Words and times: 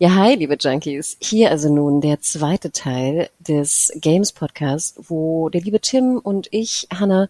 Ja, 0.00 0.14
hi, 0.14 0.36
liebe 0.36 0.56
Junkies. 0.56 1.16
Hier 1.20 1.50
also 1.50 1.74
nun 1.74 2.00
der 2.00 2.20
zweite 2.20 2.70
Teil 2.70 3.30
des 3.40 3.90
Games 3.96 4.30
Podcasts, 4.30 4.94
wo 5.08 5.48
der 5.48 5.60
liebe 5.60 5.80
Tim 5.80 6.18
und 6.18 6.46
ich, 6.52 6.86
Hanna, 6.94 7.28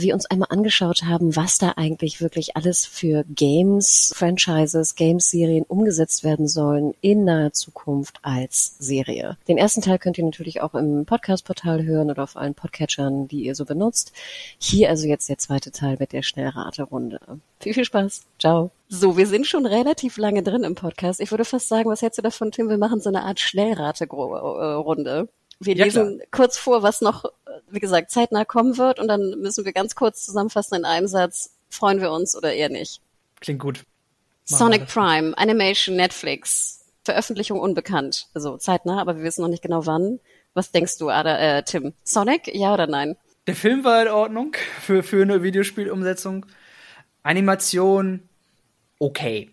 wir 0.00 0.14
uns 0.14 0.26
einmal 0.26 0.48
angeschaut 0.50 1.04
haben, 1.04 1.36
was 1.36 1.58
da 1.58 1.74
eigentlich 1.76 2.20
wirklich 2.20 2.56
alles 2.56 2.86
für 2.86 3.24
Games, 3.32 4.12
Franchises, 4.16 4.96
Games-Serien 4.96 5.62
umgesetzt 5.62 6.24
werden 6.24 6.48
sollen 6.48 6.92
in 7.02 7.22
naher 7.22 7.52
Zukunft 7.52 8.18
als 8.22 8.74
Serie. 8.80 9.36
Den 9.46 9.56
ersten 9.56 9.82
Teil 9.82 10.00
könnt 10.00 10.18
ihr 10.18 10.24
natürlich 10.24 10.60
auch 10.60 10.74
im 10.74 11.04
Podcast-Portal 11.06 11.84
hören 11.84 12.10
oder 12.10 12.24
auf 12.24 12.36
allen 12.36 12.56
Podcatchern, 12.56 13.28
die 13.28 13.44
ihr 13.44 13.54
so 13.54 13.64
benutzt. 13.64 14.10
Hier 14.58 14.90
also 14.90 15.06
jetzt 15.06 15.28
der 15.28 15.38
zweite 15.38 15.70
Teil 15.70 15.96
mit 16.00 16.12
der 16.12 16.22
Schnellraterunde. 16.22 17.20
Viel, 17.60 17.74
viel 17.74 17.84
Spaß. 17.84 18.24
Ciao. 18.38 18.70
So, 18.88 19.16
wir 19.16 19.26
sind 19.26 19.46
schon 19.46 19.66
relativ 19.66 20.16
lange 20.16 20.42
drin 20.42 20.62
im 20.64 20.74
Podcast. 20.74 21.20
Ich 21.20 21.30
würde 21.30 21.44
fast 21.44 21.68
sagen, 21.68 21.90
was 21.90 22.02
hältst 22.02 22.18
du 22.18 22.22
davon, 22.22 22.52
Tim? 22.52 22.68
Wir 22.68 22.78
machen 22.78 23.00
so 23.00 23.08
eine 23.10 23.22
Art 23.24 23.40
Schnellrate-Runde. 23.40 25.28
Wir 25.60 25.74
Ja, 25.74 25.84
lesen 25.84 26.22
kurz 26.30 26.56
vor, 26.56 26.82
was 26.82 27.00
noch, 27.00 27.24
wie 27.68 27.80
gesagt, 27.80 28.10
zeitnah 28.10 28.44
kommen 28.44 28.78
wird 28.78 29.00
und 29.00 29.08
dann 29.08 29.40
müssen 29.40 29.64
wir 29.64 29.72
ganz 29.72 29.96
kurz 29.96 30.24
zusammenfassen 30.24 30.76
in 30.76 30.84
einem 30.84 31.08
Satz, 31.08 31.52
freuen 31.68 32.00
wir 32.00 32.12
uns 32.12 32.36
oder 32.36 32.52
eher 32.52 32.68
nicht. 32.68 33.00
Klingt 33.40 33.60
gut. 33.60 33.84
Machen 34.48 34.58
Sonic. 34.58 34.86
Prime, 34.86 35.36
Animation, 35.36 35.96
Netflix, 35.96 36.84
Veröffentlichung 37.04 37.58
unbekannt. 37.58 38.28
Also 38.34 38.56
zeitnah, 38.56 39.00
aber 39.00 39.16
wir 39.16 39.24
wissen 39.24 39.42
noch 39.42 39.48
nicht 39.48 39.62
genau 39.62 39.84
wann. 39.84 40.20
Was 40.54 40.70
denkst 40.70 40.98
du, 40.98 41.08
Ada, 41.10 41.38
äh, 41.38 41.62
Tim? 41.64 41.92
Sonic, 42.04 42.54
ja 42.54 42.72
oder 42.72 42.86
nein? 42.86 43.16
Der 43.48 43.56
Film 43.56 43.82
war 43.82 44.00
in 44.02 44.08
Ordnung 44.08 44.54
für, 44.80 45.02
für 45.02 45.22
eine 45.22 45.42
Videospielumsetzung. 45.42 46.46
Animation, 47.22 48.28
okay. 48.98 49.50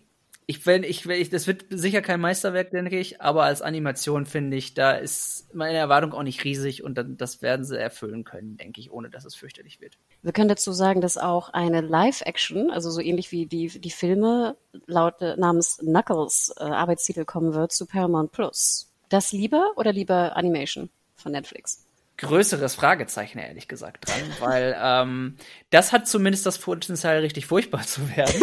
Ich, 0.48 0.64
wenn, 0.64 0.84
ich, 0.84 1.04
ich, 1.06 1.28
das 1.28 1.48
wird 1.48 1.64
sicher 1.70 2.02
kein 2.02 2.20
Meisterwerk, 2.20 2.70
denke 2.70 3.00
ich, 3.00 3.20
aber 3.20 3.42
als 3.42 3.62
Animation 3.62 4.26
finde 4.26 4.56
ich, 4.56 4.74
da 4.74 4.92
ist 4.92 5.52
meine 5.52 5.76
Erwartung 5.76 6.12
auch 6.12 6.22
nicht 6.22 6.44
riesig 6.44 6.84
und 6.84 6.96
dann, 6.96 7.16
das 7.16 7.42
werden 7.42 7.64
sie 7.64 7.76
erfüllen 7.76 8.22
können, 8.22 8.56
denke 8.56 8.80
ich, 8.80 8.92
ohne 8.92 9.10
dass 9.10 9.24
es 9.24 9.34
fürchterlich 9.34 9.80
wird. 9.80 9.98
Wir 10.22 10.32
können 10.32 10.48
dazu 10.48 10.70
sagen, 10.70 11.00
dass 11.00 11.18
auch 11.18 11.48
eine 11.48 11.80
Live-Action, 11.80 12.70
also 12.70 12.90
so 12.90 13.00
ähnlich 13.00 13.32
wie 13.32 13.46
die, 13.46 13.66
die 13.66 13.90
Filme 13.90 14.56
laut 14.86 15.20
äh, 15.20 15.36
namens 15.36 15.78
Knuckles 15.78 16.54
äh, 16.58 16.62
Arbeitstitel 16.62 17.24
kommen 17.24 17.52
wird 17.52 17.72
zu 17.72 17.86
Paramount 17.86 18.30
Plus. 18.30 18.92
Das 19.08 19.32
lieber 19.32 19.72
oder 19.74 19.92
lieber 19.92 20.36
Animation 20.36 20.90
von 21.16 21.32
Netflix? 21.32 21.85
Größeres 22.18 22.74
Fragezeichen, 22.74 23.38
ehrlich 23.38 23.68
gesagt, 23.68 24.08
dran, 24.08 24.20
weil 24.40 24.76
ähm, 24.80 25.36
das 25.70 25.92
hat 25.92 26.08
zumindest 26.08 26.46
das 26.46 26.58
Potenzial, 26.58 27.18
richtig 27.18 27.46
furchtbar 27.46 27.82
zu 27.82 28.16
werden. 28.16 28.40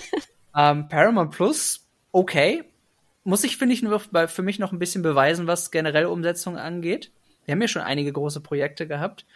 ähm, 0.56 0.88
Paramount 0.88 1.32
Plus, 1.32 1.86
okay. 2.12 2.64
Muss 3.24 3.42
ich, 3.42 3.56
finde 3.56 3.74
ich, 3.74 3.82
nur 3.82 3.98
für 3.98 4.42
mich 4.42 4.60
noch 4.60 4.70
ein 4.70 4.78
bisschen 4.78 5.02
beweisen, 5.02 5.48
was 5.48 5.72
generell 5.72 6.06
Umsetzung 6.06 6.56
angeht. 6.56 7.10
Wir 7.44 7.52
haben 7.52 7.60
ja 7.60 7.66
schon 7.66 7.82
einige 7.82 8.12
große 8.12 8.40
Projekte 8.40 8.86
gehabt. 8.86 9.26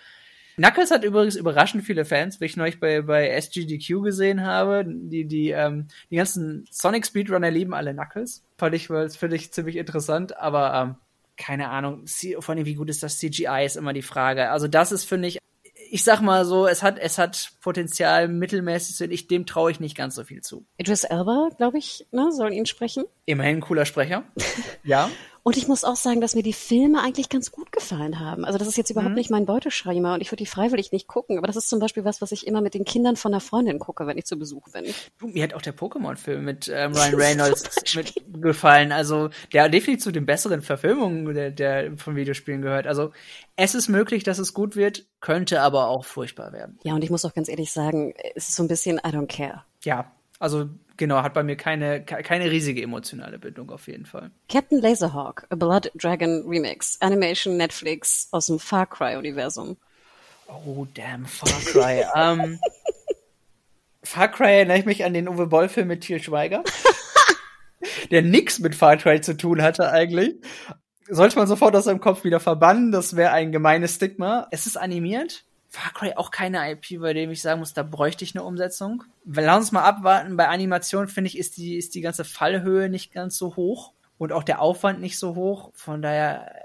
Knuckles 0.56 0.90
hat 0.90 1.04
übrigens 1.04 1.36
überraschend 1.36 1.84
viele 1.84 2.04
Fans, 2.04 2.40
wie 2.40 2.44
ich 2.44 2.56
neulich 2.56 2.80
bei, 2.80 3.02
bei 3.02 3.30
SGDQ 3.30 4.02
gesehen 4.02 4.42
habe. 4.42 4.84
Die, 4.86 5.24
die, 5.24 5.50
ähm, 5.50 5.88
die 6.10 6.16
ganzen 6.16 6.66
Sonic 6.70 7.06
Speedrunner 7.06 7.50
lieben 7.50 7.72
alle 7.72 7.94
Knuckles. 7.94 8.44
Fand 8.58 8.74
ich, 8.74 8.88
finde 8.88 9.36
ich 9.36 9.52
ziemlich 9.52 9.76
interessant, 9.76 10.36
aber 10.36 10.74
ähm, 10.74 10.94
keine 11.40 11.70
Ahnung, 11.70 12.04
vor 12.40 12.54
allem, 12.54 12.66
wie 12.66 12.74
gut 12.74 12.90
ist 12.90 13.02
das 13.02 13.18
CGI, 13.18 13.64
ist 13.64 13.76
immer 13.76 13.94
die 13.94 14.02
Frage. 14.02 14.50
Also 14.50 14.68
das 14.68 14.92
ist, 14.92 15.04
finde 15.04 15.28
ich, 15.28 15.38
ich 15.90 16.04
sag 16.04 16.20
mal 16.20 16.44
so, 16.44 16.66
es 16.66 16.82
hat, 16.82 16.98
es 16.98 17.18
hat 17.18 17.52
Potenzial 17.62 18.28
mittelmäßig 18.28 18.94
zu 18.94 19.04
sein. 19.04 19.10
Ich, 19.10 19.26
dem 19.26 19.46
traue 19.46 19.70
ich 19.70 19.80
nicht 19.80 19.96
ganz 19.96 20.14
so 20.14 20.24
viel 20.24 20.42
zu. 20.42 20.66
Idris 20.76 21.04
Elba, 21.04 21.48
glaube 21.56 21.78
ich, 21.78 22.06
ne, 22.12 22.30
soll 22.30 22.52
ihn 22.52 22.66
sprechen. 22.66 23.04
Immerhin 23.24 23.56
ein 23.56 23.60
cooler 23.60 23.86
Sprecher. 23.86 24.24
ja. 24.84 25.10
Und 25.42 25.56
ich 25.56 25.68
muss 25.68 25.84
auch 25.84 25.96
sagen, 25.96 26.20
dass 26.20 26.34
mir 26.34 26.42
die 26.42 26.52
Filme 26.52 27.02
eigentlich 27.02 27.28
ganz 27.28 27.50
gut 27.50 27.72
gefallen 27.72 28.20
haben. 28.20 28.44
Also 28.44 28.58
das 28.58 28.68
ist 28.68 28.76
jetzt 28.76 28.90
überhaupt 28.90 29.14
nicht 29.14 29.30
mein 29.30 29.46
Beuteschreimer 29.46 30.14
und 30.14 30.20
ich 30.20 30.30
würde 30.30 30.44
die 30.44 30.46
freiwillig 30.46 30.92
nicht 30.92 31.06
gucken. 31.06 31.38
Aber 31.38 31.46
das 31.46 31.56
ist 31.56 31.68
zum 31.68 31.78
Beispiel 31.78 32.04
was, 32.04 32.20
was 32.20 32.32
ich 32.32 32.46
immer 32.46 32.60
mit 32.60 32.74
den 32.74 32.84
Kindern 32.84 33.16
von 33.16 33.32
einer 33.32 33.40
Freundin 33.40 33.78
gucke, 33.78 34.06
wenn 34.06 34.18
ich 34.18 34.26
zu 34.26 34.38
Besuch 34.38 34.68
bin. 34.70 34.84
Du, 35.18 35.28
mir 35.28 35.42
hat 35.42 35.54
auch 35.54 35.62
der 35.62 35.74
Pokémon-Film 35.74 36.44
mit 36.44 36.68
ähm, 36.68 36.92
Ryan 36.92 37.14
Reynolds 37.20 37.94
mit 37.94 38.14
gefallen. 38.40 38.92
Also 38.92 39.30
der 39.52 39.64
hat 39.64 39.74
definitiv 39.74 40.04
zu 40.04 40.12
den 40.12 40.26
besseren 40.26 40.62
Verfilmungen 40.62 41.32
der, 41.34 41.50
der 41.50 41.96
von 41.96 42.16
Videospielen 42.16 42.62
gehört. 42.62 42.86
Also 42.86 43.12
es 43.56 43.74
ist 43.74 43.88
möglich, 43.88 44.24
dass 44.24 44.38
es 44.38 44.52
gut 44.52 44.76
wird, 44.76 45.06
könnte 45.20 45.62
aber 45.62 45.88
auch 45.88 46.04
furchtbar 46.04 46.52
werden. 46.52 46.78
Ja, 46.82 46.94
und 46.94 47.02
ich 47.02 47.10
muss 47.10 47.24
auch 47.24 47.34
ganz 47.34 47.48
ehrlich 47.48 47.72
sagen, 47.72 48.14
es 48.34 48.50
ist 48.50 48.56
so 48.56 48.62
ein 48.62 48.68
bisschen 48.68 48.98
I 48.98 49.08
don't 49.08 49.26
care. 49.26 49.64
Ja, 49.84 50.12
also 50.38 50.68
genau, 51.00 51.22
hat 51.24 51.34
bei 51.34 51.42
mir 51.42 51.56
keine, 51.56 52.04
ke- 52.04 52.22
keine 52.22 52.48
riesige 52.50 52.80
emotionale 52.82 53.40
Bindung 53.40 53.70
auf 53.70 53.88
jeden 53.88 54.06
Fall. 54.06 54.30
Captain 54.48 54.80
Laserhawk, 54.80 55.46
A 55.50 55.56
Blood 55.56 55.90
Dragon 55.96 56.44
Remix, 56.46 56.96
Animation 57.00 57.56
Netflix 57.56 58.28
aus 58.30 58.46
dem 58.46 58.60
Far 58.60 58.86
Cry 58.86 59.16
Universum. 59.16 59.76
Oh, 60.46 60.86
damn, 60.94 61.26
Far 61.26 61.60
Cry. 61.64 62.04
ähm, 62.14 62.60
Far 64.04 64.28
Cry 64.28 64.58
erinnere 64.58 64.78
ich 64.78 64.84
mich 64.84 65.04
an 65.04 65.12
den 65.14 65.28
Uwe 65.28 65.46
Boll-Film 65.48 65.88
mit 65.88 66.02
Til 66.02 66.22
Schweiger, 66.22 66.62
der 68.10 68.22
nix 68.22 68.58
mit 68.60 68.74
Far 68.74 68.96
Cry 68.96 69.20
zu 69.20 69.36
tun 69.36 69.62
hatte 69.62 69.90
eigentlich. 69.90 70.36
Sollte 71.08 71.36
man 71.36 71.48
sofort 71.48 71.74
aus 71.74 71.84
seinem 71.84 72.00
Kopf 72.00 72.22
wieder 72.22 72.38
verbannen, 72.38 72.92
das 72.92 73.16
wäre 73.16 73.32
ein 73.32 73.50
gemeines 73.50 73.96
Stigma. 73.96 74.46
Es 74.52 74.66
ist 74.66 74.76
animiert. 74.76 75.44
Far 75.72 75.92
Cry 75.92 76.14
auch 76.16 76.32
keine 76.32 76.68
IP, 76.72 77.00
bei 77.00 77.12
dem 77.12 77.30
ich 77.30 77.42
sagen 77.42 77.60
muss, 77.60 77.72
da 77.72 77.84
bräuchte 77.84 78.24
ich 78.24 78.34
eine 78.34 78.44
Umsetzung. 78.44 79.04
Lassen 79.24 79.60
uns 79.60 79.72
mal 79.72 79.84
abwarten. 79.84 80.36
Bei 80.36 80.48
Animation 80.48 81.06
finde 81.06 81.28
ich, 81.28 81.38
ist 81.38 81.56
die, 81.56 81.76
ist 81.76 81.94
die 81.94 82.00
ganze 82.00 82.24
Fallhöhe 82.24 82.88
nicht 82.88 83.12
ganz 83.12 83.36
so 83.36 83.54
hoch 83.54 83.92
und 84.18 84.32
auch 84.32 84.42
der 84.42 84.60
Aufwand 84.60 85.00
nicht 85.00 85.16
so 85.16 85.36
hoch. 85.36 85.70
Von 85.74 86.02
daher, 86.02 86.60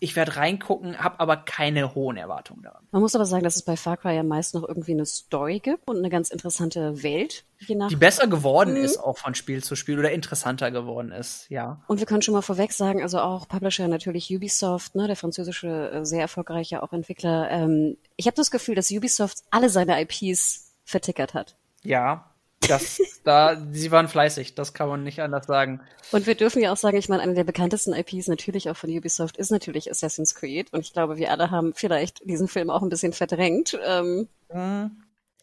ich 0.00 0.16
werde 0.16 0.36
reingucken, 0.36 0.98
habe 0.98 1.18
aber 1.20 1.36
keine 1.36 1.94
hohen 1.94 2.16
Erwartungen 2.16 2.62
daran. 2.62 2.86
Man 2.90 3.02
muss 3.02 3.14
aber 3.14 3.24
sagen, 3.24 3.44
dass 3.44 3.56
es 3.56 3.62
bei 3.62 3.76
Far 3.76 3.96
Cry 3.96 4.14
ja 4.14 4.22
meist 4.22 4.54
noch 4.54 4.66
irgendwie 4.66 4.92
eine 4.92 5.06
Story 5.06 5.58
gibt 5.58 5.88
und 5.88 5.98
eine 5.98 6.10
ganz 6.10 6.30
interessante 6.30 7.02
Welt, 7.02 7.44
je 7.58 7.74
nach 7.74 7.88
die 7.88 7.96
besser 7.96 8.28
geworden 8.28 8.76
ist, 8.76 8.98
auch 8.98 9.18
von 9.18 9.34
Spiel 9.34 9.62
zu 9.62 9.74
Spiel 9.76 9.98
oder 9.98 10.12
interessanter 10.12 10.70
geworden 10.70 11.10
ist, 11.10 11.48
ja. 11.48 11.82
Und 11.88 11.98
wir 11.98 12.06
können 12.06 12.22
schon 12.22 12.34
mal 12.34 12.42
vorweg 12.42 12.72
sagen, 12.72 13.02
also 13.02 13.18
auch 13.18 13.48
Publisher 13.48 13.88
natürlich 13.88 14.34
Ubisoft, 14.34 14.94
ne, 14.94 15.06
der 15.06 15.16
französische 15.16 15.90
äh, 15.90 16.04
sehr 16.04 16.20
erfolgreiche 16.20 16.82
auch 16.82 16.92
Entwickler. 16.92 17.50
Ähm, 17.50 17.96
ich 18.16 18.26
habe 18.26 18.36
das 18.36 18.50
Gefühl, 18.50 18.74
dass 18.74 18.90
Ubisoft 18.90 19.38
alle 19.50 19.68
seine 19.68 20.00
IPs 20.00 20.72
vertickert 20.84 21.34
hat. 21.34 21.56
Ja, 21.82 22.30
das, 22.66 23.00
da, 23.24 23.56
sie 23.72 23.90
waren 23.90 24.08
fleißig, 24.08 24.54
das 24.54 24.74
kann 24.74 24.88
man 24.88 25.02
nicht 25.04 25.20
anders 25.20 25.46
sagen. 25.46 25.80
Und 26.12 26.26
wir 26.26 26.34
dürfen 26.34 26.60
ja 26.62 26.72
auch 26.72 26.76
sagen, 26.76 26.96
ich 26.96 27.08
meine, 27.08 27.22
eine 27.22 27.34
der 27.34 27.44
bekanntesten 27.44 27.92
IPs 27.94 28.26
natürlich 28.28 28.68
auch 28.68 28.76
von 28.76 28.90
Ubisoft 28.90 29.36
ist 29.36 29.50
natürlich 29.50 29.90
Assassin's 29.90 30.34
Creed. 30.34 30.72
Und 30.72 30.80
ich 30.80 30.92
glaube, 30.92 31.16
wir 31.16 31.30
alle 31.30 31.50
haben 31.50 31.72
vielleicht 31.74 32.28
diesen 32.28 32.48
Film 32.48 32.70
auch 32.70 32.82
ein 32.82 32.88
bisschen 32.88 33.12
verdrängt, 33.12 33.78
ähm, 33.86 34.28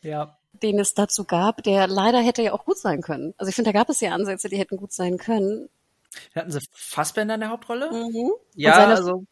Ja. 0.02 0.38
den 0.62 0.80
es 0.80 0.94
dazu 0.94 1.24
gab, 1.24 1.64
der 1.64 1.88
leider 1.88 2.20
hätte 2.22 2.42
ja 2.42 2.54
auch 2.54 2.66
gut 2.66 2.78
sein 2.78 3.02
können. 3.02 3.34
Also 3.38 3.50
ich 3.50 3.56
finde, 3.56 3.72
da 3.72 3.80
gab 3.80 3.90
es 3.90 4.02
ja 4.02 4.12
Ansätze, 4.14 4.50
die 4.50 4.58
hätten 4.58 4.78
gut 4.78 4.92
sein 4.92 5.18
können. 5.18 5.70
Hatten 6.36 6.52
sie 6.52 6.60
Fassbender 6.72 7.36
in 7.36 7.42
der 7.42 7.50
Hauptrolle? 7.50 7.92
Mhm. 7.92 8.32
Ja, 8.56 8.88
also 8.88 9.26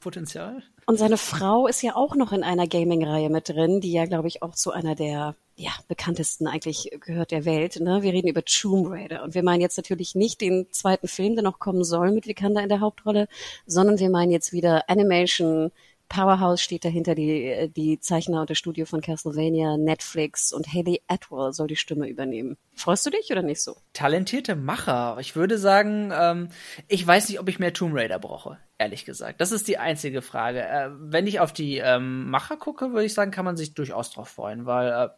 Potenzial. 0.00 0.62
Und 0.88 0.96
seine 0.96 1.18
Frau 1.18 1.66
ist 1.66 1.82
ja 1.82 1.96
auch 1.96 2.14
noch 2.14 2.32
in 2.32 2.42
einer 2.42 2.66
Gaming-Reihe 2.66 3.28
mit 3.28 3.50
drin, 3.50 3.82
die 3.82 3.92
ja, 3.92 4.06
glaube 4.06 4.26
ich, 4.26 4.42
auch 4.42 4.54
zu 4.54 4.72
einer 4.72 4.94
der 4.94 5.34
ja, 5.54 5.70
bekanntesten 5.86 6.46
eigentlich 6.46 6.90
gehört 7.04 7.30
der 7.30 7.44
Welt. 7.44 7.78
Ne? 7.78 8.00
Wir 8.00 8.14
reden 8.14 8.26
über 8.28 8.42
Tomb 8.42 8.88
Raider. 8.88 9.22
Und 9.22 9.34
wir 9.34 9.42
meinen 9.42 9.60
jetzt 9.60 9.76
natürlich 9.76 10.14
nicht 10.14 10.40
den 10.40 10.66
zweiten 10.70 11.06
Film, 11.06 11.34
der 11.34 11.44
noch 11.44 11.58
kommen 11.58 11.84
soll 11.84 12.10
mit 12.10 12.26
Vikander 12.26 12.62
in 12.62 12.70
der 12.70 12.80
Hauptrolle, 12.80 13.28
sondern 13.66 13.98
wir 13.98 14.08
meinen 14.08 14.30
jetzt 14.30 14.54
wieder 14.54 14.88
Animation. 14.88 15.72
Powerhouse 16.08 16.62
steht 16.62 16.86
dahinter, 16.86 17.14
die, 17.14 17.70
die 17.76 18.00
Zeichner 18.00 18.40
und 18.40 18.48
das 18.48 18.56
Studio 18.56 18.86
von 18.86 19.02
Castlevania, 19.02 19.76
Netflix 19.76 20.54
und 20.54 20.72
Haley 20.72 21.02
Atwell 21.06 21.52
soll 21.52 21.66
die 21.66 21.76
Stimme 21.76 22.08
übernehmen. 22.08 22.56
Freust 22.74 23.04
du 23.04 23.10
dich 23.10 23.30
oder 23.30 23.42
nicht 23.42 23.60
so? 23.60 23.76
Talentierte 23.92 24.56
Macher. 24.56 25.18
Ich 25.20 25.36
würde 25.36 25.58
sagen, 25.58 26.14
ähm, 26.18 26.48
ich 26.86 27.06
weiß 27.06 27.28
nicht, 27.28 27.40
ob 27.40 27.48
ich 27.50 27.58
mehr 27.58 27.74
Tomb 27.74 27.94
Raider 27.94 28.18
brauche. 28.18 28.56
Ehrlich 28.78 29.04
gesagt. 29.04 29.40
Das 29.40 29.52
ist 29.52 29.68
die 29.68 29.78
einzige 29.78 30.22
Frage. 30.22 30.62
Äh, 30.62 30.90
wenn 30.98 31.26
ich 31.26 31.40
auf 31.40 31.52
die 31.52 31.78
ähm, 31.78 32.30
Macher 32.30 32.56
gucke, 32.56 32.92
würde 32.92 33.04
ich 33.04 33.14
sagen, 33.14 33.30
kann 33.30 33.44
man 33.44 33.56
sich 33.56 33.74
durchaus 33.74 34.10
drauf 34.10 34.28
freuen, 34.28 34.66
weil 34.66 34.90
äh, 34.90 35.08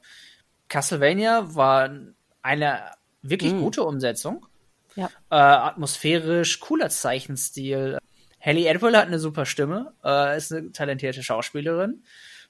Castlevania 0.69 1.55
war 1.55 1.91
eine 2.43 2.81
wirklich 3.23 3.53
mm. 3.53 3.61
gute 3.61 3.85
Umsetzung. 3.85 4.47
Ja. 4.97 5.07
Äh, 5.31 5.37
atmosphärisch, 5.37 6.61
cooler 6.61 6.89
Zeichenstil. 6.89 7.99
Haley 8.41 8.69
Atwell 8.69 8.97
hat 8.97 9.07
eine 9.07 9.19
super 9.19 9.45
Stimme, 9.45 9.93
äh, 10.03 10.37
ist 10.37 10.53
eine 10.53 10.73
talentierte 10.73 11.23
Schauspielerin. 11.23 12.03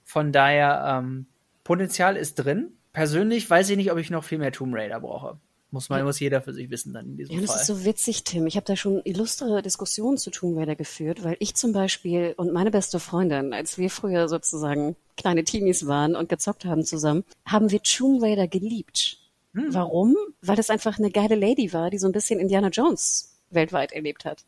Von 0.05 0.33
daher, 0.33 1.01
ähm, 1.01 1.27
Potenzial 1.65 2.17
ist 2.17 2.37
drin. 2.37 2.73
Persönlich 2.93 3.49
weiß 3.49 3.71
ich 3.71 3.77
nicht, 3.77 3.93
ob 3.93 3.99
ich 3.99 4.11
noch 4.11 4.25
viel 4.25 4.39
mehr 4.39 4.53
Tomb 4.53 4.75
Raider 4.75 5.01
brauche. 5.01 5.39
Muss 5.73 5.89
man, 5.89 6.05
muss 6.05 6.19
jeder 6.19 6.43
für 6.43 6.53
sich 6.53 6.69
wissen 6.69 6.93
dann 6.93 7.07
in 7.07 7.17
diesem 7.17 7.37
ja, 7.37 7.41
das 7.41 7.61
ist 7.61 7.67
so 7.67 7.85
witzig, 7.85 8.25
Tim. 8.25 8.47
Ich 8.49 8.57
habe 8.57 8.67
da 8.67 8.75
schon 8.75 9.03
illustre 9.05 9.63
Diskussionen 9.63 10.19
zu 10.19 10.31
Raider 10.43 10.75
geführt, 10.75 11.23
weil 11.23 11.37
ich 11.39 11.55
zum 11.55 11.73
Beispiel 11.73 12.35
und 12.37 12.53
meine 12.53 12.73
beste 12.73 12.99
Freundin, 12.99 13.53
als 13.53 13.79
wir 13.79 13.89
früher 13.89 14.29
sozusagen 14.29 14.97
kleine 15.17 15.45
Teenies 15.45 15.87
waren 15.87 16.17
und 16.17 16.29
gezockt 16.29 16.65
haben 16.65 16.85
zusammen, 16.85 17.25
haben 17.47 17.71
wir 17.71 17.83
Tomb 17.83 18.21
Raider 18.21 18.49
geliebt. 18.49 19.19
Hm. 19.55 19.73
Warum? 19.73 20.17
Weil 20.43 20.57
das 20.57 20.71
einfach 20.71 20.99
eine 20.99 21.13
geile 21.13 21.37
Lady 21.37 21.73
war, 21.73 21.91
die 21.91 21.99
so 21.99 22.09
ein 22.09 22.13
bisschen 22.13 22.41
Indiana 22.41 22.69
Jones 22.69 23.37
weltweit 23.51 23.93
erlebt 23.93 24.25
hat. 24.25 24.45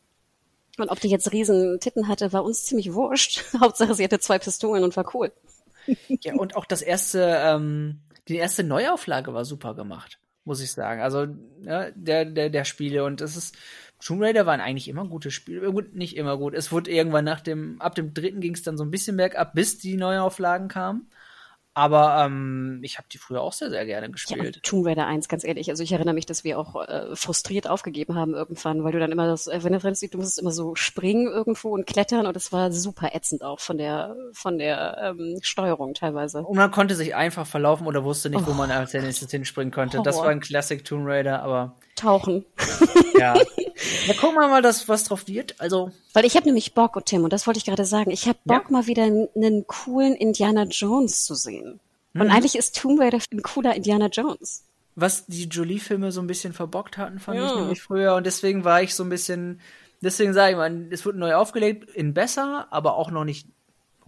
Und 0.77 0.89
ob 0.89 0.99
die 0.99 1.09
jetzt 1.09 1.31
riesen 1.31 1.79
Titten 1.79 2.09
hatte, 2.09 2.33
war 2.33 2.43
uns 2.43 2.65
ziemlich 2.65 2.93
wurscht. 2.93 3.45
Hauptsache, 3.61 3.93
sie 3.95 4.03
hatte 4.03 4.19
zwei 4.19 4.39
Pistolen 4.39 4.83
und 4.83 4.97
war 4.97 5.15
cool. 5.15 5.31
Ja, 6.21 6.33
und 6.35 6.55
auch 6.57 6.65
das 6.65 6.81
erste, 6.81 7.37
ähm, 7.39 7.99
die 8.27 8.37
erste 8.37 8.63
Neuauflage 8.63 9.33
war 9.33 9.45
super 9.45 9.73
gemacht 9.73 10.17
muss 10.45 10.61
ich 10.61 10.71
sagen. 10.71 11.01
Also 11.01 11.27
ja, 11.61 11.91
der, 11.91 12.25
der, 12.25 12.49
der 12.49 12.65
Spiele 12.65 13.03
und 13.03 13.21
das 13.21 13.37
ist 13.37 13.55
Tomb 14.03 14.21
Raider 14.21 14.45
waren 14.45 14.59
eigentlich 14.59 14.89
immer 14.89 15.07
gute 15.07 15.31
Spiele. 15.31 15.71
Gut, 15.71 15.95
nicht 15.95 16.17
immer 16.17 16.37
gut. 16.37 16.53
Es 16.53 16.73
wurde 16.73 16.91
irgendwann 16.91 17.23
nach 17.23 17.39
dem, 17.39 17.79
ab 17.81 17.95
dem 17.95 18.13
dritten 18.13 18.41
ging 18.41 18.53
es 18.53 18.61
dann 18.61 18.77
so 18.77 18.83
ein 18.83 18.91
bisschen 18.91 19.15
bergab, 19.15 19.53
bis 19.53 19.77
die 19.77 19.95
Neuauflagen 19.95 20.67
kamen. 20.67 21.07
Aber 21.75 22.23
ähm, 22.23 22.79
ich 22.83 22.99
habe 22.99 23.07
die 23.11 23.17
früher 23.17 23.41
auch 23.41 23.53
sehr, 23.53 23.71
sehr 23.71 23.85
gerne 23.85 24.11
gespielt. 24.11 24.55
Ja, 24.57 24.61
Tomb 24.61 24.85
Raider 24.85 25.07
1, 25.07 25.27
ganz 25.27 25.43
ehrlich. 25.43 25.71
Also 25.71 25.81
ich 25.81 25.91
erinnere 25.91 26.13
mich, 26.13 26.27
dass 26.27 26.43
wir 26.43 26.59
auch 26.59 26.87
äh, 26.87 27.15
frustriert 27.15 27.67
aufgegeben 27.67 28.15
haben 28.15 28.35
irgendwann, 28.35 28.83
weil 28.83 28.91
du 28.91 28.99
dann 28.99 29.11
immer 29.11 29.25
das, 29.25 29.47
äh, 29.47 29.63
wenn 29.63 29.73
du 29.73 29.79
drin 29.79 29.93
du 29.93 30.17
musstest 30.17 30.39
immer 30.39 30.51
so 30.51 30.75
springen 30.75 31.27
irgendwo 31.27 31.69
und 31.69 31.87
klettern 31.87 32.27
und 32.27 32.37
es 32.37 32.51
war 32.51 32.71
super 32.71 33.15
ätzend 33.15 33.43
auch 33.43 33.59
von 33.59 33.77
der 33.77 34.15
von 34.33 34.59
der 34.59 35.15
ähm, 35.17 35.39
Steuerung 35.41 35.95
teilweise. 35.95 36.43
Und 36.43 36.57
man 36.57 36.69
konnte 36.69 36.93
sich 36.93 37.15
einfach 37.15 37.47
verlaufen 37.47 37.87
oder 37.87 38.03
wusste 38.03 38.29
nicht, 38.29 38.43
oh. 38.43 38.51
wo 38.51 38.53
man 38.53 38.69
als 38.69 38.93
nächstes 38.93 39.31
hinspringen 39.31 39.71
konnte. 39.71 39.97
Horror. 39.97 40.05
Das 40.05 40.17
war 40.17 40.29
ein 40.29 40.41
Classic 40.41 40.83
Tomb 40.83 41.07
Raider, 41.07 41.41
aber. 41.41 41.75
Tauchen. 41.95 42.45
Ja. 43.17 43.35
Ja, 44.07 44.13
gucken 44.15 44.35
wir 44.35 44.47
mal, 44.47 44.61
dass, 44.61 44.89
was 44.89 45.03
drauf 45.05 45.27
wird. 45.27 45.59
Also. 45.59 45.91
Weil 46.13 46.25
ich 46.25 46.35
habe 46.35 46.45
nämlich 46.45 46.73
Bock, 46.73 46.95
und 46.95 47.05
Tim, 47.05 47.23
und 47.23 47.33
das 47.33 47.47
wollte 47.47 47.57
ich 47.57 47.65
gerade 47.65 47.85
sagen, 47.85 48.11
ich 48.11 48.27
habe 48.27 48.39
Bock, 48.45 48.65
ja. 48.65 48.71
mal 48.71 48.87
wieder 48.87 49.03
einen 49.03 49.67
coolen 49.67 50.15
Indiana 50.15 50.63
Jones 50.63 51.25
zu 51.25 51.35
sehen. 51.35 51.79
Und 52.13 52.25
mhm. 52.25 52.31
eigentlich 52.31 52.55
ist 52.55 52.79
Tomb 52.79 52.99
Raider 52.99 53.19
ein 53.31 53.41
cooler 53.41 53.75
Indiana 53.75 54.07
Jones. 54.07 54.65
Was 54.95 55.25
die 55.25 55.45
Jolie-Filme 55.45 56.11
so 56.11 56.21
ein 56.21 56.27
bisschen 56.27 56.53
verbockt 56.53 56.97
hatten, 56.97 57.19
fand 57.19 57.39
ja. 57.39 57.47
ich 57.47 57.55
nämlich 57.55 57.81
früher. 57.81 58.15
Und 58.15 58.25
deswegen 58.25 58.63
war 58.63 58.81
ich 58.83 58.93
so 58.93 59.03
ein 59.03 59.09
bisschen, 59.09 59.59
deswegen 60.01 60.33
sage 60.33 60.51
ich 60.51 60.57
mal, 60.57 60.87
es 60.91 61.05
wird 61.05 61.15
neu 61.15 61.35
aufgelegt, 61.35 61.89
in 61.91 62.13
besser, 62.13 62.67
aber 62.71 62.95
auch 62.95 63.09
noch 63.09 63.23
nicht 63.23 63.47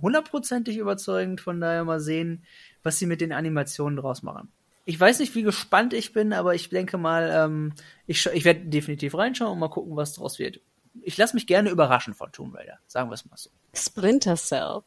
hundertprozentig 0.02 0.78
überzeugend. 0.78 1.42
Von 1.42 1.60
daher 1.60 1.84
mal 1.84 2.00
sehen, 2.00 2.44
was 2.84 3.00
sie 3.00 3.08
mit 3.08 3.22
den 3.22 3.32
Animationen 3.32 3.98
draus 3.98 4.22
machen 4.22 4.52
ich 4.86 5.00
weiß 5.00 5.20
nicht, 5.20 5.34
wie 5.36 5.42
gespannt 5.42 5.94
ich 5.94 6.14
bin, 6.14 6.32
aber 6.32 6.54
ich 6.54 6.70
denke 6.70 6.98
mal, 6.98 7.32
ähm, 7.34 7.74
ich, 8.06 8.26
ich 8.28 8.46
werde 8.46 8.62
definitiv 8.62 9.16
reinschauen 9.16 9.52
und 9.52 9.60
mal 9.60 9.70
gucken, 9.70 9.96
was 9.96 10.14
draus 10.14 10.40
wird. 10.40 10.60
Ich 11.02 11.18
lasse 11.18 11.36
mich 11.36 11.48
gerne 11.48 11.70
überraschen 11.72 12.14
von 12.14 12.32
Tomb 12.32 12.56
Raider, 12.56 12.80
sagen 12.88 13.10
wir 13.10 13.16
es 13.16 13.26
mal 13.26 13.36
so. 13.36 13.50
Splinter 13.74 14.36
Cell. 14.36 14.82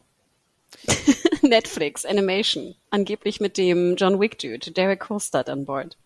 Netflix, 1.43 2.05
Animation. 2.05 2.77
Angeblich 2.91 3.41
mit 3.41 3.59
dem 3.59 3.97
John 3.97 4.21
Wick 4.21 4.39
Dude, 4.39 4.71
Derek 4.71 5.01
Kolstad 5.01 5.49
an 5.49 5.65
Bord. 5.65 5.99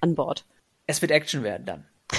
An 0.00 0.14
Bord. 0.14 0.44
Es 0.86 1.02
wird 1.02 1.10
Action 1.12 1.42
werden 1.42 1.66
dann. 1.66 1.86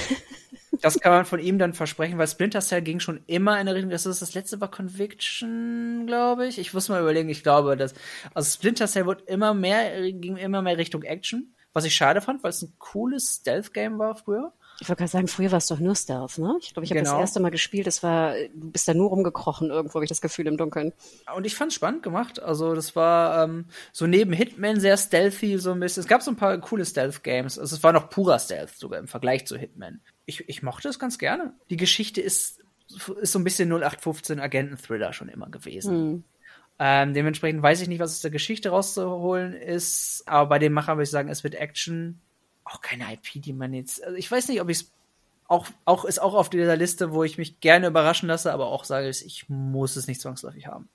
das 0.84 1.00
kann 1.00 1.14
man 1.14 1.26
von 1.26 1.40
ihm 1.40 1.58
dann 1.58 1.74
versprechen, 1.74 2.18
weil 2.18 2.28
Splinter 2.28 2.60
Cell 2.60 2.82
ging 2.82 3.00
schon 3.00 3.22
immer 3.26 3.58
in 3.58 3.68
der 3.68 3.74
Richtung, 3.74 3.90
das 3.90 4.06
ist 4.06 4.22
das 4.22 4.34
letzte 4.34 4.60
war 4.60 4.70
Conviction, 4.70 6.06
glaube 6.06 6.46
ich. 6.46 6.60
Ich 6.60 6.74
muss 6.74 6.90
mal 6.90 7.02
überlegen, 7.02 7.30
ich 7.30 7.42
glaube, 7.42 7.78
dass 7.78 7.94
also 8.34 8.54
Splinter 8.54 8.88
Cell 8.88 9.06
wird 9.06 9.22
immer 9.30 9.54
mehr 9.54 10.12
ging 10.12 10.36
immer 10.36 10.62
mehr 10.62 10.78
Richtung 10.78 11.04
Action, 11.04 11.56
was 11.72 11.86
ich 11.86 11.96
schade 11.96 12.20
fand, 12.20 12.44
weil 12.44 12.50
es 12.50 12.62
ein 12.62 12.74
cooles 12.80 13.38
Stealth 13.40 13.74
Game 13.74 13.98
war 13.98 14.16
früher. 14.16 14.52
Ich 14.82 14.90
wollte 14.90 15.00
gerade 15.00 15.12
sagen, 15.12 15.28
früher 15.30 15.52
war 15.52 15.60
es 15.60 15.68
doch 15.68 15.80
nur 15.80 15.96
Stealth, 15.96 16.38
ne? 16.38 16.58
Ich 16.60 16.74
glaube, 16.74 16.84
ich 16.84 16.92
habe 16.92 17.00
genau. 17.00 17.12
das 17.12 17.20
erste 17.22 17.40
Mal 17.40 17.52
gespielt, 17.52 17.88
das 17.88 18.04
war, 18.04 18.34
du 18.34 18.72
bist 18.72 18.86
da 18.86 18.94
nur 18.94 19.08
rumgekrochen 19.08 19.70
irgendwo, 19.70 19.96
habe 19.96 20.04
ich 20.04 20.10
das 20.10 20.20
Gefühl 20.20 20.48
im 20.48 20.58
Dunkeln. 20.58 20.92
Und 21.34 21.46
ich 21.46 21.56
fand's 21.56 21.76
spannend 21.76 22.04
gemacht. 22.04 22.42
Also 22.42 22.74
das 22.74 22.94
war 22.96 23.46
ähm, 23.46 23.68
so 23.94 24.06
neben 24.06 24.34
Hitman 24.34 24.82
sehr 24.82 24.98
stealthy, 24.98 25.60
so 25.60 25.72
ein 25.72 25.80
bisschen. 25.80 26.02
Es 26.02 26.08
gab 26.08 26.24
so 26.24 26.32
ein 26.32 26.36
paar 26.36 26.58
coole 26.58 26.86
Stealth-Games. 26.86 27.58
Also 27.58 27.78
es 27.78 27.84
war 27.84 27.94
noch 27.94 28.10
purer 28.10 28.40
Stealth 28.40 28.72
sogar 28.78 29.00
im 29.00 29.08
Vergleich 29.08 29.48
zu 29.48 29.58
Hitman. 29.58 30.02
Ich, 30.26 30.48
ich 30.48 30.64
mochte 30.64 30.90
es 30.90 31.00
ganz 31.00 31.18
gerne. 31.18 31.54
Die 31.70 31.78
Geschichte 31.78 32.22
ist, 32.22 32.64
ist 33.22 33.32
so 33.32 33.40
ein 33.40 33.44
bisschen 33.44 33.70
0815 33.70 34.40
Agenten-Thriller 34.40 35.14
schon 35.14 35.30
immer 35.30 35.50
gewesen. 35.50 35.94
Hm. 35.94 36.24
Ähm, 36.80 37.14
dementsprechend 37.14 37.62
weiß 37.62 37.82
ich 37.82 37.88
nicht, 37.88 38.00
was 38.00 38.12
aus 38.12 38.22
der 38.22 38.32
Geschichte 38.32 38.70
rauszuholen 38.70 39.54
ist, 39.54 40.24
aber 40.26 40.50
bei 40.50 40.60
dem 40.60 40.74
Macher 40.74 40.94
würde 40.96 41.04
ich 41.04 41.10
sagen, 41.10 41.30
es 41.30 41.44
wird 41.44 41.56
Action 41.56 42.20
auch 42.66 42.82
keine 42.82 43.14
IP, 43.14 43.42
die 43.42 43.54
man 43.54 43.74
jetzt. 43.74 44.04
Also 44.04 44.18
ich 44.18 44.30
weiß 44.30 44.48
nicht, 44.48 44.62
ob 44.62 44.70
ich 44.70 44.80
es 44.80 44.92
auch, 45.48 45.68
auch 45.86 46.06
ist 46.06 46.20
auch 46.20 46.34
auf 46.34 46.50
dieser 46.50 46.76
Liste, 46.76 47.14
wo 47.14 47.24
ich 47.24 47.38
mich 47.38 47.60
gerne 47.60 47.88
überraschen 47.88 48.28
lasse, 48.28 48.52
aber 48.52 48.68
auch 48.68 48.86
sage, 48.86 49.10
ich 49.10 49.46
muss 49.50 49.96
es 49.96 50.08
nicht 50.08 50.22
zwangsläufig 50.22 50.68
haben. 50.68 50.90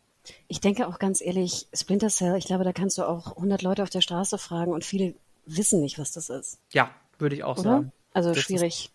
Ich 0.49 0.61
denke 0.61 0.89
auch 0.89 0.99
ganz 0.99 1.21
ehrlich, 1.21 1.69
Splinter 1.73 2.09
Cell, 2.09 2.37
ich 2.37 2.47
glaube, 2.47 2.65
da 2.65 2.73
kannst 2.73 2.99
du 2.99 3.05
auch 3.05 3.37
100 3.37 3.63
Leute 3.63 3.83
auf 3.83 3.91
der 3.91 4.01
Straße 4.01 4.37
fragen 4.39 4.73
und 4.73 4.85
viele 4.85 5.15
wissen 5.47 5.81
nicht, 5.81 5.99
was 5.99 6.13
das 6.13 6.29
ist. 6.29 6.59
Ja, 6.73 6.91
würde 7.19 7.37
ich 7.37 7.45
auch 7.45 7.59
Oder? 7.59 7.63
sagen. 7.63 7.93
Also 8.19 8.35
das 8.35 8.43
schwierig. 8.43 8.91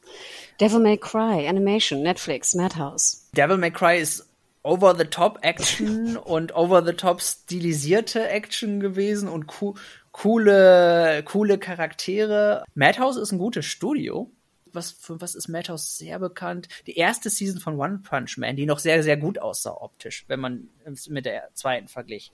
Devil 0.60 0.80
May 0.80 0.98
Cry, 0.98 1.48
Animation, 1.48 2.04
Netflix, 2.04 2.56
Madhouse. 2.56 3.30
Devil 3.32 3.56
May 3.56 3.72
Cry 3.72 3.98
ist 3.98 4.28
over-the-top 4.64 5.40
Action 5.44 6.18
und 6.18 6.54
over-the-top 6.54 7.22
stilisierte 7.22 8.28
Action 8.28 8.82
gewesen 8.82 9.30
und 9.30 9.46
cool, 9.62 9.76
coole, 10.12 11.24
coole 11.24 11.58
Charaktere. 11.58 12.66
Madhouse 12.76 13.16
ist 13.16 13.32
ein 13.32 13.40
gutes 13.40 13.66
Studio. 13.66 14.30
Was, 14.74 14.92
für 14.92 15.22
was 15.22 15.36
ist 15.36 15.48
Madhouse 15.48 15.96
sehr 15.96 16.20
bekannt? 16.20 16.68
Die 16.86 16.98
erste 16.98 17.30
Season 17.30 17.62
von 17.62 17.80
One 17.80 18.00
Punch 18.00 18.38
Man, 18.38 18.58
die 18.58 18.66
noch 18.66 18.80
sehr, 18.80 19.04
sehr 19.04 19.16
gut 19.16 19.40
aussah 19.40 19.78
optisch, 19.80 20.26
wenn 20.28 20.42
man 20.42 20.68
es 20.84 21.08
mit 21.08 21.26
der 21.26 21.50
zweiten 21.54 21.88
verglich. 21.88 22.34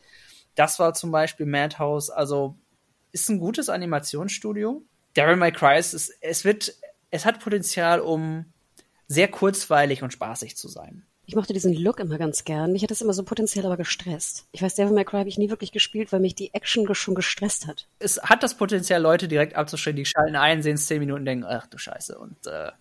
Das 0.55 0.79
war 0.79 0.95
zum 0.95 1.11
Beispiel 1.11 1.45
Madhouse, 1.45 2.09
also 2.09 2.55
ist 3.11 3.29
ein 3.29 3.37
gutes 3.37 3.69
Animationsstudio. 3.69 4.81
Daryl 5.13 5.35
May 5.35 5.51
Cry 5.51 5.77
ist, 5.77 5.93
es 6.21 6.45
wird, 6.45 6.75
es 7.11 7.25
hat 7.25 7.39
Potenzial, 7.39 7.99
um 7.99 8.45
sehr 9.07 9.27
kurzweilig 9.27 10.03
und 10.03 10.13
spaßig 10.13 10.55
zu 10.55 10.67
sein. 10.67 11.05
Ich 11.25 11.35
mochte 11.35 11.53
diesen 11.53 11.75
Look 11.75 11.99
immer 11.99 12.17
ganz 12.17 12.43
gern. 12.43 12.71
Mich 12.71 12.81
hat 12.81 12.89
das 12.89 13.01
immer 13.01 13.13
so 13.13 13.23
potenziell 13.23 13.63
aber 13.67 13.77
gestresst. 13.77 14.47
Ich 14.51 14.63
weiß, 14.63 14.73
Devil 14.73 14.95
May 14.95 15.05
Cry 15.05 15.19
habe 15.19 15.29
ich 15.29 15.37
nie 15.37 15.51
wirklich 15.51 15.71
gespielt, 15.71 16.11
weil 16.11 16.21
mich 16.21 16.33
die 16.33 16.55
Action 16.55 16.91
schon 16.95 17.13
gestresst 17.13 17.67
hat. 17.67 17.87
Es 17.99 18.19
hat 18.23 18.41
das 18.41 18.57
Potenzial, 18.57 18.99
Leute 18.99 19.27
direkt 19.27 19.55
abzustellen, 19.55 19.95
die 19.95 20.05
schalten 20.05 20.35
ein, 20.35 20.63
sehen 20.63 20.73
es 20.73 20.87
zehn 20.87 20.97
Minuten 20.97 21.19
und 21.19 21.25
denken, 21.25 21.45
ach 21.47 21.67
du 21.67 21.77
Scheiße. 21.77 22.17
Und 22.17 22.47
äh, 22.47 22.71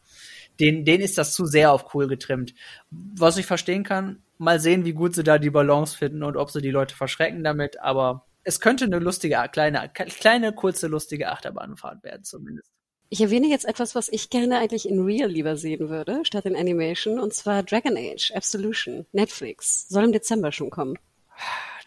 denen, 0.61 0.87
denen 0.87 1.05
ist 1.05 1.19
das 1.19 1.35
zu 1.35 1.45
sehr 1.45 1.73
auf 1.73 1.95
cool 1.95 2.09
getrimmt. 2.09 2.55
Was 2.91 3.37
ich 3.37 3.45
verstehen 3.45 3.85
kann, 3.85 4.23
mal 4.39 4.61
sehen, 4.61 4.87
wie 4.87 4.95
gut 4.95 5.15
sie 5.15 5.25
da 5.25 5.39
die 5.39 5.51
Balance 5.51 5.97
finden 5.97 6.23
und 6.23 6.39
ob 6.39 6.51
sie 6.51 6.63
die 6.63 6.71
Leute 6.71 6.97
verschrecken 6.97 7.45
damit, 7.45 7.79
aber 7.81 8.25
es 8.49 8.61
könnte 8.61 8.87
eine 8.87 8.99
lustige, 8.99 9.37
kleine, 9.53 9.91
kleine, 9.93 10.55
kurze, 10.55 10.87
lustige 10.87 11.31
Achterbahnfahrt 11.31 12.03
werden 12.03 12.25
zumindest. 12.25 12.71
Ich 13.11 13.21
erwähne 13.21 13.47
jetzt 13.47 13.67
etwas, 13.67 13.95
was 13.95 14.09
ich 14.09 14.31
gerne 14.31 14.59
eigentlich 14.59 14.89
in 14.89 15.05
Real 15.05 15.29
lieber 15.29 15.57
sehen 15.57 15.91
würde, 15.91 16.21
statt 16.25 16.47
in 16.47 16.57
Animation, 16.57 17.19
und 17.19 17.35
zwar 17.35 17.63
Dragon 17.63 17.97
Age 17.97 18.33
Absolution, 18.33 19.07
Netflix. 19.13 19.87
Soll 19.89 20.05
im 20.05 20.13
Dezember 20.13 20.51
schon 20.51 20.71
kommen. 20.71 20.99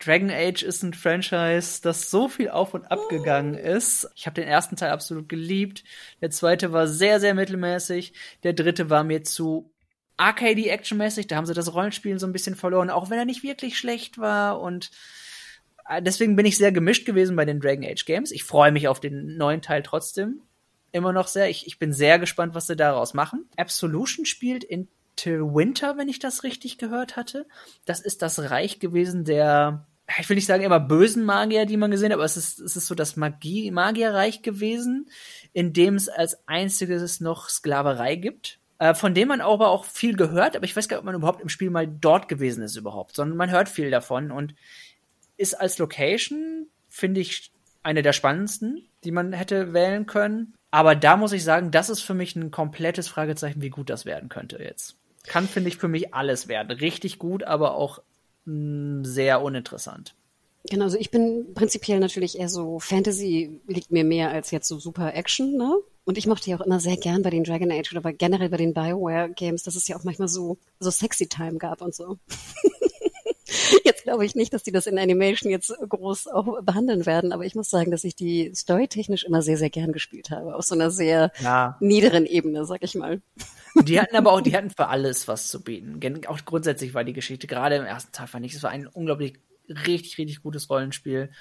Dragon 0.03 0.29
Age 0.29 0.61
ist 0.61 0.83
ein 0.83 0.93
Franchise, 0.93 1.81
das 1.81 2.11
so 2.11 2.27
viel 2.27 2.49
auf 2.49 2.75
und 2.75 2.85
ab 2.91 2.99
gegangen 3.09 3.55
ist. 3.55 4.09
Ich 4.15 4.27
habe 4.27 4.35
den 4.35 4.47
ersten 4.47 4.75
Teil 4.75 4.91
absolut 4.91 5.29
geliebt. 5.29 5.83
Der 6.21 6.29
zweite 6.29 6.71
war 6.71 6.87
sehr, 6.87 7.19
sehr 7.19 7.33
mittelmäßig. 7.33 8.13
Der 8.43 8.53
dritte 8.53 8.89
war 8.89 9.03
mir 9.03 9.23
zu 9.23 9.71
arcade-actionmäßig. 10.17 11.25
Da 11.25 11.37
haben 11.37 11.45
sie 11.47 11.53
das 11.53 11.73
Rollenspielen 11.73 12.19
so 12.19 12.27
ein 12.27 12.33
bisschen 12.33 12.55
verloren, 12.55 12.91
auch 12.91 13.09
wenn 13.09 13.19
er 13.19 13.25
nicht 13.25 13.43
wirklich 13.43 13.77
schlecht 13.77 14.19
war. 14.19 14.61
Und 14.61 14.91
deswegen 15.99 16.35
bin 16.35 16.45
ich 16.45 16.57
sehr 16.57 16.71
gemischt 16.71 17.05
gewesen 17.05 17.35
bei 17.35 17.43
den 17.43 17.59
Dragon 17.59 17.83
Age 17.83 18.05
Games. 18.05 18.31
Ich 18.31 18.43
freue 18.43 18.71
mich 18.71 18.87
auf 18.87 18.99
den 18.99 19.35
neuen 19.37 19.61
Teil 19.61 19.83
trotzdem 19.83 20.41
immer 20.91 21.13
noch 21.13 21.27
sehr. 21.27 21.49
Ich, 21.49 21.67
ich 21.67 21.79
bin 21.79 21.93
sehr 21.93 22.19
gespannt, 22.19 22.53
was 22.53 22.67
sie 22.67 22.75
daraus 22.75 23.13
machen. 23.13 23.45
Absolution 23.57 24.25
spielt 24.25 24.63
in 24.63 24.87
Till 25.15 25.41
Winter, 25.41 25.97
wenn 25.97 26.09
ich 26.09 26.19
das 26.19 26.43
richtig 26.43 26.77
gehört 26.77 27.15
hatte. 27.15 27.45
Das 27.85 27.99
ist 27.99 28.21
das 28.21 28.39
Reich 28.39 28.79
gewesen 28.79 29.25
der, 29.25 29.85
ich 30.19 30.29
will 30.29 30.35
nicht 30.35 30.47
sagen 30.47 30.63
immer 30.63 30.79
bösen 30.79 31.23
Magier, 31.25 31.65
die 31.65 31.77
man 31.77 31.91
gesehen 31.91 32.11
hat, 32.11 32.15
aber 32.15 32.25
es 32.25 32.37
ist, 32.37 32.59
es 32.59 32.75
ist 32.75 32.87
so 32.87 32.95
das 32.95 33.15
Magie, 33.17 33.71
Magierreich 33.71 34.41
gewesen, 34.41 35.09
in 35.53 35.73
dem 35.73 35.95
es 35.95 36.09
als 36.09 36.47
einziges 36.47 37.19
noch 37.19 37.49
Sklaverei 37.49 38.15
gibt. 38.15 38.59
äh, 38.81 38.95
von 38.95 39.13
dem 39.13 39.27
man 39.27 39.41
aber 39.41 39.69
auch 39.69 39.85
viel 39.85 40.15
gehört, 40.15 40.55
aber 40.55 40.65
ich 40.65 40.75
weiß 40.75 40.87
gar 40.87 40.97
nicht, 40.97 41.01
ob 41.01 41.05
man 41.05 41.13
überhaupt 41.13 41.41
im 41.41 41.49
Spiel 41.49 41.69
mal 41.69 41.87
dort 41.87 42.27
gewesen 42.27 42.63
ist 42.63 42.75
überhaupt, 42.75 43.15
sondern 43.15 43.37
man 43.37 43.51
hört 43.51 43.69
viel 43.69 43.91
davon 43.91 44.31
und 44.31 44.55
ist 45.41 45.55
als 45.55 45.77
Location, 45.77 46.67
finde 46.89 47.21
ich, 47.21 47.51
eine 47.83 48.01
der 48.01 48.13
spannendsten, 48.13 48.87
die 49.03 49.11
man 49.11 49.33
hätte 49.33 49.73
wählen 49.73 50.05
können. 50.05 50.53
Aber 50.69 50.95
da 50.95 51.17
muss 51.17 51.33
ich 51.33 51.43
sagen, 51.43 51.71
das 51.71 51.89
ist 51.89 52.01
für 52.01 52.13
mich 52.13 52.35
ein 52.35 52.51
komplettes 52.51 53.07
Fragezeichen, 53.07 53.61
wie 53.61 53.69
gut 53.69 53.89
das 53.89 54.05
werden 54.05 54.29
könnte 54.29 54.61
jetzt. 54.61 54.95
Kann, 55.27 55.47
finde 55.47 55.69
ich, 55.69 55.77
für 55.77 55.87
mich 55.87 56.13
alles 56.13 56.47
werden. 56.47 56.71
Richtig 56.71 57.19
gut, 57.19 57.43
aber 57.43 57.75
auch 57.75 58.01
mh, 58.45 59.05
sehr 59.05 59.41
uninteressant. 59.41 60.15
Genau, 60.69 60.85
also 60.85 60.97
ich 60.97 61.09
bin 61.09 61.53
prinzipiell 61.55 61.99
natürlich 61.99 62.37
eher 62.37 62.49
so 62.49 62.79
Fantasy 62.79 63.59
liegt 63.67 63.91
mir 63.91 64.03
mehr 64.03 64.29
als 64.29 64.51
jetzt 64.51 64.67
so 64.67 64.79
super 64.79 65.13
Action, 65.15 65.57
ne? 65.57 65.75
Und 66.03 66.17
ich 66.17 66.27
mochte 66.27 66.49
ja 66.49 66.57
auch 66.57 66.65
immer 66.65 66.79
sehr 66.79 66.97
gern 66.97 67.21
bei 67.21 67.29
den 67.29 67.43
Dragon 67.43 67.71
Age 67.71 67.91
oder 67.91 68.01
bei, 68.01 68.11
generell 68.11 68.49
bei 68.49 68.57
den 68.57 68.73
Bioware 68.73 69.31
Games, 69.35 69.63
dass 69.63 69.75
es 69.75 69.87
ja 69.87 69.95
auch 69.97 70.03
manchmal 70.03 70.27
so, 70.27 70.57
so 70.79 70.89
sexy 70.91 71.27
Time 71.27 71.57
gab 71.57 71.81
und 71.81 71.95
so. 71.95 72.17
jetzt 73.85 74.03
glaube 74.03 74.25
ich 74.25 74.35
nicht, 74.35 74.53
dass 74.53 74.63
die 74.63 74.71
das 74.71 74.87
in 74.87 74.97
Animation 74.97 75.51
jetzt 75.51 75.73
groß 75.87 76.27
auch 76.27 76.61
behandeln 76.61 77.05
werden, 77.05 77.31
aber 77.33 77.45
ich 77.45 77.55
muss 77.55 77.69
sagen, 77.69 77.91
dass 77.91 78.03
ich 78.03 78.15
die 78.15 78.51
storytechnisch 78.53 79.23
immer 79.23 79.41
sehr, 79.41 79.57
sehr 79.57 79.69
gern 79.69 79.91
gespielt 79.91 80.29
habe. 80.31 80.55
Auf 80.55 80.65
so 80.65 80.75
einer 80.75 80.91
sehr 80.91 81.31
ja. 81.41 81.77
niederen 81.79 82.25
Ebene, 82.25 82.65
sag 82.65 82.83
ich 82.83 82.95
mal. 82.95 83.21
Die 83.85 84.01
hatten 84.01 84.17
aber 84.17 84.33
auch, 84.33 84.41
die 84.41 84.53
hatten 84.53 84.69
für 84.69 84.87
alles 84.87 85.29
was 85.29 85.47
zu 85.47 85.63
bieten. 85.63 86.01
Auch 86.27 86.39
grundsätzlich 86.43 86.93
war 86.93 87.05
die 87.05 87.13
Geschichte, 87.13 87.47
gerade 87.47 87.77
im 87.77 87.85
ersten 87.85 88.11
Teil 88.11 88.27
fand 88.27 88.45
ich, 88.45 88.53
es 88.53 88.63
war 88.63 88.69
ein 88.69 88.85
unglaublich 88.85 89.35
richtig, 89.69 90.17
richtig 90.17 90.41
gutes 90.43 90.69
Rollenspiel. 90.69 91.31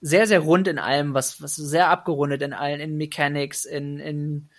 Sehr, 0.00 0.26
sehr 0.26 0.40
rund 0.40 0.68
in 0.68 0.78
allem, 0.78 1.14
was, 1.14 1.40
was 1.42 1.56
sehr 1.56 1.88
abgerundet 1.88 2.42
in 2.42 2.52
allen, 2.52 2.80
in 2.80 2.96
Mechanics, 2.98 3.64
in, 3.64 3.98
in, 3.98 4.50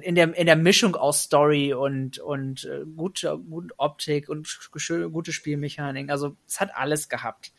in 0.00 0.14
der, 0.14 0.34
in 0.36 0.46
der 0.46 0.56
Mischung 0.56 0.96
aus 0.96 1.22
Story 1.22 1.74
und, 1.74 2.18
und 2.18 2.64
äh, 2.64 2.84
gute, 2.96 3.38
gute 3.38 3.74
Optik 3.78 4.28
und 4.28 4.48
gute 5.12 5.32
Spielmechanik. 5.32 6.10
Also, 6.10 6.36
es 6.46 6.60
hat 6.60 6.74
alles 6.74 7.08
gehabt. 7.08 7.52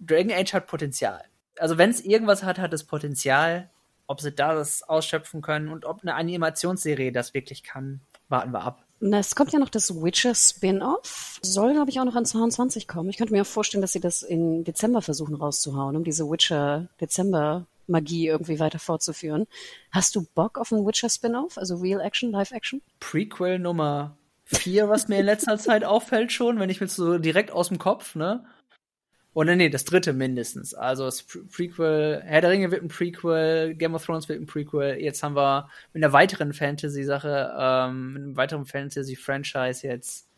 Dragon 0.00 0.32
Age 0.32 0.54
hat 0.54 0.66
Potenzial. 0.66 1.24
Also, 1.58 1.78
wenn 1.78 1.90
es 1.90 2.00
irgendwas 2.00 2.42
hat, 2.42 2.58
hat 2.58 2.72
es 2.72 2.84
Potenzial. 2.84 3.70
Ob 4.06 4.20
sie 4.20 4.32
das 4.32 4.82
ausschöpfen 4.82 5.40
können 5.40 5.68
und 5.68 5.84
ob 5.84 6.02
eine 6.02 6.16
Animationsserie 6.16 7.12
das 7.12 7.32
wirklich 7.32 7.62
kann, 7.62 8.00
warten 8.28 8.50
wir 8.50 8.62
ab. 8.62 8.84
Es 9.00 9.34
kommt 9.34 9.52
ja 9.52 9.58
noch 9.58 9.70
das 9.70 10.02
Witcher 10.02 10.34
Spin-off. 10.34 11.38
Soll, 11.42 11.72
glaube 11.72 11.90
ich, 11.90 12.00
auch 12.00 12.04
noch 12.04 12.16
an 12.16 12.26
22 12.26 12.86
kommen. 12.86 13.08
Ich 13.08 13.16
könnte 13.16 13.32
mir 13.32 13.42
auch 13.42 13.46
vorstellen, 13.46 13.80
dass 13.80 13.92
sie 13.92 14.00
das 14.00 14.22
im 14.22 14.62
Dezember 14.62 15.00
versuchen 15.00 15.34
rauszuhauen, 15.34 15.96
um 15.96 16.04
diese 16.04 16.28
Witcher 16.28 16.88
Dezember 17.00 17.66
Magie 17.90 18.28
irgendwie 18.28 18.58
weiter 18.58 18.78
fortzuführen. 18.78 19.46
Hast 19.90 20.16
du 20.16 20.26
Bock 20.34 20.58
auf 20.58 20.72
ein 20.72 20.86
Witcher 20.86 21.10
Spin-off? 21.10 21.58
Also 21.58 21.76
Real 21.76 22.00
Action, 22.00 22.30
Live 22.30 22.52
Action? 22.52 22.80
Prequel 23.00 23.58
Nummer 23.58 24.16
4, 24.46 24.88
was 24.88 25.08
mir 25.08 25.18
in 25.18 25.26
letzter 25.26 25.58
Zeit 25.58 25.84
auffällt 25.84 26.32
schon, 26.32 26.58
wenn 26.58 26.70
ich 26.70 26.80
mir 26.80 26.88
so 26.88 27.18
direkt 27.18 27.50
aus 27.50 27.68
dem 27.68 27.78
Kopf, 27.78 28.14
ne? 28.14 28.44
Oder 29.32 29.54
nee, 29.54 29.68
das 29.68 29.84
dritte 29.84 30.12
mindestens. 30.12 30.74
Also 30.74 31.04
das 31.04 31.22
Prequel, 31.22 32.20
Herr 32.24 32.40
der 32.40 32.50
Ringe 32.50 32.72
wird 32.72 32.82
ein 32.82 32.88
Prequel, 32.88 33.74
Game 33.76 33.94
of 33.94 34.04
Thrones 34.04 34.28
wird 34.28 34.40
ein 34.40 34.46
Prequel. 34.46 35.00
Jetzt 35.00 35.22
haben 35.22 35.36
wir 35.36 35.68
mit 35.92 36.02
einer 36.02 36.12
weiteren 36.12 36.52
Fantasy-Sache, 36.52 37.54
ähm, 37.56 38.12
mit 38.12 38.22
einem 38.22 38.36
weiteren 38.36 38.66
Fantasy-Franchise 38.66 39.86
jetzt 39.86 40.28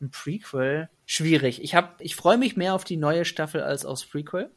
ein 0.00 0.10
Prequel. 0.10 0.88
Schwierig. 1.04 1.62
Ich 1.62 1.74
hab, 1.74 2.00
ich 2.00 2.14
freue 2.14 2.38
mich 2.38 2.56
mehr 2.56 2.74
auf 2.74 2.84
die 2.84 2.96
neue 2.96 3.24
Staffel 3.24 3.60
als 3.60 3.84
aufs 3.84 4.06
Prequel, 4.06 4.50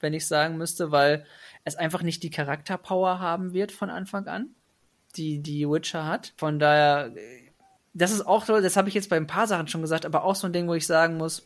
wenn 0.00 0.14
ich 0.14 0.26
sagen 0.26 0.56
müsste, 0.56 0.90
weil 0.90 1.26
es 1.66 1.76
einfach 1.76 2.02
nicht 2.02 2.22
die 2.22 2.30
Charakterpower 2.30 3.18
haben 3.18 3.52
wird 3.52 3.72
von 3.72 3.90
Anfang 3.90 4.28
an, 4.28 4.54
die 5.16 5.40
die 5.40 5.68
Witcher 5.68 6.06
hat. 6.06 6.32
Von 6.36 6.60
daher, 6.60 7.12
das 7.92 8.12
ist 8.12 8.24
auch 8.24 8.44
so, 8.44 8.60
das 8.60 8.76
habe 8.76 8.88
ich 8.88 8.94
jetzt 8.94 9.10
bei 9.10 9.16
ein 9.16 9.26
paar 9.26 9.48
Sachen 9.48 9.66
schon 9.66 9.82
gesagt, 9.82 10.06
aber 10.06 10.24
auch 10.24 10.36
so 10.36 10.46
ein 10.46 10.52
Ding, 10.52 10.68
wo 10.68 10.74
ich 10.74 10.86
sagen 10.86 11.16
muss, 11.16 11.44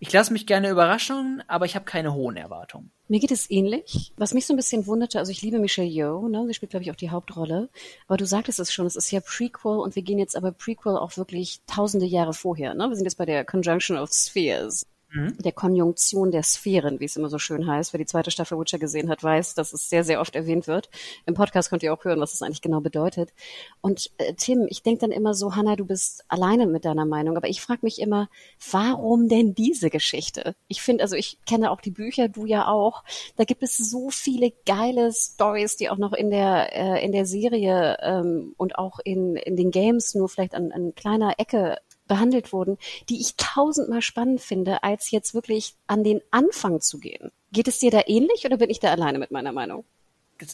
ich 0.00 0.10
lasse 0.12 0.32
mich 0.32 0.46
gerne 0.46 0.70
überraschen, 0.70 1.42
aber 1.48 1.66
ich 1.66 1.74
habe 1.74 1.84
keine 1.84 2.14
hohen 2.14 2.36
Erwartungen. 2.36 2.92
Mir 3.08 3.20
geht 3.20 3.32
es 3.32 3.50
ähnlich. 3.50 4.12
Was 4.16 4.32
mich 4.32 4.46
so 4.46 4.54
ein 4.54 4.56
bisschen 4.56 4.86
wunderte, 4.86 5.18
also 5.18 5.32
ich 5.32 5.42
liebe 5.42 5.58
Michelle 5.58 5.88
Yeoh, 5.88 6.28
ne? 6.28 6.46
sie 6.46 6.54
spielt, 6.54 6.70
glaube 6.70 6.84
ich, 6.84 6.90
auch 6.90 6.96
die 6.96 7.10
Hauptrolle. 7.10 7.68
Aber 8.06 8.16
du 8.16 8.24
sagtest 8.24 8.60
es 8.60 8.72
schon, 8.72 8.86
es 8.86 8.96
ist 8.96 9.10
ja 9.10 9.20
Prequel 9.20 9.78
und 9.78 9.96
wir 9.96 10.02
gehen 10.02 10.18
jetzt 10.18 10.36
aber 10.36 10.52
Prequel 10.52 10.96
auch 10.96 11.16
wirklich 11.18 11.60
tausende 11.66 12.06
Jahre 12.06 12.32
vorher. 12.32 12.74
Ne? 12.74 12.88
Wir 12.88 12.96
sind 12.96 13.04
jetzt 13.04 13.18
bei 13.18 13.26
der 13.26 13.44
Conjunction 13.44 13.98
of 13.98 14.10
Spheres 14.14 14.86
mhm. 15.10 15.36
der 15.38 15.52
Konjunktion 15.52 16.30
der 16.30 16.42
Sphären, 16.42 17.00
wie 17.00 17.04
es 17.04 17.16
immer 17.16 17.28
so 17.28 17.38
schön 17.38 17.66
heißt. 17.66 17.92
Wer 17.92 17.98
die 17.98 18.06
zweite 18.06 18.30
Staffel 18.30 18.58
Witcher 18.58 18.78
gesehen 18.78 19.08
hat, 19.08 19.22
weiß, 19.22 19.54
dass 19.54 19.72
es 19.72 19.88
sehr, 19.88 20.04
sehr 20.04 20.20
oft 20.20 20.34
erwähnt 20.34 20.66
wird. 20.66 20.90
Im 21.26 21.34
Podcast 21.34 21.70
könnt 21.70 21.82
ihr 21.82 21.92
auch 21.92 22.04
hören, 22.04 22.20
was 22.20 22.34
es 22.34 22.42
eigentlich 22.42 22.62
genau 22.62 22.80
bedeutet. 22.80 23.32
Und 23.80 24.10
äh, 24.18 24.34
Tim, 24.34 24.66
ich 24.68 24.82
denke 24.82 25.00
dann 25.00 25.10
immer 25.10 25.34
so, 25.34 25.54
Hannah, 25.54 25.76
du 25.76 25.84
bist 25.84 26.24
alleine 26.28 26.66
mit 26.66 26.84
deiner 26.84 27.06
Meinung, 27.06 27.36
aber 27.36 27.48
ich 27.48 27.60
frage 27.60 27.80
mich 27.82 28.00
immer, 28.00 28.28
warum 28.70 29.28
denn 29.28 29.54
diese 29.54 29.90
Geschichte? 29.90 30.54
Ich 30.68 30.82
finde, 30.82 31.02
also 31.02 31.16
ich 31.16 31.38
kenne 31.46 31.70
auch 31.70 31.80
die 31.80 31.90
Bücher, 31.90 32.28
du 32.28 32.46
ja 32.46 32.68
auch. 32.68 33.04
Da 33.36 33.44
gibt 33.44 33.62
es 33.62 33.76
so 33.76 34.10
viele 34.10 34.52
geile 34.66 35.12
Stories, 35.12 35.76
die 35.76 35.90
auch 35.90 35.98
noch 35.98 36.12
in 36.12 36.30
der 36.30 36.74
äh, 36.74 37.04
in 37.04 37.12
der 37.12 37.26
Serie 37.26 37.96
ähm, 38.00 38.54
und 38.56 38.78
auch 38.78 38.98
in 39.04 39.36
in 39.36 39.56
den 39.56 39.70
Games 39.70 40.14
nur 40.14 40.28
vielleicht 40.28 40.54
an, 40.54 40.72
an 40.72 40.94
kleiner 40.94 41.34
Ecke 41.38 41.78
behandelt 42.08 42.52
wurden, 42.52 42.78
die 43.08 43.20
ich 43.20 43.36
tausendmal 43.36 44.02
spannend 44.02 44.40
finde, 44.40 44.82
als 44.82 45.10
jetzt 45.10 45.34
wirklich 45.34 45.74
an 45.86 46.02
den 46.02 46.20
Anfang 46.30 46.80
zu 46.80 46.98
gehen. 46.98 47.30
Geht 47.52 47.68
es 47.68 47.78
dir 47.78 47.90
da 47.90 48.02
ähnlich 48.06 48.44
oder 48.44 48.56
bin 48.56 48.70
ich 48.70 48.80
da 48.80 48.90
alleine 48.90 49.18
mit 49.18 49.30
meiner 49.30 49.52
Meinung? 49.52 49.84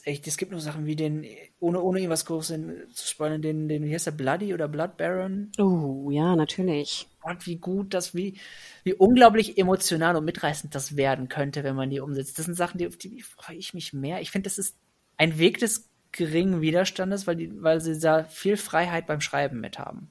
echt, 0.04 0.26
es 0.26 0.36
gibt 0.36 0.52
nur 0.52 0.60
Sachen 0.60 0.86
wie 0.86 0.96
den, 0.96 1.26
ohne, 1.60 1.80
ohne 1.80 1.98
irgendwas 1.98 2.24
Großes 2.24 2.60
zu 2.94 3.06
spoilern, 3.06 3.42
den, 3.42 3.68
den, 3.68 3.84
wie 3.84 3.92
heißt 3.92 4.06
der, 4.06 4.12
Bloody 4.12 4.54
oder 4.54 4.68
Blood 4.68 4.96
Baron? 4.96 5.52
Oh, 5.58 6.10
ja, 6.10 6.36
natürlich. 6.36 7.06
Und 7.22 7.46
wie 7.46 7.56
gut 7.56 7.94
das, 7.94 8.14
wie, 8.14 8.38
wie 8.82 8.94
unglaublich 8.94 9.58
emotional 9.58 10.16
und 10.16 10.24
mitreißend 10.24 10.74
das 10.74 10.96
werden 10.96 11.28
könnte, 11.28 11.64
wenn 11.64 11.76
man 11.76 11.90
die 11.90 12.00
umsetzt. 12.00 12.38
Das 12.38 12.46
sind 12.46 12.54
Sachen, 12.54 12.78
die, 12.78 12.86
auf 12.86 12.96
die 12.96 13.22
freue 13.22 13.56
ich 13.56 13.74
mich 13.74 13.92
mehr. 13.92 14.20
Ich 14.20 14.30
finde, 14.30 14.48
das 14.48 14.58
ist 14.58 14.76
ein 15.16 15.38
Weg 15.38 15.58
des 15.58 15.88
geringen 16.12 16.60
Widerstandes, 16.60 17.26
weil 17.26 17.36
die, 17.36 17.62
weil 17.62 17.80
sie 17.80 17.98
da 17.98 18.24
viel 18.24 18.56
Freiheit 18.56 19.06
beim 19.06 19.20
Schreiben 19.20 19.60
mit 19.60 19.78
haben. 19.78 20.10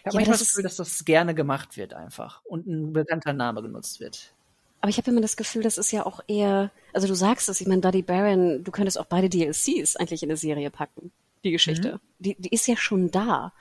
Ich 0.00 0.06
habe 0.06 0.14
ja, 0.14 0.20
manchmal 0.20 0.38
das 0.38 0.48
Gefühl, 0.48 0.62
dass 0.62 0.76
das 0.76 1.04
gerne 1.04 1.34
gemacht 1.34 1.76
wird 1.76 1.94
einfach 1.94 2.42
und 2.44 2.66
ein 2.66 2.92
bekannter 2.92 3.32
Name 3.32 3.62
genutzt 3.62 4.00
wird. 4.00 4.32
Aber 4.80 4.90
ich 4.90 4.98
habe 4.98 5.10
immer 5.10 5.20
das 5.20 5.36
Gefühl, 5.36 5.62
das 5.62 5.76
ist 5.76 5.90
ja 5.90 6.06
auch 6.06 6.20
eher, 6.28 6.70
also 6.92 7.08
du 7.08 7.14
sagst 7.14 7.48
es, 7.48 7.60
ich 7.60 7.66
meine, 7.66 7.80
Buddy 7.80 8.02
Baron, 8.02 8.62
du 8.62 8.70
könntest 8.70 8.98
auch 8.98 9.06
beide 9.06 9.28
DLCs 9.28 9.96
eigentlich 9.96 10.22
in 10.22 10.30
eine 10.30 10.36
Serie 10.36 10.70
packen, 10.70 11.10
die 11.44 11.50
Geschichte. 11.50 11.94
Mhm. 11.94 12.00
Die, 12.20 12.36
die 12.38 12.50
ist 12.50 12.66
ja 12.68 12.76
schon 12.76 13.10
da. 13.10 13.52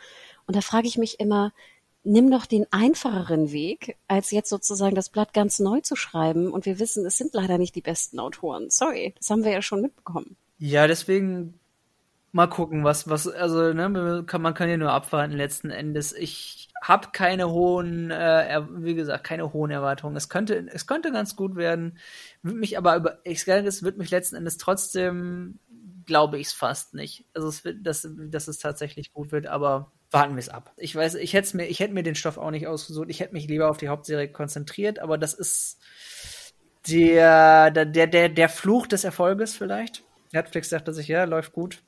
Und 0.45 0.55
da 0.55 0.61
frage 0.61 0.87
ich 0.87 0.97
mich 0.97 1.19
immer, 1.19 1.53
nimm 2.03 2.31
doch 2.31 2.45
den 2.45 2.65
einfacheren 2.71 3.51
Weg, 3.51 3.97
als 4.07 4.31
jetzt 4.31 4.49
sozusagen 4.49 4.95
das 4.95 5.09
Blatt 5.09 5.33
ganz 5.33 5.59
neu 5.59 5.81
zu 5.81 5.95
schreiben. 5.95 6.51
Und 6.51 6.65
wir 6.65 6.79
wissen, 6.79 7.05
es 7.05 7.17
sind 7.17 7.33
leider 7.33 7.57
nicht 7.57 7.75
die 7.75 7.81
besten 7.81 8.19
Autoren. 8.19 8.69
Sorry, 8.69 9.13
das 9.17 9.29
haben 9.29 9.43
wir 9.43 9.51
ja 9.51 9.61
schon 9.61 9.81
mitbekommen. 9.81 10.37
Ja, 10.59 10.87
deswegen 10.87 11.55
mal 12.31 12.48
gucken, 12.48 12.84
was, 12.84 13.10
was, 13.10 13.27
also, 13.27 13.74
ne, 13.74 13.89
man 13.89 14.25
kann, 14.25 14.41
man 14.41 14.53
kann 14.53 14.69
ja 14.69 14.77
nur 14.77 14.91
abwarten 14.91 15.34
letzten 15.34 15.69
Endes. 15.69 16.13
Ich 16.13 16.69
habe 16.81 17.10
keine 17.12 17.50
hohen, 17.50 18.12
äh, 18.12 18.62
wie 18.69 18.96
gesagt, 18.96 19.24
keine 19.24 19.53
hohen 19.53 19.72
Erwartungen. 19.72 20.15
Es 20.15 20.29
könnte, 20.29 20.67
es 20.72 20.88
könnte 20.88 21.12
ganz 21.12 21.36
gut 21.36 21.55
werden, 21.55 21.98
wird 22.43 22.57
mich 22.57 22.77
aber 22.77 22.96
über, 22.96 23.19
ich 23.24 23.43
sage, 23.43 23.67
es 23.67 23.84
wird 23.84 23.98
mich 23.98 24.12
letzten 24.12 24.36
Endes 24.36 24.57
trotzdem, 24.57 25.60
glaube 26.05 26.38
ich 26.38 26.48
es 26.48 26.53
fast 26.53 26.93
nicht. 26.93 27.25
Also 27.34 27.48
es 27.48 27.65
wird, 27.65 27.86
dass, 27.86 28.07
dass 28.29 28.48
es 28.48 28.60
tatsächlich 28.60 29.13
gut 29.13 29.31
wird, 29.31 29.48
aber 29.48 29.91
warten 30.12 30.36
wir 30.36 30.39
es 30.39 30.50
ab. 30.50 30.74
Ich 30.77 30.96
weiß, 30.96 31.15
ich 31.15 31.34
hätte 31.34 31.57
mir, 31.57 31.65
ich 31.65 31.79
hätte 31.79 31.93
mir 31.93 32.03
den 32.03 32.15
Stoff 32.15 32.38
auch 32.38 32.51
nicht 32.51 32.67
ausgesucht. 32.67 33.10
Ich 33.10 33.19
hätte 33.19 33.34
mich 33.34 33.48
lieber 33.48 33.69
auf 33.69 33.77
die 33.77 33.89
Hauptserie 33.89 34.31
konzentriert, 34.31 35.00
aber 35.00 35.17
das 35.17 35.34
ist 35.34 35.79
der, 36.88 37.72
der, 37.72 38.07
der, 38.07 38.29
der 38.29 38.50
Fluch 38.50 38.88
des 38.88 39.03
Erfolges 39.03 39.55
vielleicht. 39.55 40.03
Netflix 40.31 40.69
sagte 40.69 40.93
sich, 40.93 41.07
ja, 41.07 41.24
läuft 41.25 41.51
gut 41.51 41.81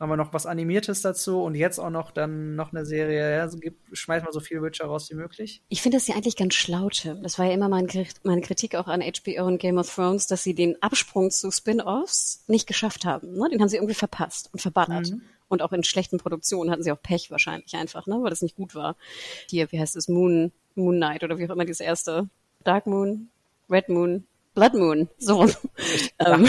haben 0.00 0.08
wir 0.08 0.16
noch 0.16 0.32
was 0.32 0.46
Animiertes 0.46 1.02
dazu 1.02 1.42
und 1.42 1.54
jetzt 1.54 1.78
auch 1.78 1.90
noch 1.90 2.10
dann 2.10 2.56
noch 2.56 2.72
eine 2.72 2.86
Serie. 2.86 3.36
Ja, 3.36 3.48
so 3.48 3.58
gibt, 3.58 3.96
schmeißen 3.96 4.26
wir 4.26 4.32
so 4.32 4.40
viel 4.40 4.62
Witcher 4.62 4.86
raus 4.86 5.10
wie 5.10 5.14
möglich. 5.14 5.62
Ich 5.68 5.82
finde 5.82 5.98
das 5.98 6.08
ja 6.08 6.14
eigentlich 6.14 6.36
ganz 6.36 6.54
schlau, 6.54 6.88
Tim. 6.88 7.22
Das 7.22 7.38
war 7.38 7.44
ja 7.44 7.52
immer 7.52 7.68
mein, 7.68 7.86
meine 8.22 8.40
Kritik 8.40 8.74
auch 8.76 8.86
an 8.86 9.02
HBO 9.02 9.46
und 9.46 9.58
Game 9.58 9.76
of 9.76 9.94
Thrones, 9.94 10.26
dass 10.26 10.42
sie 10.42 10.54
den 10.54 10.82
Absprung 10.82 11.30
zu 11.30 11.50
Spin-offs 11.50 12.44
nicht 12.46 12.66
geschafft 12.66 13.04
haben. 13.04 13.34
Ne? 13.34 13.50
Den 13.50 13.60
haben 13.60 13.68
sie 13.68 13.76
irgendwie 13.76 13.94
verpasst 13.94 14.48
und 14.52 14.60
verballert. 14.60 15.10
Mhm. 15.10 15.22
Und 15.48 15.60
auch 15.60 15.72
in 15.72 15.84
schlechten 15.84 16.16
Produktionen 16.16 16.70
hatten 16.70 16.82
sie 16.82 16.92
auch 16.92 17.02
Pech 17.02 17.30
wahrscheinlich 17.30 17.74
einfach, 17.76 18.06
ne? 18.06 18.18
weil 18.22 18.30
das 18.30 18.40
nicht 18.40 18.56
gut 18.56 18.74
war. 18.74 18.96
Hier, 19.48 19.70
wie 19.70 19.80
heißt 19.80 19.96
es, 19.96 20.08
Moon, 20.08 20.52
Moon 20.76 20.96
Knight 20.96 21.24
oder 21.24 21.36
wie 21.36 21.46
auch 21.46 21.52
immer 21.52 21.66
dieses 21.66 21.80
erste. 21.80 22.30
Dark 22.64 22.86
Moon, 22.86 23.28
Red 23.68 23.90
Moon, 23.90 24.24
Blood 24.54 24.74
Moon, 24.74 25.08
so. 25.18 25.46
Ähm, 26.18 26.48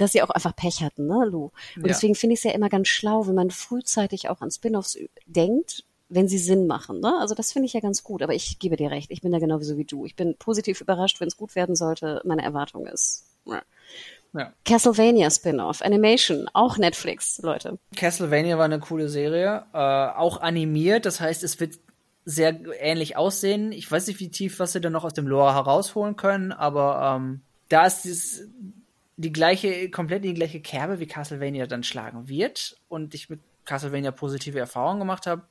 dass 0.00 0.12
sie 0.12 0.22
auch 0.22 0.30
einfach 0.30 0.54
Pech 0.54 0.82
hatten, 0.82 1.06
ne, 1.06 1.24
Lou? 1.26 1.50
Und 1.76 1.82
ja. 1.82 1.88
deswegen 1.88 2.14
finde 2.14 2.34
ich 2.34 2.40
es 2.40 2.44
ja 2.44 2.52
immer 2.52 2.68
ganz 2.68 2.88
schlau, 2.88 3.26
wenn 3.26 3.34
man 3.34 3.50
frühzeitig 3.50 4.28
auch 4.28 4.40
an 4.40 4.50
Spin-offs 4.50 4.98
denkt, 5.26 5.84
wenn 6.08 6.28
sie 6.28 6.38
Sinn 6.38 6.66
machen. 6.66 7.00
Ne? 7.00 7.16
Also 7.20 7.34
das 7.34 7.52
finde 7.52 7.66
ich 7.66 7.72
ja 7.72 7.80
ganz 7.80 8.02
gut. 8.02 8.22
Aber 8.22 8.34
ich 8.34 8.58
gebe 8.58 8.76
dir 8.76 8.90
recht, 8.90 9.10
ich 9.10 9.22
bin 9.22 9.32
da 9.32 9.38
genauso 9.38 9.76
wie 9.76 9.84
du. 9.84 10.04
Ich 10.04 10.16
bin 10.16 10.36
positiv 10.36 10.80
überrascht, 10.80 11.20
wenn 11.20 11.28
es 11.28 11.36
gut 11.36 11.54
werden 11.54 11.76
sollte. 11.76 12.20
Meine 12.24 12.42
Erwartung 12.42 12.86
ist. 12.86 13.26
Ja. 13.46 13.62
Ja. 14.32 14.52
Castlevania 14.64 15.28
Spin-off, 15.28 15.82
Animation, 15.82 16.48
auch 16.52 16.78
Netflix, 16.78 17.40
Leute. 17.42 17.78
Castlevania 17.96 18.58
war 18.58 18.64
eine 18.64 18.78
coole 18.78 19.08
Serie, 19.08 19.64
äh, 19.72 19.76
auch 19.76 20.40
animiert, 20.40 21.04
das 21.04 21.20
heißt, 21.20 21.42
es 21.42 21.58
wird 21.58 21.80
sehr 22.24 22.60
ähnlich 22.80 23.16
aussehen. 23.16 23.72
Ich 23.72 23.90
weiß 23.90 24.06
nicht, 24.06 24.20
wie 24.20 24.28
tief, 24.28 24.60
was 24.60 24.70
sie 24.70 24.80
dann 24.80 24.92
noch 24.92 25.02
aus 25.02 25.14
dem 25.14 25.26
Lore 25.26 25.54
herausholen 25.54 26.14
können, 26.14 26.52
aber 26.52 27.16
ähm, 27.16 27.40
da 27.70 27.86
ist 27.86 28.02
dieses, 28.02 28.48
die 29.20 29.32
gleiche, 29.32 29.90
komplett 29.90 30.24
die 30.24 30.34
gleiche 30.34 30.60
Kerbe 30.60 30.98
wie 30.98 31.06
Castlevania 31.06 31.66
dann 31.66 31.82
schlagen 31.82 32.28
wird 32.28 32.78
und 32.88 33.14
ich 33.14 33.28
mit 33.28 33.40
Castlevania 33.66 34.12
positive 34.12 34.58
Erfahrungen 34.58 35.00
gemacht 35.00 35.26
habe, 35.26 35.42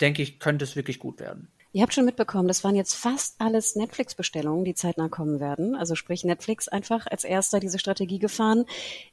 denke 0.00 0.22
ich, 0.22 0.40
könnte 0.40 0.64
es 0.64 0.74
wirklich 0.74 0.98
gut 0.98 1.20
werden. 1.20 1.48
Ihr 1.72 1.82
habt 1.82 1.94
schon 1.94 2.06
mitbekommen, 2.06 2.48
das 2.48 2.64
waren 2.64 2.74
jetzt 2.74 2.94
fast 2.94 3.36
alles 3.38 3.76
Netflix-Bestellungen, 3.76 4.64
die 4.64 4.74
zeitnah 4.74 5.08
kommen 5.08 5.40
werden. 5.40 5.76
Also 5.76 5.94
sprich 5.94 6.24
Netflix 6.24 6.68
einfach 6.68 7.06
als 7.06 7.22
erster 7.22 7.60
diese 7.60 7.78
Strategie 7.78 8.18
gefahren. 8.18 8.64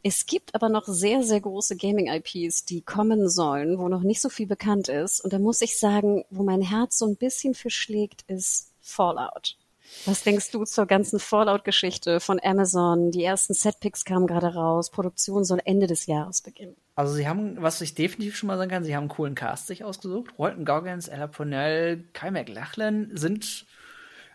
Es 0.02 0.26
gibt 0.26 0.56
aber 0.56 0.70
noch 0.70 0.86
sehr, 0.86 1.24
sehr 1.24 1.42
große 1.42 1.76
Gaming-IPs, 1.76 2.66
die 2.66 2.82
kommen 2.82 3.30
sollen, 3.30 3.78
wo 3.78 3.90
noch 3.90 4.04
nicht 4.04 4.22
so 4.22 4.30
viel 4.30 4.48
bekannt 4.48 4.88
ist. 4.88 5.20
Und 5.22 5.34
da 5.34 5.40
muss 5.40 5.62
ich 5.62 5.78
sagen, 5.78 6.24
wo 6.30 6.44
mein 6.44 6.62
Herz 6.62 6.98
so 6.98 7.06
ein 7.06 7.18
bisschen 7.18 7.54
verschlägt, 7.54 8.24
ist 8.28 8.72
Fallout. 8.82 9.58
Was 10.06 10.24
denkst 10.24 10.52
du 10.52 10.66
zur 10.66 10.86
ganzen 10.86 11.20
Fallout-Geschichte 11.20 12.20
von 12.20 12.40
Amazon? 12.44 13.12
Die 13.12 13.24
ersten 13.24 13.54
Setpicks 13.54 14.06
kamen 14.06 14.28
gerade 14.28 14.54
raus. 14.54 14.90
Produktion 14.90 15.46
soll 15.46 15.62
Ende 15.64 15.88
des 15.88 16.06
Jahres 16.08 16.42
beginnen. 16.42 16.76
Also 16.96 17.14
sie 17.14 17.28
haben, 17.28 17.62
was 17.62 17.82
ich 17.82 17.96
definitiv 17.96 18.36
schon 18.36 18.48
mal 18.48 18.58
sagen 18.58 18.70
kann, 18.70 18.84
sie 18.84 18.96
haben 18.96 19.04
einen 19.04 19.10
coolen 19.10 19.36
Cast 19.36 19.68
sich 19.68 19.84
ausgesucht. 19.84 20.34
Walton 20.38 20.66
Goggins, 20.66 21.08
Ella 21.08 21.28
Purnell, 21.28 22.04
Kai 22.14 22.32
McLachlan 22.32 23.12
sind 23.14 23.66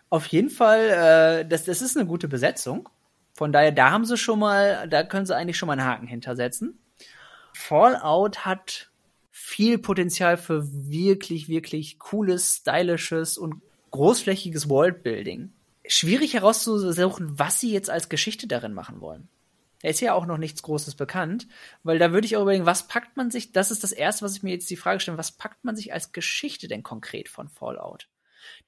auf 0.09 0.25
jeden 0.27 0.49
Fall, 0.49 1.41
äh, 1.41 1.47
das, 1.47 1.65
das 1.65 1.81
ist 1.81 1.95
eine 1.95 2.07
gute 2.07 2.27
Besetzung. 2.27 2.89
Von 3.33 3.53
daher, 3.53 3.71
da 3.71 3.91
haben 3.91 4.05
sie 4.05 4.17
schon 4.17 4.39
mal, 4.39 4.87
da 4.89 5.03
können 5.03 5.25
sie 5.25 5.35
eigentlich 5.35 5.57
schon 5.57 5.67
mal 5.67 5.73
einen 5.73 5.85
Haken 5.85 6.07
hintersetzen. 6.07 6.79
Fallout 7.53 8.45
hat 8.45 8.89
viel 9.31 9.77
Potenzial 9.77 10.35
für 10.35 10.63
wirklich, 10.89 11.47
wirklich 11.47 11.99
cooles, 11.99 12.57
stylisches 12.57 13.37
und 13.37 13.61
großflächiges 13.91 14.69
Worldbuilding. 14.69 15.51
Schwierig 15.87 16.33
herauszusuchen, 16.33 17.39
was 17.39 17.59
sie 17.59 17.71
jetzt 17.71 17.89
als 17.89 18.09
Geschichte 18.09 18.47
darin 18.47 18.73
machen 18.73 19.01
wollen. 19.01 19.27
Er 19.81 19.91
ist 19.91 20.01
ja 20.01 20.13
auch 20.13 20.25
noch 20.25 20.37
nichts 20.37 20.61
Großes 20.61 20.95
bekannt, 20.95 21.47
weil 21.83 21.99
da 21.99 22.11
würde 22.11 22.25
ich 22.25 22.35
auch 22.35 22.41
überlegen, 22.41 22.65
was 22.65 22.87
packt 22.87 23.15
man 23.15 23.31
sich, 23.31 23.53
das 23.53 23.71
ist 23.71 23.83
das 23.83 23.93
Erste, 23.93 24.25
was 24.25 24.35
ich 24.35 24.43
mir 24.43 24.51
jetzt 24.51 24.69
die 24.69 24.75
Frage 24.75 24.99
stelle, 24.99 25.17
was 25.17 25.31
packt 25.31 25.63
man 25.63 25.75
sich 25.75 25.93
als 25.93 26.11
Geschichte 26.11 26.67
denn 26.67 26.83
konkret 26.83 27.29
von 27.29 27.47
Fallout? 27.47 28.09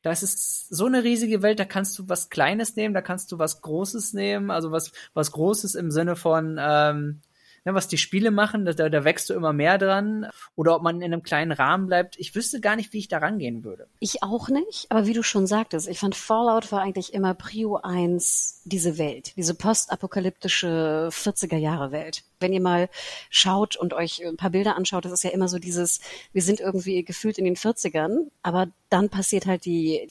Das 0.01 0.23
ist 0.23 0.69
so 0.69 0.85
eine 0.85 1.03
riesige 1.03 1.41
Welt, 1.41 1.59
da 1.59 1.65
kannst 1.65 1.97
du 1.99 2.07
was 2.07 2.29
Kleines 2.29 2.75
nehmen, 2.75 2.93
da 2.93 3.01
kannst 3.01 3.31
du 3.31 3.39
was 3.39 3.61
Großes 3.61 4.13
nehmen, 4.13 4.51
also 4.51 4.71
was, 4.71 4.91
was 5.13 5.31
Großes 5.31 5.75
im 5.75 5.91
Sinne 5.91 6.15
von, 6.15 6.57
ähm, 6.59 7.21
ne, 7.65 7.73
was 7.73 7.87
die 7.87 7.97
Spiele 7.97 8.31
machen, 8.31 8.65
da, 8.65 8.89
da 8.89 9.03
wächst 9.03 9.29
du 9.29 9.33
immer 9.33 9.53
mehr 9.53 9.77
dran. 9.77 10.27
Oder 10.55 10.75
ob 10.75 10.83
man 10.83 10.97
in 10.97 11.13
einem 11.13 11.23
kleinen 11.23 11.51
Rahmen 11.51 11.87
bleibt. 11.87 12.19
Ich 12.19 12.35
wüsste 12.35 12.59
gar 12.59 12.75
nicht, 12.75 12.93
wie 12.93 12.99
ich 12.99 13.07
da 13.07 13.19
rangehen 13.19 13.63
würde. 13.63 13.87
Ich 13.99 14.23
auch 14.23 14.49
nicht, 14.49 14.87
aber 14.89 15.05
wie 15.05 15.13
du 15.13 15.23
schon 15.23 15.47
sagtest, 15.47 15.87
ich 15.87 15.99
fand 15.99 16.15
Fallout 16.15 16.71
war 16.71 16.81
eigentlich 16.81 17.13
immer 17.13 17.33
Prio 17.33 17.77
1 17.77 18.61
diese 18.65 18.97
Welt, 18.97 19.35
diese 19.37 19.55
postapokalyptische 19.55 21.09
40er 21.11 21.57
Jahre 21.57 21.91
Welt. 21.91 22.23
Wenn 22.39 22.53
ihr 22.53 22.61
mal 22.61 22.89
schaut 23.29 23.75
und 23.75 23.93
euch 23.93 24.25
ein 24.25 24.37
paar 24.37 24.49
Bilder 24.49 24.75
anschaut, 24.75 25.05
das 25.05 25.11
ist 25.11 25.23
ja 25.23 25.31
immer 25.31 25.47
so 25.47 25.59
dieses, 25.59 25.99
wir 26.33 26.41
sind 26.41 26.59
irgendwie 26.59 27.03
gefühlt 27.03 27.37
in 27.37 27.45
den 27.45 27.55
40ern, 27.55 28.29
aber 28.41 28.67
dann 28.89 29.09
passiert 29.09 29.45
halt 29.45 29.65
die, 29.65 30.09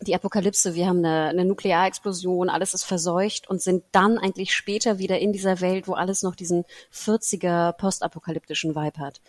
die 0.00 0.14
Apokalypse, 0.14 0.74
wir 0.74 0.86
haben 0.86 0.98
eine, 0.98 1.28
eine 1.28 1.44
Nuklearexplosion, 1.44 2.50
alles 2.50 2.74
ist 2.74 2.84
verseucht 2.84 3.48
und 3.48 3.62
sind 3.62 3.84
dann 3.92 4.18
eigentlich 4.18 4.54
später 4.54 4.98
wieder 4.98 5.18
in 5.18 5.32
dieser 5.32 5.60
Welt, 5.60 5.88
wo 5.88 5.94
alles 5.94 6.22
noch 6.22 6.34
diesen 6.34 6.64
40er 6.92 7.72
postapokalyptischen 7.72 8.74
Vibe 8.74 8.98
hat. 8.98 9.20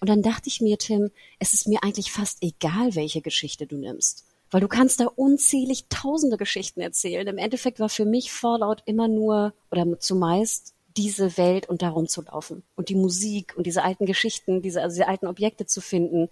Und 0.00 0.08
dann 0.08 0.22
dachte 0.22 0.48
ich 0.48 0.60
mir, 0.60 0.78
Tim, 0.78 1.10
es 1.38 1.52
ist 1.52 1.68
mir 1.68 1.82
eigentlich 1.82 2.12
fast 2.12 2.42
egal, 2.42 2.94
welche 2.94 3.20
Geschichte 3.20 3.66
du 3.66 3.76
nimmst. 3.76 4.26
Weil 4.50 4.60
du 4.60 4.68
kannst 4.68 5.00
da 5.00 5.06
unzählig 5.06 5.86
tausende 5.88 6.36
Geschichten 6.36 6.80
erzählen. 6.80 7.26
Im 7.26 7.38
Endeffekt 7.38 7.80
war 7.80 7.88
für 7.88 8.04
mich 8.04 8.30
Fallout 8.30 8.82
immer 8.86 9.08
nur 9.08 9.52
oder 9.70 9.98
zumeist 9.98 10.74
diese 10.96 11.36
Welt 11.36 11.68
und 11.68 11.82
darum 11.82 12.06
zu 12.06 12.22
laufen. 12.22 12.62
Und 12.76 12.88
die 12.88 12.94
Musik 12.94 13.54
und 13.56 13.66
diese 13.66 13.82
alten 13.82 14.06
Geschichten, 14.06 14.62
diese, 14.62 14.80
also 14.82 14.94
diese 14.94 15.08
alten 15.08 15.26
Objekte 15.26 15.66
zu 15.66 15.80
finden. 15.80 16.28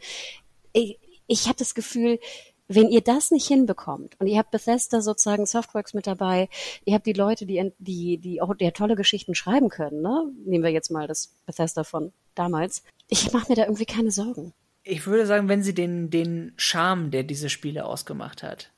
Ich, 0.72 0.98
ich 1.26 1.46
habe 1.46 1.56
das 1.56 1.74
Gefühl, 1.74 2.20
wenn 2.74 2.88
ihr 2.88 3.00
das 3.00 3.30
nicht 3.30 3.46
hinbekommt 3.46 4.16
und 4.18 4.26
ihr 4.26 4.38
habt 4.38 4.50
Bethesda 4.50 5.00
sozusagen 5.00 5.46
Softworks 5.46 5.94
mit 5.94 6.06
dabei, 6.06 6.48
ihr 6.84 6.94
habt 6.94 7.06
die 7.06 7.12
Leute, 7.12 7.46
die, 7.46 7.72
die, 7.78 8.18
die 8.18 8.42
auch 8.42 8.54
der 8.54 8.72
tolle 8.72 8.96
Geschichten 8.96 9.34
schreiben 9.34 9.68
können, 9.68 10.02
ne? 10.02 10.30
Nehmen 10.44 10.64
wir 10.64 10.70
jetzt 10.70 10.90
mal 10.90 11.06
das 11.06 11.34
Bethesda 11.46 11.84
von 11.84 12.12
damals. 12.34 12.82
Ich 13.08 13.32
mache 13.32 13.50
mir 13.50 13.56
da 13.56 13.62
irgendwie 13.62 13.86
keine 13.86 14.10
Sorgen. 14.10 14.52
Ich 14.84 15.06
würde 15.06 15.26
sagen, 15.26 15.48
wenn 15.48 15.62
sie 15.62 15.74
den, 15.74 16.10
den 16.10 16.52
Charme, 16.56 17.10
der 17.10 17.22
diese 17.22 17.48
Spiele 17.48 17.84
ausgemacht 17.84 18.42
hat, 18.42 18.72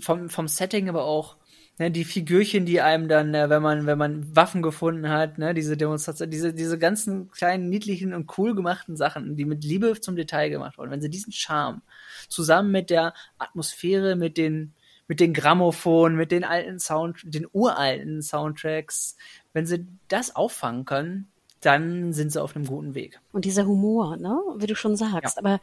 vom, 0.00 0.28
vom 0.28 0.48
Setting 0.48 0.88
aber 0.88 1.04
auch 1.04 1.36
ne, 1.78 1.90
die 1.90 2.04
Figürchen, 2.04 2.66
die 2.66 2.80
einem 2.80 3.08
dann, 3.08 3.34
äh, 3.34 3.48
wenn 3.50 3.62
man, 3.62 3.86
wenn 3.86 3.98
man 3.98 4.36
Waffen 4.36 4.62
gefunden 4.62 5.08
hat, 5.08 5.38
ne, 5.38 5.54
diese 5.54 5.76
Demonstration, 5.76 6.30
diese, 6.30 6.52
diese 6.52 6.78
ganzen 6.78 7.30
kleinen, 7.30 7.68
niedlichen 7.68 8.14
und 8.14 8.30
cool 8.38 8.54
gemachten 8.54 8.96
Sachen, 8.96 9.36
die 9.36 9.44
mit 9.44 9.64
Liebe 9.64 10.00
zum 10.00 10.16
Detail 10.16 10.50
gemacht 10.50 10.78
wurden, 10.78 10.90
wenn 10.90 11.00
sie 11.00 11.10
diesen 11.10 11.32
Charme 11.32 11.82
zusammen 12.28 12.70
mit 12.70 12.90
der 12.90 13.14
Atmosphäre, 13.38 14.16
mit 14.16 14.36
den, 14.36 14.72
mit 15.08 15.20
den 15.20 15.34
Grammophon, 15.34 16.16
mit 16.16 16.30
den 16.30 16.44
alten 16.44 16.78
Sound, 16.78 17.20
den 17.24 17.46
uralten 17.52 18.22
Soundtracks, 18.22 19.16
wenn 19.52 19.66
sie 19.66 19.86
das 20.08 20.34
auffangen 20.34 20.84
können, 20.84 21.28
dann 21.60 22.12
sind 22.12 22.30
sie 22.30 22.42
auf 22.42 22.54
einem 22.54 22.66
guten 22.66 22.94
Weg. 22.94 23.20
Und 23.32 23.44
dieser 23.44 23.66
Humor, 23.66 24.16
ne, 24.16 24.38
wie 24.56 24.66
du 24.66 24.76
schon 24.76 24.96
sagst, 24.96 25.36
ja. 25.36 25.42
aber 25.42 25.60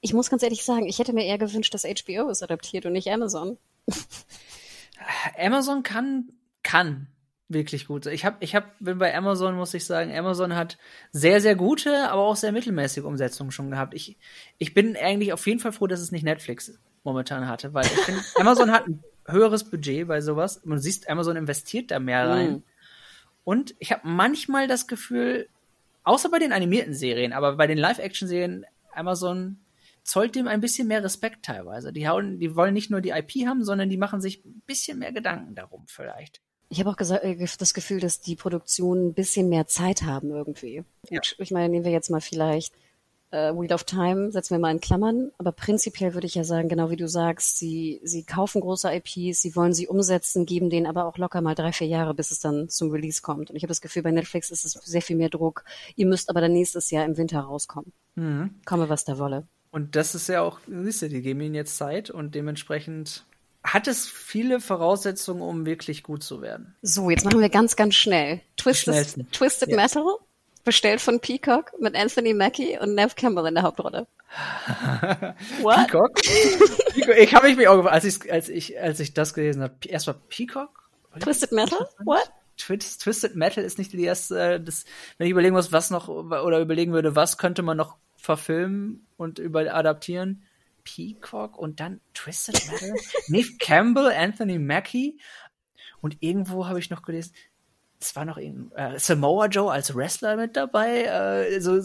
ich 0.00 0.12
muss 0.12 0.30
ganz 0.30 0.42
ehrlich 0.42 0.64
sagen, 0.64 0.86
ich 0.86 0.98
hätte 0.98 1.12
mir 1.12 1.24
eher 1.24 1.38
gewünscht, 1.38 1.72
dass 1.72 1.84
HBO 1.84 2.28
es 2.28 2.42
adaptiert 2.42 2.86
und 2.86 2.92
nicht 2.92 3.08
Amazon. 3.10 3.56
Amazon 5.38 5.82
kann, 5.82 6.30
kann 6.62 7.08
wirklich 7.48 7.86
gut 7.86 8.04
sein. 8.04 8.14
Ich 8.14 8.24
hab, 8.24 8.42
ich 8.42 8.54
hab, 8.54 8.78
bin 8.80 8.98
bei 8.98 9.14
Amazon, 9.14 9.54
muss 9.56 9.74
ich 9.74 9.84
sagen, 9.84 10.16
Amazon 10.16 10.54
hat 10.54 10.78
sehr, 11.10 11.40
sehr 11.40 11.54
gute, 11.54 12.10
aber 12.10 12.22
auch 12.22 12.36
sehr 12.36 12.52
mittelmäßige 12.52 13.04
Umsetzungen 13.04 13.50
schon 13.50 13.70
gehabt. 13.70 13.94
Ich, 13.94 14.16
ich 14.58 14.74
bin 14.74 14.96
eigentlich 14.96 15.32
auf 15.32 15.46
jeden 15.46 15.60
Fall 15.60 15.72
froh, 15.72 15.86
dass 15.86 16.00
es 16.00 16.12
nicht 16.12 16.24
Netflix 16.24 16.78
momentan 17.04 17.48
hatte, 17.48 17.74
weil 17.74 17.84
ich 17.84 18.00
finde, 18.00 18.22
Amazon 18.36 18.70
hat 18.70 18.86
ein 18.86 19.02
höheres 19.26 19.64
Budget 19.64 20.08
bei 20.08 20.20
sowas. 20.20 20.62
Man 20.64 20.78
siehst, 20.78 21.08
Amazon 21.08 21.36
investiert 21.36 21.90
da 21.90 21.98
mehr 21.98 22.28
rein. 22.28 22.52
Mm. 22.52 22.62
Und 23.44 23.74
ich 23.78 23.92
habe 23.92 24.02
manchmal 24.04 24.68
das 24.68 24.86
Gefühl, 24.86 25.48
außer 26.04 26.30
bei 26.30 26.38
den 26.38 26.52
animierten 26.52 26.94
Serien, 26.94 27.32
aber 27.32 27.56
bei 27.56 27.66
den 27.66 27.78
Live-Action-Serien, 27.78 28.66
Amazon 28.94 29.58
zollt 30.02 30.34
dem 30.34 30.48
ein 30.48 30.60
bisschen 30.60 30.88
mehr 30.88 31.02
Respekt 31.02 31.44
teilweise. 31.44 31.92
Die, 31.92 32.08
hauen, 32.08 32.38
die 32.38 32.56
wollen 32.56 32.74
nicht 32.74 32.90
nur 32.90 33.00
die 33.00 33.10
IP 33.10 33.46
haben, 33.46 33.64
sondern 33.64 33.88
die 33.88 33.96
machen 33.96 34.20
sich 34.20 34.44
ein 34.44 34.62
bisschen 34.66 34.98
mehr 34.98 35.12
Gedanken 35.12 35.54
darum 35.54 35.84
vielleicht. 35.86 36.40
Ich 36.68 36.80
habe 36.80 36.90
auch 36.90 36.98
äh, 36.98 37.46
das 37.58 37.74
Gefühl, 37.74 38.00
dass 38.00 38.20
die 38.20 38.36
Produktionen 38.36 39.08
ein 39.08 39.14
bisschen 39.14 39.48
mehr 39.48 39.66
Zeit 39.66 40.02
haben 40.02 40.30
irgendwie. 40.30 40.84
Ja. 41.10 41.20
Ich 41.38 41.50
meine, 41.50 41.68
nehmen 41.68 41.84
wir 41.84 41.92
jetzt 41.92 42.10
mal 42.10 42.20
vielleicht 42.20 42.74
äh, 43.32 43.52
Wheel 43.52 43.72
of 43.72 43.84
Time, 43.84 44.30
setzen 44.30 44.54
wir 44.54 44.58
mal 44.58 44.70
in 44.70 44.80
Klammern, 44.80 45.32
aber 45.38 45.52
prinzipiell 45.52 46.14
würde 46.14 46.26
ich 46.26 46.34
ja 46.34 46.44
sagen, 46.44 46.68
genau 46.68 46.90
wie 46.90 46.96
du 46.96 47.08
sagst, 47.08 47.58
sie, 47.58 48.00
sie 48.04 48.24
kaufen 48.24 48.60
große 48.60 48.92
IPs, 48.92 49.42
sie 49.42 49.56
wollen 49.56 49.72
sie 49.72 49.88
umsetzen, 49.88 50.46
geben 50.46 50.70
denen 50.70 50.86
aber 50.86 51.06
auch 51.06 51.18
locker 51.18 51.40
mal 51.40 51.54
drei, 51.54 51.72
vier 51.72 51.86
Jahre, 51.86 52.14
bis 52.14 52.30
es 52.30 52.40
dann 52.40 52.68
zum 52.68 52.90
Release 52.90 53.22
kommt. 53.22 53.50
Und 53.50 53.56
ich 53.56 53.62
habe 53.62 53.70
das 53.70 53.80
Gefühl, 53.80 54.02
bei 54.02 54.10
Netflix 54.10 54.50
ist 54.50 54.64
es 54.64 54.72
sehr 54.72 55.02
viel 55.02 55.16
mehr 55.16 55.30
Druck. 55.30 55.64
Ihr 55.96 56.06
müsst 56.06 56.30
aber 56.30 56.40
dann 56.40 56.52
nächstes 56.52 56.90
Jahr 56.90 57.04
im 57.04 57.16
Winter 57.16 57.40
rauskommen. 57.40 57.92
Mhm. 58.14 58.60
Komme, 58.64 58.88
was 58.88 59.04
da 59.04 59.18
wolle. 59.18 59.46
Und 59.72 59.96
das 59.96 60.14
ist 60.14 60.28
ja 60.28 60.42
auch, 60.42 60.60
siehst 60.68 61.02
du, 61.02 61.08
die 61.08 61.22
geben 61.22 61.40
ihnen 61.40 61.54
jetzt 61.54 61.78
Zeit 61.78 62.10
und 62.10 62.34
dementsprechend 62.34 63.24
hat 63.64 63.88
es 63.88 64.06
viele 64.06 64.60
Voraussetzungen, 64.60 65.40
um 65.40 65.64
wirklich 65.64 66.02
gut 66.02 66.22
zu 66.22 66.42
werden. 66.42 66.74
So, 66.82 67.08
jetzt 67.08 67.24
machen 67.24 67.40
wir 67.40 67.48
ganz, 67.48 67.74
ganz 67.74 67.94
schnell. 67.94 68.42
Twisted, 68.58 69.16
Twisted 69.32 69.70
ja. 69.70 69.76
Metal, 69.76 70.04
bestellt 70.64 71.00
von 71.00 71.20
Peacock 71.20 71.72
mit 71.80 71.96
Anthony 71.96 72.34
Mackie 72.34 72.78
und 72.78 72.94
Nev 72.94 73.14
Campbell 73.16 73.46
in 73.46 73.54
der 73.54 73.62
Hauptrolle. 73.62 74.06
What? 75.62 75.76
Peacock? 75.76 76.20
Peacock? 76.92 77.16
Ich 77.16 77.34
habe 77.34 77.54
mich 77.54 77.66
auch 77.66 77.76
gefragt, 77.76 77.94
als 77.94 78.04
ich, 78.04 78.30
als 78.30 78.48
ich, 78.50 78.78
als 78.78 79.00
ich 79.00 79.14
das 79.14 79.32
gelesen 79.32 79.62
habe. 79.62 79.74
Erstmal 79.86 80.16
Peacock? 80.28 80.90
Twisted 81.18 81.52
Metal? 81.52 81.88
What? 82.04 82.30
Twisted 82.58 83.36
Metal 83.36 83.64
ist 83.64 83.78
nicht 83.78 83.94
die 83.94 84.04
erste, 84.04 84.60
das, 84.60 84.84
wenn 85.16 85.26
ich 85.26 85.30
überlegen 85.30 85.54
muss, 85.54 85.72
was 85.72 85.90
noch, 85.90 86.08
oder 86.08 86.60
überlegen 86.60 86.92
würde, 86.92 87.16
was 87.16 87.38
könnte 87.38 87.62
man 87.62 87.78
noch 87.78 87.96
verfilmen 88.22 89.06
und 89.16 89.38
über 89.38 89.74
adaptieren. 89.74 90.44
Peacock 90.84 91.56
und 91.58 91.78
dann 91.78 92.00
Twisted 92.12 92.60
Metal, 92.70 92.94
Neve 93.28 93.52
Campbell, 93.60 94.12
Anthony 94.12 94.58
Mackie 94.58 95.20
und 96.00 96.16
irgendwo 96.20 96.66
habe 96.66 96.80
ich 96.80 96.90
noch 96.90 97.02
gelesen, 97.02 97.32
es 98.00 98.16
war 98.16 98.24
noch 98.24 98.36
in, 98.36 98.72
äh, 98.72 98.98
Samoa 98.98 99.46
Joe 99.46 99.70
als 99.70 99.94
Wrestler 99.94 100.36
mit 100.36 100.56
dabei, 100.56 101.04
äh, 101.04 101.60
so 101.60 101.80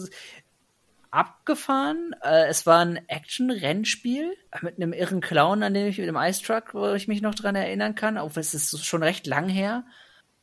abgefahren. 1.10 2.14
Äh, 2.22 2.46
es 2.48 2.66
war 2.66 2.80
ein 2.80 3.08
Action-Rennspiel 3.08 4.36
mit 4.62 4.76
einem 4.76 4.92
irren 4.92 5.20
Clown, 5.20 5.62
an 5.62 5.74
dem 5.74 5.86
ich 5.86 5.98
mit 5.98 6.08
dem 6.08 6.16
Ice 6.16 6.42
Truck, 6.42 6.74
wo 6.74 6.92
ich 6.92 7.06
mich 7.06 7.22
noch 7.22 7.36
dran 7.36 7.54
erinnern 7.54 7.94
kann, 7.94 8.18
auch 8.18 8.36
es 8.36 8.52
ist 8.54 8.84
schon 8.84 9.04
recht 9.04 9.26
lang 9.26 9.48
her. 9.48 9.84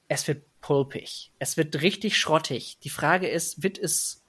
Es 0.08 0.27
wird 0.27 0.43
pulpig. 0.62 1.31
Es 1.39 1.58
wird 1.58 1.81
richtig 1.81 2.17
schrottig. 2.17 2.79
Die 2.79 2.89
Frage 2.89 3.27
ist, 3.27 3.62
wird 3.62 3.77
es 3.77 4.24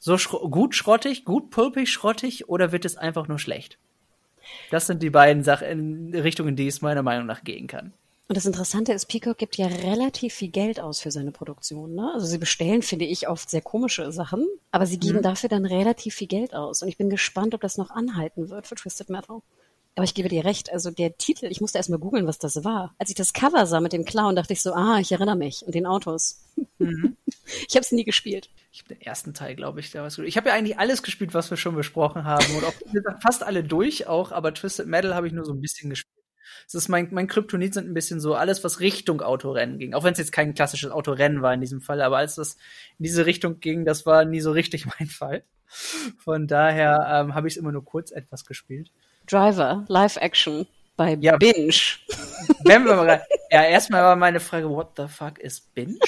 so 0.00 0.18
schro 0.18 0.48
gut 0.48 0.74
schrottig, 0.74 1.24
gut 1.24 1.50
pulpig 1.50 1.90
schrottig 1.90 2.48
oder 2.48 2.72
wird 2.72 2.84
es 2.84 2.96
einfach 2.96 3.28
nur 3.28 3.38
schlecht? 3.38 3.78
Das 4.70 4.86
sind 4.86 5.02
die 5.02 5.10
beiden 5.10 5.44
Sachen 5.44 5.68
in 5.68 6.14
Richtungen, 6.14 6.56
die 6.56 6.66
es 6.66 6.80
meiner 6.80 7.02
Meinung 7.02 7.26
nach 7.26 7.44
gehen 7.44 7.68
kann. 7.68 7.92
Und 8.26 8.36
das 8.36 8.46
Interessante 8.46 8.92
ist, 8.92 9.06
Peacock 9.06 9.38
gibt 9.38 9.56
ja 9.56 9.66
relativ 9.66 10.34
viel 10.34 10.50
Geld 10.50 10.78
aus 10.78 11.00
für 11.00 11.10
seine 11.10 11.32
Produktion. 11.32 11.96
Ne? 11.96 12.12
Also 12.14 12.26
sie 12.26 12.38
bestellen, 12.38 12.80
finde 12.80 13.04
ich, 13.04 13.28
oft 13.28 13.50
sehr 13.50 13.60
komische 13.60 14.12
Sachen, 14.12 14.46
aber 14.70 14.86
sie 14.86 14.98
geben 14.98 15.18
mhm. 15.18 15.22
dafür 15.22 15.48
dann 15.48 15.66
relativ 15.66 16.14
viel 16.14 16.28
Geld 16.28 16.54
aus. 16.54 16.80
Und 16.80 16.88
ich 16.88 16.96
bin 16.96 17.10
gespannt, 17.10 17.54
ob 17.54 17.60
das 17.60 17.76
noch 17.76 17.90
anhalten 17.90 18.48
wird 18.48 18.68
für 18.68 18.76
Twisted 18.76 19.10
Metal. 19.10 19.42
Aber 20.00 20.06
ich 20.06 20.14
gebe 20.14 20.30
dir 20.30 20.46
recht, 20.46 20.72
also 20.72 20.90
der 20.90 21.18
Titel, 21.18 21.44
ich 21.50 21.60
musste 21.60 21.76
erst 21.76 21.90
mal 21.90 21.98
googeln, 21.98 22.26
was 22.26 22.38
das 22.38 22.64
war. 22.64 22.94
Als 22.96 23.10
ich 23.10 23.16
das 23.16 23.34
Cover 23.34 23.66
sah 23.66 23.80
mit 23.80 23.92
dem 23.92 24.06
Clown, 24.06 24.34
dachte 24.34 24.54
ich 24.54 24.62
so, 24.62 24.72
ah, 24.72 24.98
ich 24.98 25.12
erinnere 25.12 25.36
mich 25.36 25.62
und 25.66 25.74
den 25.74 25.84
Autos. 25.84 26.40
Mhm. 26.78 27.18
ich 27.68 27.76
habe 27.76 27.80
es 27.80 27.92
nie 27.92 28.04
gespielt. 28.04 28.48
Ich 28.72 28.80
habe 28.80 28.94
den 28.94 29.02
ersten 29.02 29.34
Teil, 29.34 29.56
glaube 29.56 29.80
ich, 29.80 29.90
da 29.90 30.02
was 30.02 30.16
Ich 30.16 30.38
habe 30.38 30.48
ja 30.48 30.54
eigentlich 30.54 30.78
alles 30.78 31.02
gespielt, 31.02 31.34
was 31.34 31.50
wir 31.50 31.58
schon 31.58 31.74
besprochen 31.74 32.24
haben 32.24 32.46
und 32.56 32.64
auch 32.64 32.72
fast 33.22 33.42
alle 33.42 33.62
durch 33.62 34.06
auch, 34.06 34.32
aber 34.32 34.54
Twisted 34.54 34.86
Metal 34.86 35.14
habe 35.14 35.26
ich 35.26 35.34
nur 35.34 35.44
so 35.44 35.52
ein 35.52 35.60
bisschen 35.60 35.90
gespielt. 35.90 36.24
Es 36.66 36.72
ist 36.72 36.88
mein, 36.88 37.08
mein 37.10 37.26
Kryptonit 37.26 37.74
sind 37.74 37.86
ein 37.86 37.92
bisschen 37.92 38.20
so 38.20 38.34
alles, 38.34 38.64
was 38.64 38.80
Richtung 38.80 39.20
Autorennen 39.20 39.78
ging. 39.78 39.92
Auch 39.92 40.04
wenn 40.04 40.14
es 40.14 40.18
jetzt 40.18 40.32
kein 40.32 40.54
klassisches 40.54 40.92
Autorennen 40.92 41.42
war 41.42 41.52
in 41.52 41.60
diesem 41.60 41.82
Fall, 41.82 42.00
aber 42.00 42.16
als 42.16 42.36
das 42.36 42.54
in 42.96 43.02
diese 43.04 43.26
Richtung 43.26 43.60
ging, 43.60 43.84
das 43.84 44.06
war 44.06 44.24
nie 44.24 44.40
so 44.40 44.50
richtig 44.50 44.86
mein 44.98 45.08
Fall. 45.08 45.44
Von 45.66 46.46
daher 46.46 47.06
ähm, 47.06 47.34
habe 47.34 47.48
ich 47.48 47.52
es 47.52 47.58
immer 47.58 47.70
nur 47.70 47.84
kurz 47.84 48.12
etwas 48.12 48.46
gespielt. 48.46 48.90
Driver, 49.30 49.84
Live-Action 49.88 50.66
bei 50.96 51.16
ja, 51.20 51.36
Binge. 51.36 51.74
Wenn 52.64 52.84
wir 52.84 52.96
mal, 52.96 53.22
ja, 53.50 53.64
erstmal 53.64 54.02
war 54.02 54.16
meine 54.16 54.40
Frage, 54.40 54.68
what 54.68 54.92
the 54.96 55.06
fuck 55.08 55.38
ist 55.38 55.74
Binge? 55.74 55.98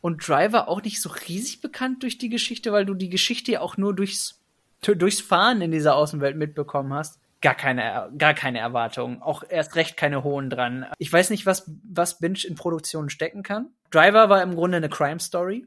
Und 0.00 0.26
Driver 0.26 0.68
auch 0.68 0.82
nicht 0.82 1.00
so 1.00 1.10
riesig 1.28 1.60
bekannt 1.60 2.02
durch 2.02 2.18
die 2.18 2.28
Geschichte, 2.28 2.72
weil 2.72 2.86
du 2.86 2.94
die 2.94 3.08
Geschichte 3.08 3.52
ja 3.52 3.60
auch 3.60 3.76
nur 3.76 3.94
durchs, 3.94 4.40
durchs 4.82 5.20
Fahren 5.20 5.60
in 5.60 5.70
dieser 5.70 5.94
Außenwelt 5.94 6.36
mitbekommen 6.36 6.94
hast 6.94 7.18
gar 7.40 7.54
keine, 7.54 8.10
gar 8.16 8.34
keine 8.34 8.58
Erwartungen. 8.58 9.22
Auch 9.22 9.42
erst 9.48 9.76
recht 9.76 9.96
keine 9.96 10.24
hohen 10.24 10.50
dran. 10.50 10.86
Ich 10.98 11.12
weiß 11.12 11.30
nicht, 11.30 11.46
was, 11.46 11.70
was 11.84 12.18
Binge 12.18 12.40
in 12.46 12.54
Produktionen 12.54 13.10
stecken 13.10 13.42
kann. 13.42 13.70
Driver 13.90 14.28
war 14.28 14.42
im 14.42 14.54
Grunde 14.54 14.78
eine 14.78 14.88
Crime 14.88 15.20
Story. 15.20 15.66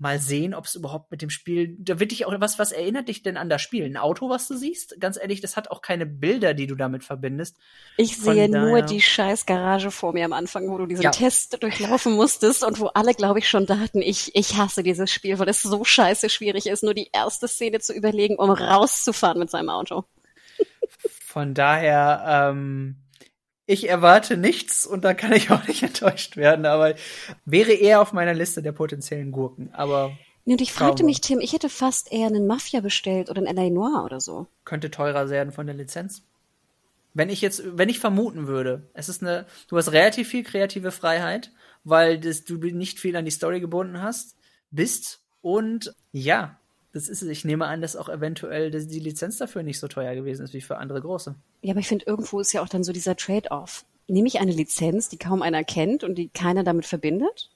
Mal 0.00 0.20
sehen, 0.20 0.54
ob 0.54 0.66
es 0.66 0.76
überhaupt 0.76 1.10
mit 1.10 1.22
dem 1.22 1.30
Spiel, 1.30 1.76
da 1.78 1.98
wird 1.98 2.12
dich 2.12 2.24
auch, 2.24 2.32
was, 2.38 2.58
was 2.60 2.70
erinnert 2.70 3.08
dich 3.08 3.24
denn 3.24 3.36
an 3.36 3.48
das 3.48 3.60
Spiel? 3.60 3.84
Ein 3.84 3.96
Auto, 3.96 4.30
was 4.30 4.46
du 4.46 4.56
siehst? 4.56 5.00
Ganz 5.00 5.18
ehrlich, 5.20 5.40
das 5.40 5.56
hat 5.56 5.72
auch 5.72 5.82
keine 5.82 6.06
Bilder, 6.06 6.54
die 6.54 6.68
du 6.68 6.76
damit 6.76 7.02
verbindest. 7.02 7.56
Ich 7.96 8.16
Von 8.16 8.34
sehe 8.34 8.48
daher... 8.48 8.66
nur 8.66 8.82
die 8.82 9.00
scheiß 9.00 9.44
Garage 9.44 9.90
vor 9.90 10.12
mir 10.12 10.24
am 10.24 10.32
Anfang, 10.32 10.68
wo 10.68 10.78
du 10.78 10.86
diesen 10.86 11.02
ja. 11.02 11.10
Test 11.10 11.60
durchlaufen 11.62 12.12
musstest 12.12 12.62
und 12.62 12.78
wo 12.78 12.86
alle, 12.86 13.12
glaube 13.12 13.40
ich, 13.40 13.48
schon 13.48 13.66
dachten, 13.66 14.00
ich, 14.00 14.36
ich 14.36 14.56
hasse 14.56 14.84
dieses 14.84 15.10
Spiel, 15.10 15.38
weil 15.40 15.48
es 15.48 15.62
so 15.62 15.84
scheiße 15.84 16.30
schwierig 16.30 16.66
ist, 16.66 16.84
nur 16.84 16.94
die 16.94 17.10
erste 17.12 17.48
Szene 17.48 17.80
zu 17.80 17.92
überlegen, 17.92 18.36
um 18.36 18.50
rauszufahren 18.50 19.40
mit 19.40 19.50
seinem 19.50 19.70
Auto. 19.70 20.04
Von 21.26 21.54
daher, 21.54 22.50
ähm, 22.52 22.96
ich 23.68 23.86
erwarte 23.86 24.38
nichts 24.38 24.86
und 24.86 25.04
da 25.04 25.12
kann 25.12 25.32
ich 25.32 25.50
auch 25.50 25.64
nicht 25.68 25.82
enttäuscht 25.84 26.36
werden, 26.36 26.64
aber 26.64 26.94
wäre 27.44 27.72
eher 27.72 28.00
auf 28.00 28.12
meiner 28.12 28.34
Liste 28.34 28.62
der 28.62 28.72
potenziellen 28.72 29.30
Gurken. 29.30 29.70
Aber 29.74 30.16
und 30.46 30.62
ich 30.62 30.72
fragte 30.72 31.04
mich, 31.04 31.20
Tim, 31.20 31.40
ich 31.40 31.52
hätte 31.52 31.68
fast 31.68 32.10
eher 32.10 32.26
einen 32.26 32.46
Mafia 32.46 32.80
bestellt 32.80 33.28
oder 33.28 33.46
einen 33.46 33.58
L.A. 33.58 33.68
Noir 33.68 34.04
oder 34.06 34.18
so. 34.18 34.46
Könnte 34.64 34.90
teurer 34.90 35.28
werden 35.28 35.52
von 35.52 35.66
der 35.66 35.74
Lizenz. 35.74 36.22
Wenn 37.12 37.28
ich 37.28 37.42
jetzt, 37.42 37.62
wenn 37.76 37.90
ich 37.90 37.98
vermuten 37.98 38.46
würde, 38.46 38.88
es 38.94 39.10
ist 39.10 39.22
eine, 39.22 39.44
du 39.68 39.76
hast 39.76 39.92
relativ 39.92 40.28
viel 40.28 40.44
kreative 40.44 40.90
Freiheit, 40.90 41.52
weil 41.84 42.18
das, 42.18 42.44
du 42.44 42.56
nicht 42.56 42.98
viel 42.98 43.16
an 43.16 43.26
die 43.26 43.30
Story 43.30 43.60
gebunden 43.60 44.00
hast, 44.00 44.36
bist 44.70 45.20
und 45.42 45.94
ja, 46.12 46.57
das 46.92 47.08
ist 47.08 47.22
es. 47.22 47.28
Ich 47.28 47.44
nehme 47.44 47.66
an, 47.66 47.80
dass 47.80 47.96
auch 47.96 48.08
eventuell 48.08 48.70
die 48.70 49.00
Lizenz 49.00 49.38
dafür 49.38 49.62
nicht 49.62 49.78
so 49.78 49.88
teuer 49.88 50.14
gewesen 50.14 50.44
ist 50.44 50.54
wie 50.54 50.60
für 50.60 50.78
andere 50.78 51.00
große. 51.00 51.34
Ja, 51.62 51.72
aber 51.72 51.80
ich 51.80 51.88
finde, 51.88 52.06
irgendwo 52.06 52.40
ist 52.40 52.52
ja 52.52 52.62
auch 52.62 52.68
dann 52.68 52.84
so 52.84 52.92
dieser 52.92 53.16
Trade-off. 53.16 53.84
Nehme 54.06 54.26
ich 54.26 54.40
eine 54.40 54.52
Lizenz, 54.52 55.08
die 55.08 55.18
kaum 55.18 55.42
einer 55.42 55.64
kennt 55.64 56.02
und 56.02 56.14
die 56.16 56.28
keiner 56.28 56.64
damit 56.64 56.86
verbindet? 56.86 57.50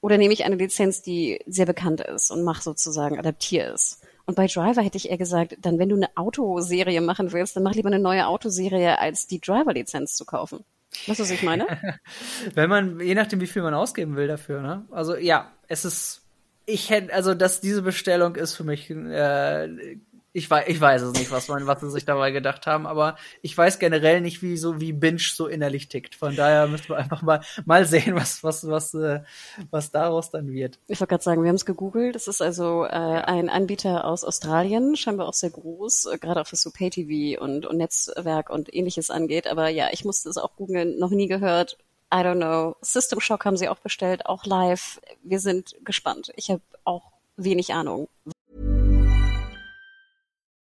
Oder 0.00 0.16
nehme 0.16 0.32
ich 0.32 0.44
eine 0.44 0.56
Lizenz, 0.56 1.02
die 1.02 1.40
sehr 1.46 1.66
bekannt 1.66 2.00
ist 2.00 2.30
und 2.30 2.42
mache 2.42 2.62
sozusagen, 2.62 3.18
adaptiere 3.18 3.72
es? 3.72 4.00
Und 4.24 4.34
bei 4.34 4.46
Driver 4.46 4.80
hätte 4.80 4.96
ich 4.96 5.10
eher 5.10 5.18
gesagt, 5.18 5.56
dann 5.60 5.78
wenn 5.78 5.88
du 5.90 5.96
eine 5.96 6.16
Autoserie 6.16 7.00
machen 7.00 7.32
willst, 7.32 7.56
dann 7.56 7.64
mach 7.64 7.74
lieber 7.74 7.88
eine 7.88 7.98
neue 7.98 8.26
Autoserie, 8.28 8.98
als 8.98 9.26
die 9.26 9.40
Driver-Lizenz 9.40 10.14
zu 10.14 10.24
kaufen. 10.24 10.64
Weißt 11.06 11.18
du, 11.20 11.24
was 11.24 11.30
ich 11.30 11.42
meine? 11.42 11.66
wenn 12.54 12.70
man, 12.70 13.00
je 13.00 13.14
nachdem, 13.14 13.40
wie 13.40 13.46
viel 13.46 13.62
man 13.62 13.74
ausgeben 13.74 14.16
will 14.16 14.26
dafür, 14.28 14.62
ne? 14.62 14.86
Also 14.90 15.16
ja, 15.16 15.50
es 15.68 15.84
ist 15.84 16.22
ich 16.66 16.90
hätte, 16.90 17.12
also 17.12 17.34
dass 17.34 17.60
diese 17.60 17.82
Bestellung 17.82 18.36
ist 18.36 18.54
für 18.54 18.64
mich, 18.64 18.90
äh, 18.90 19.98
ich 20.32 20.48
weiß, 20.48 20.68
ich 20.68 20.80
weiß 20.80 21.02
es 21.02 21.18
nicht, 21.18 21.32
was 21.32 21.48
man, 21.48 21.66
was 21.66 21.80
sie 21.80 21.90
sich 21.90 22.04
dabei 22.04 22.30
gedacht 22.30 22.66
haben, 22.66 22.86
aber 22.86 23.16
ich 23.42 23.56
weiß 23.56 23.80
generell 23.80 24.20
nicht, 24.20 24.42
wie 24.42 24.56
so 24.56 24.80
wie 24.80 24.92
Binge 24.92 25.18
so 25.18 25.48
innerlich 25.48 25.88
tickt. 25.88 26.14
Von 26.14 26.36
daher 26.36 26.68
müssen 26.68 26.90
wir 26.90 26.98
einfach 26.98 27.22
mal 27.22 27.40
mal 27.64 27.84
sehen, 27.84 28.14
was 28.14 28.44
was 28.44 28.66
was 28.68 28.94
äh, 28.94 29.22
was 29.70 29.90
daraus 29.90 30.30
dann 30.30 30.52
wird. 30.52 30.78
Ich 30.86 31.00
wollte 31.00 31.10
gerade 31.10 31.24
sagen, 31.24 31.42
wir 31.42 31.48
haben 31.48 31.56
es 31.56 31.66
gegoogelt. 31.66 32.14
Das 32.14 32.28
ist 32.28 32.40
also 32.42 32.84
äh, 32.84 32.88
ein 32.88 33.48
Anbieter 33.48 34.04
aus 34.04 34.24
Australien, 34.24 34.94
scheinbar 34.94 35.28
auch 35.28 35.34
sehr 35.34 35.50
groß, 35.50 36.06
äh, 36.06 36.18
gerade 36.18 36.40
auch 36.40 36.52
was 36.52 36.62
so 36.62 36.70
Pay-TV 36.70 37.42
und, 37.42 37.66
und 37.66 37.78
Netzwerk 37.78 38.50
und 38.50 38.72
ähnliches 38.72 39.10
angeht. 39.10 39.48
Aber 39.48 39.68
ja, 39.68 39.88
ich 39.90 40.04
musste 40.04 40.28
es 40.28 40.36
auch 40.36 40.54
googeln, 40.54 40.98
noch 40.98 41.10
nie 41.10 41.26
gehört. 41.26 41.76
I 42.12 42.22
don't 42.22 42.38
know. 42.38 42.76
System 42.82 43.20
Shock 43.20 43.44
haben 43.44 43.56
sie 43.56 43.68
auch 43.68 43.78
bestellt, 43.78 44.26
auch 44.26 44.44
live. 44.44 45.00
Wir 45.22 45.38
sind 45.38 45.74
gespannt. 45.84 46.32
Ich 46.36 46.50
habe 46.50 46.62
auch 46.84 47.12
wenig 47.36 47.72
Ahnung. 47.72 48.08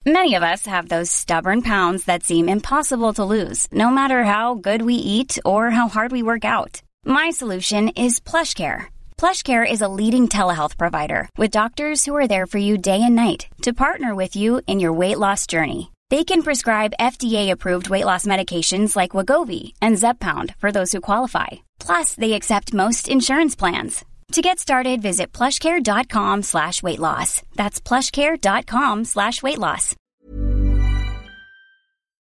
Many 0.04 0.34
of 0.36 0.44
us 0.44 0.66
have 0.66 0.88
those 0.88 1.10
stubborn 1.10 1.62
pounds 1.62 2.04
that 2.04 2.22
seem 2.22 2.48
impossible 2.48 3.12
to 3.14 3.24
lose, 3.24 3.66
no 3.72 3.90
matter 3.90 4.22
how 4.22 4.54
good 4.54 4.82
we 4.82 4.94
eat 4.94 5.36
or 5.44 5.70
how 5.70 5.88
hard 5.88 6.12
we 6.12 6.22
work 6.22 6.44
out. 6.44 6.80
My 7.04 7.30
solution 7.30 7.88
is 7.88 8.20
PlushCare. 8.20 8.86
PlushCare 9.18 9.68
is 9.68 9.80
a 9.80 9.88
leading 9.88 10.28
telehealth 10.28 10.76
provider 10.76 11.28
with 11.36 11.50
doctors 11.50 12.04
who 12.04 12.14
are 12.14 12.28
there 12.28 12.46
for 12.46 12.58
you 12.58 12.78
day 12.78 13.02
and 13.02 13.16
night 13.16 13.48
to 13.62 13.72
partner 13.72 14.14
with 14.14 14.36
you 14.36 14.60
in 14.68 14.78
your 14.78 14.92
weight 14.92 15.18
loss 15.18 15.46
journey. 15.46 15.90
They 16.08 16.22
can 16.22 16.42
prescribe 16.42 16.94
FDA-approved 17.00 17.88
weight 17.88 18.04
loss 18.04 18.26
medications 18.26 18.94
like 18.94 19.10
Wagovi 19.10 19.72
and 19.82 19.96
Zepbound 19.96 20.54
for 20.58 20.70
those 20.70 20.92
who 20.92 21.00
qualify. 21.00 21.66
Plus, 21.80 22.14
they 22.14 22.34
accept 22.34 22.72
most 22.72 23.08
insurance 23.08 23.56
plans. 23.56 24.04
To 24.32 24.42
get 24.42 24.58
started, 24.60 25.02
visit 25.02 25.32
plushcare.com 25.32 26.42
slash 26.42 26.82
weight 26.82 27.00
loss. 27.00 27.42
That's 27.56 27.80
plushcare.com 27.80 29.04
slash 29.04 29.42
weight 29.42 29.58
loss. 29.58 29.96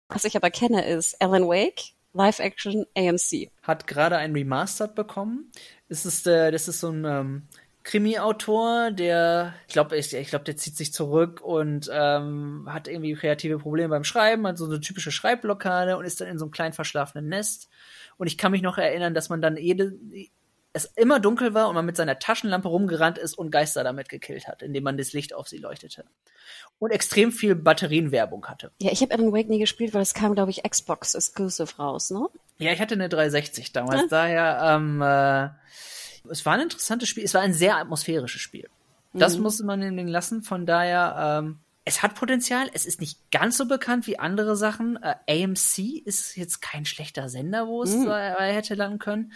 Was 0.10 0.24
ich 0.26 0.36
aber 0.36 0.50
kenne, 0.52 0.82
ist 0.82 1.16
Alan 1.20 1.48
Wake, 1.48 1.94
Live-Action 2.14 2.86
AMC. 2.96 3.50
Hat 3.64 3.86
gerade 3.88 4.18
ein 4.18 4.34
Remastered 4.34 4.96
bekommen. 4.96 5.52
Es 5.90 6.06
ist, 6.06 6.26
äh, 6.28 6.52
das 6.52 6.68
ist 6.68 6.80
so 6.80 6.90
ein 6.90 7.06
ähm, 7.06 7.48
Krimi-Autor, 7.86 8.90
der, 8.90 9.54
ich 9.68 9.74
glaube, 9.74 9.96
ich, 9.96 10.12
ich 10.12 10.28
glaube, 10.30 10.44
der 10.44 10.58
zieht 10.58 10.76
sich 10.76 10.92
zurück 10.92 11.40
und 11.42 11.88
ähm, 11.94 12.68
hat 12.68 12.88
irgendwie 12.88 13.14
kreative 13.14 13.60
Probleme 13.60 13.90
beim 13.90 14.04
Schreiben, 14.04 14.48
hat 14.48 14.58
so 14.58 14.66
eine 14.66 14.82
typische 14.82 15.12
Schreibblockade 15.12 15.96
und 15.96 16.04
ist 16.04 16.20
dann 16.20 16.28
in 16.28 16.40
so 16.40 16.46
einem 16.46 16.52
kleinen 16.52 16.74
verschlafenen 16.74 17.30
Nest. 17.30 17.70
Und 18.18 18.26
ich 18.26 18.40
kann 18.40 18.52
mich 18.52 18.64
noch 18.64 18.80
erinnern, 18.80 19.14
dass 19.14 19.30
man 19.30 19.40
dann 19.40 19.56
jede, 19.56 19.94
es 20.74 20.86
immer 20.96 21.20
dunkel 21.20 21.54
war 21.54 21.70
und 21.70 21.76
man 21.76 21.86
mit 21.86 21.96
seiner 21.96 22.18
Taschenlampe 22.18 22.68
rumgerannt 22.68 23.20
ist 23.20 23.38
und 23.38 23.52
Geister 23.52 23.84
damit 23.84 24.10
gekillt 24.10 24.48
hat, 24.48 24.64
indem 24.64 24.84
man 24.84 24.98
das 24.98 25.14
Licht 25.14 25.36
auf 25.36 25.48
sie 25.48 25.60
leuchtete. 25.60 26.06
Und 26.80 26.90
extrem 26.90 27.32
viel 27.32 27.54
Batterienwerbung 27.54 28.48
hatte. 28.48 28.72
Ja, 28.82 28.92
ich 28.92 29.04
habe 29.04 29.14
Alan 29.14 29.32
Wake 29.32 29.48
nie 29.48 29.60
gespielt, 29.60 29.94
weil 29.94 30.02
es 30.02 30.16
kam, 30.16 30.34
glaube 30.34 30.50
ich, 30.50 30.64
Xbox 30.64 31.14
Exclusive 31.14 31.78
raus, 31.78 32.10
ne? 32.10 32.28
Ja, 32.58 32.72
ich 32.72 32.82
hatte 32.82 32.96
eine 32.96 33.10
360 33.10 33.74
damals, 33.74 34.02
ja. 34.02 34.08
daher, 34.10 34.76
ähm, 34.76 35.02
äh, 35.04 35.50
es 36.30 36.46
war 36.46 36.54
ein 36.54 36.62
interessantes 36.62 37.10
Spiel. 37.10 37.24
Es 37.24 37.34
war 37.34 37.42
ein 37.42 37.54
sehr 37.54 37.78
atmosphärisches 37.78 38.42
Spiel. 38.42 38.70
Das 39.14 39.38
mhm. 39.38 39.44
musste 39.44 39.66
man 39.66 39.82
den 39.82 40.08
lassen. 40.08 40.44
Von 40.44 40.66
daher, 40.66 41.42
ähm, 41.44 41.60
es 41.86 42.04
hat 42.04 42.16
Potenzial. 42.16 42.70
Es 42.74 42.86
ist 42.86 43.00
nicht 43.00 43.32
ganz 43.32 43.58
so 43.58 43.66
bekannt 43.66 44.08
wie 44.08 44.20
andere 44.20 44.56
Sachen. 44.56 44.98
Äh, 45.02 45.44
AMC 45.44 46.04
ist 46.04 46.36
jetzt 46.36 46.62
kein 46.62 46.86
schlechter 46.86 47.30
Sender, 47.30 47.68
wo 47.68 47.84
es 47.84 47.96
mhm. 47.96 48.08
äh, 48.08 48.54
hätte 48.54 48.76
landen 48.76 49.00
können. 49.00 49.34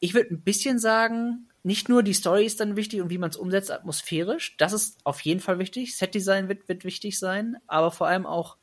Ich 0.00 0.14
würde 0.14 0.34
ein 0.34 0.40
bisschen 0.40 0.78
sagen, 0.78 1.48
nicht 1.62 1.88
nur 1.88 2.02
die 2.02 2.14
Story 2.14 2.46
ist 2.46 2.60
dann 2.60 2.76
wichtig 2.76 3.02
und 3.02 3.10
wie 3.10 3.18
man 3.18 3.30
es 3.30 3.36
umsetzt 3.36 3.70
atmosphärisch. 3.70 4.56
Das 4.56 4.72
ist 4.72 4.98
auf 5.04 5.20
jeden 5.20 5.40
Fall 5.40 5.58
wichtig. 5.58 5.96
Setdesign 5.96 6.48
wird, 6.48 6.68
wird 6.68 6.84
wichtig 6.84 7.18
sein, 7.18 7.56
aber 7.66 7.90
vor 7.90 8.06
allem 8.06 8.26
auch, 8.26 8.56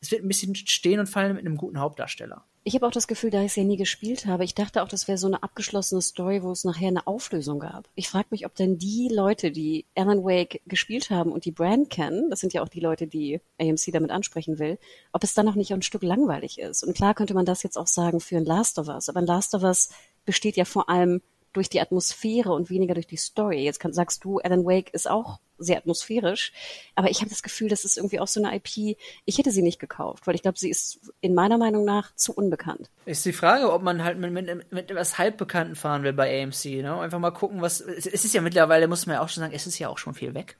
es 0.00 0.10
wird 0.10 0.22
ein 0.22 0.28
bisschen 0.28 0.54
stehen 0.54 1.00
und 1.00 1.08
fallen 1.08 1.34
mit 1.34 1.44
einem 1.44 1.56
guten 1.56 1.80
Hauptdarsteller. 1.80 2.44
Ich 2.64 2.76
habe 2.76 2.86
auch 2.86 2.92
das 2.92 3.08
Gefühl, 3.08 3.30
da 3.30 3.40
ich 3.40 3.46
es 3.46 3.56
ja 3.56 3.64
nie 3.64 3.76
gespielt 3.76 4.26
habe, 4.26 4.44
ich 4.44 4.54
dachte 4.54 4.82
auch, 4.82 4.88
das 4.88 5.08
wäre 5.08 5.18
so 5.18 5.26
eine 5.26 5.42
abgeschlossene 5.42 6.00
Story, 6.00 6.44
wo 6.44 6.52
es 6.52 6.62
nachher 6.62 6.86
eine 6.86 7.08
Auflösung 7.08 7.58
gab. 7.58 7.88
Ich 7.96 8.08
frage 8.08 8.28
mich, 8.30 8.46
ob 8.46 8.54
denn 8.54 8.78
die 8.78 9.08
Leute, 9.12 9.50
die 9.50 9.84
Alan 9.96 10.22
Wake 10.22 10.60
gespielt 10.66 11.10
haben 11.10 11.32
und 11.32 11.44
die 11.44 11.50
Brand 11.50 11.90
kennen, 11.90 12.30
das 12.30 12.38
sind 12.38 12.52
ja 12.52 12.62
auch 12.62 12.68
die 12.68 12.78
Leute, 12.78 13.08
die 13.08 13.40
AMC 13.60 13.90
damit 13.92 14.12
ansprechen 14.12 14.60
will, 14.60 14.78
ob 15.12 15.24
es 15.24 15.34
dann 15.34 15.44
noch 15.44 15.56
nicht 15.56 15.72
ein 15.72 15.82
Stück 15.82 16.04
langweilig 16.04 16.60
ist. 16.60 16.84
Und 16.84 16.94
klar 16.94 17.14
könnte 17.14 17.34
man 17.34 17.46
das 17.46 17.64
jetzt 17.64 17.76
auch 17.76 17.88
sagen 17.88 18.20
für 18.20 18.36
ein 18.36 18.44
Last 18.44 18.78
of 18.78 18.86
Us, 18.86 19.08
aber 19.08 19.18
ein 19.18 19.26
Last 19.26 19.56
of 19.56 19.64
Us 19.64 19.88
besteht 20.24 20.56
ja 20.56 20.64
vor 20.64 20.88
allem 20.88 21.20
durch 21.52 21.68
die 21.68 21.80
Atmosphäre 21.80 22.52
und 22.52 22.70
weniger 22.70 22.94
durch 22.94 23.06
die 23.06 23.16
Story. 23.16 23.62
Jetzt 23.64 23.80
kann, 23.80 23.92
sagst 23.92 24.24
du, 24.24 24.38
Alan 24.38 24.64
Wake 24.64 24.92
ist 24.92 25.08
auch 25.08 25.38
sehr 25.58 25.78
atmosphärisch, 25.78 26.52
aber 26.94 27.10
ich 27.10 27.20
habe 27.20 27.30
das 27.30 27.42
Gefühl, 27.42 27.68
das 27.68 27.84
ist 27.84 27.96
irgendwie 27.96 28.20
auch 28.20 28.26
so 28.26 28.42
eine 28.42 28.56
IP, 28.56 28.96
ich 29.24 29.38
hätte 29.38 29.50
sie 29.50 29.62
nicht 29.62 29.78
gekauft, 29.78 30.26
weil 30.26 30.34
ich 30.34 30.42
glaube, 30.42 30.58
sie 30.58 30.70
ist 30.70 31.00
in 31.20 31.34
meiner 31.34 31.58
Meinung 31.58 31.84
nach 31.84 32.14
zu 32.16 32.32
unbekannt. 32.34 32.90
Ist 33.06 33.24
die 33.24 33.32
Frage, 33.32 33.72
ob 33.72 33.82
man 33.82 34.02
halt 34.02 34.18
mit, 34.18 34.32
mit, 34.32 34.72
mit 34.72 34.90
etwas 34.90 35.18
Halbbekannten 35.18 35.76
fahren 35.76 36.02
will 36.02 36.12
bei 36.12 36.42
AMC, 36.42 36.64
ne? 36.82 36.98
Einfach 36.98 37.18
mal 37.18 37.30
gucken, 37.30 37.62
was, 37.62 37.80
es 37.80 38.06
ist 38.06 38.34
ja 38.34 38.40
mittlerweile, 38.40 38.88
muss 38.88 39.06
man 39.06 39.14
ja 39.14 39.22
auch 39.22 39.28
schon 39.28 39.42
sagen, 39.42 39.54
es 39.54 39.66
ist 39.66 39.78
ja 39.78 39.88
auch 39.88 39.98
schon 39.98 40.14
viel 40.14 40.34
weg. 40.34 40.56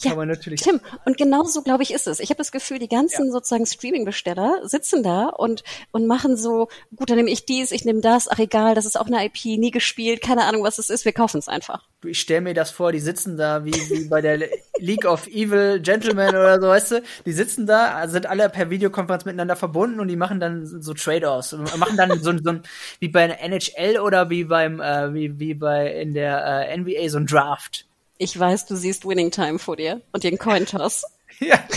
Ja, 0.00 0.10
Kann 0.10 0.18
man 0.18 0.28
natürlich 0.28 0.60
Tim, 0.60 0.80
und 1.06 1.16
genau 1.16 1.44
so, 1.44 1.62
glaube 1.62 1.82
ich, 1.82 1.92
ist 1.92 2.06
es. 2.06 2.20
Ich 2.20 2.28
habe 2.28 2.38
das 2.38 2.52
Gefühl, 2.52 2.78
die 2.78 2.88
ganzen 2.88 3.26
ja. 3.26 3.32
sozusagen 3.32 3.64
Streaming-Besteller 3.64 4.60
sitzen 4.64 5.02
da 5.02 5.26
und, 5.28 5.64
und 5.90 6.06
machen 6.06 6.36
so, 6.36 6.68
gut, 6.94 7.08
dann 7.08 7.16
nehme 7.16 7.30
ich 7.30 7.46
dies, 7.46 7.70
ich 7.70 7.84
nehme 7.84 8.00
das, 8.00 8.28
ach 8.28 8.38
egal, 8.38 8.74
das 8.74 8.84
ist 8.84 8.98
auch 9.00 9.06
eine 9.06 9.24
IP, 9.24 9.44
nie 9.58 9.70
gespielt, 9.70 10.20
keine 10.20 10.44
Ahnung, 10.44 10.64
was 10.64 10.78
es 10.78 10.90
ist, 10.90 11.04
wir 11.04 11.12
kaufen 11.12 11.38
es 11.38 11.48
einfach. 11.48 11.88
Du, 12.02 12.08
ich 12.08 12.20
stelle 12.20 12.42
mir 12.42 12.54
das 12.54 12.70
vor, 12.70 12.92
die 12.92 13.00
sitzen 13.00 13.38
da 13.38 13.64
wie, 13.64 13.72
wie 13.72 14.08
bei 14.08 14.20
der 14.20 14.38
League 14.78 15.06
of 15.06 15.26
Evil 15.28 15.80
Gentlemen 15.80 16.28
oder 16.28 16.60
so, 16.60 16.68
weißt 16.68 16.90
du, 16.92 17.02
die 17.24 17.32
sitzen 17.32 17.66
da, 17.66 18.06
sind 18.08 18.26
alle 18.26 18.50
per 18.50 18.68
Videokonferenz 18.68 19.24
miteinander 19.24 19.56
verbunden 19.56 20.00
und 20.00 20.08
die 20.08 20.16
machen 20.16 20.40
dann 20.40 20.66
so 20.66 20.92
Trade-offs, 20.92 21.52
machen 21.52 21.96
dann 21.96 22.20
so, 22.20 22.36
so 22.36 22.50
ein, 22.50 22.62
wie 22.98 23.08
bei 23.08 23.24
NHL 23.26 23.98
oder 23.98 24.28
wie 24.28 24.44
beim, 24.44 24.80
äh, 24.80 25.14
wie, 25.14 25.38
wie 25.38 25.54
bei 25.54 25.90
in 25.90 26.12
der 26.12 26.68
äh, 26.68 26.76
NBA 26.76 27.08
so 27.08 27.18
ein 27.18 27.26
Draft. 27.26 27.86
Ich 28.18 28.38
weiß, 28.38 28.66
du 28.66 28.76
siehst 28.76 29.06
Winning 29.06 29.30
Time 29.30 29.58
vor 29.58 29.76
dir 29.76 30.00
und 30.12 30.24
den 30.24 30.38
Cointoss. 30.38 31.04
ja. 31.40 31.58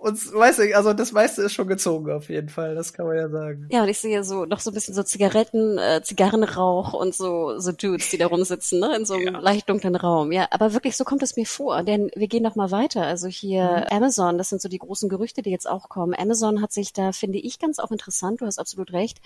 und, 0.00 0.32
weißt 0.32 0.60
du, 0.60 0.76
also 0.76 0.94
das 0.94 1.12
meiste 1.12 1.42
ist 1.42 1.52
schon 1.52 1.66
gezogen 1.66 2.10
auf 2.10 2.30
jeden 2.30 2.48
Fall, 2.48 2.74
das 2.74 2.94
kann 2.94 3.06
man 3.06 3.16
ja 3.16 3.28
sagen. 3.28 3.68
Ja, 3.70 3.82
und 3.82 3.88
ich 3.90 3.98
sehe 3.98 4.24
so 4.24 4.46
noch 4.46 4.60
so 4.60 4.70
ein 4.70 4.74
bisschen 4.74 4.94
so 4.94 5.02
Zigaretten, 5.02 5.76
äh, 5.76 6.00
Zigarrenrauch 6.02 6.94
und 6.94 7.14
so 7.14 7.58
so 7.58 7.70
Dudes, 7.70 8.08
die 8.08 8.16
da 8.16 8.28
rumsitzen, 8.28 8.80
ne, 8.80 8.96
in 8.96 9.04
so 9.04 9.12
einem 9.12 9.34
ja. 9.34 9.40
leicht 9.40 9.68
dunklen 9.68 9.96
Raum. 9.96 10.32
Ja, 10.32 10.48
aber 10.52 10.72
wirklich 10.72 10.96
so 10.96 11.04
kommt 11.04 11.22
es 11.22 11.36
mir 11.36 11.44
vor, 11.44 11.82
denn 11.82 12.10
wir 12.14 12.28
gehen 12.28 12.42
noch 12.42 12.56
mal 12.56 12.70
weiter. 12.70 13.02
Also 13.02 13.28
hier 13.28 13.84
mhm. 13.90 13.96
Amazon, 13.96 14.38
das 14.38 14.48
sind 14.48 14.62
so 14.62 14.70
die 14.70 14.78
großen 14.78 15.10
Gerüchte, 15.10 15.42
die 15.42 15.50
jetzt 15.50 15.68
auch 15.68 15.90
kommen. 15.90 16.14
Amazon 16.16 16.62
hat 16.62 16.72
sich 16.72 16.94
da 16.94 17.12
finde 17.12 17.36
ich 17.36 17.58
ganz 17.58 17.78
auch 17.78 17.90
interessant, 17.90 18.40
du 18.40 18.46
hast 18.46 18.58
absolut 18.58 18.94
recht, 18.94 19.20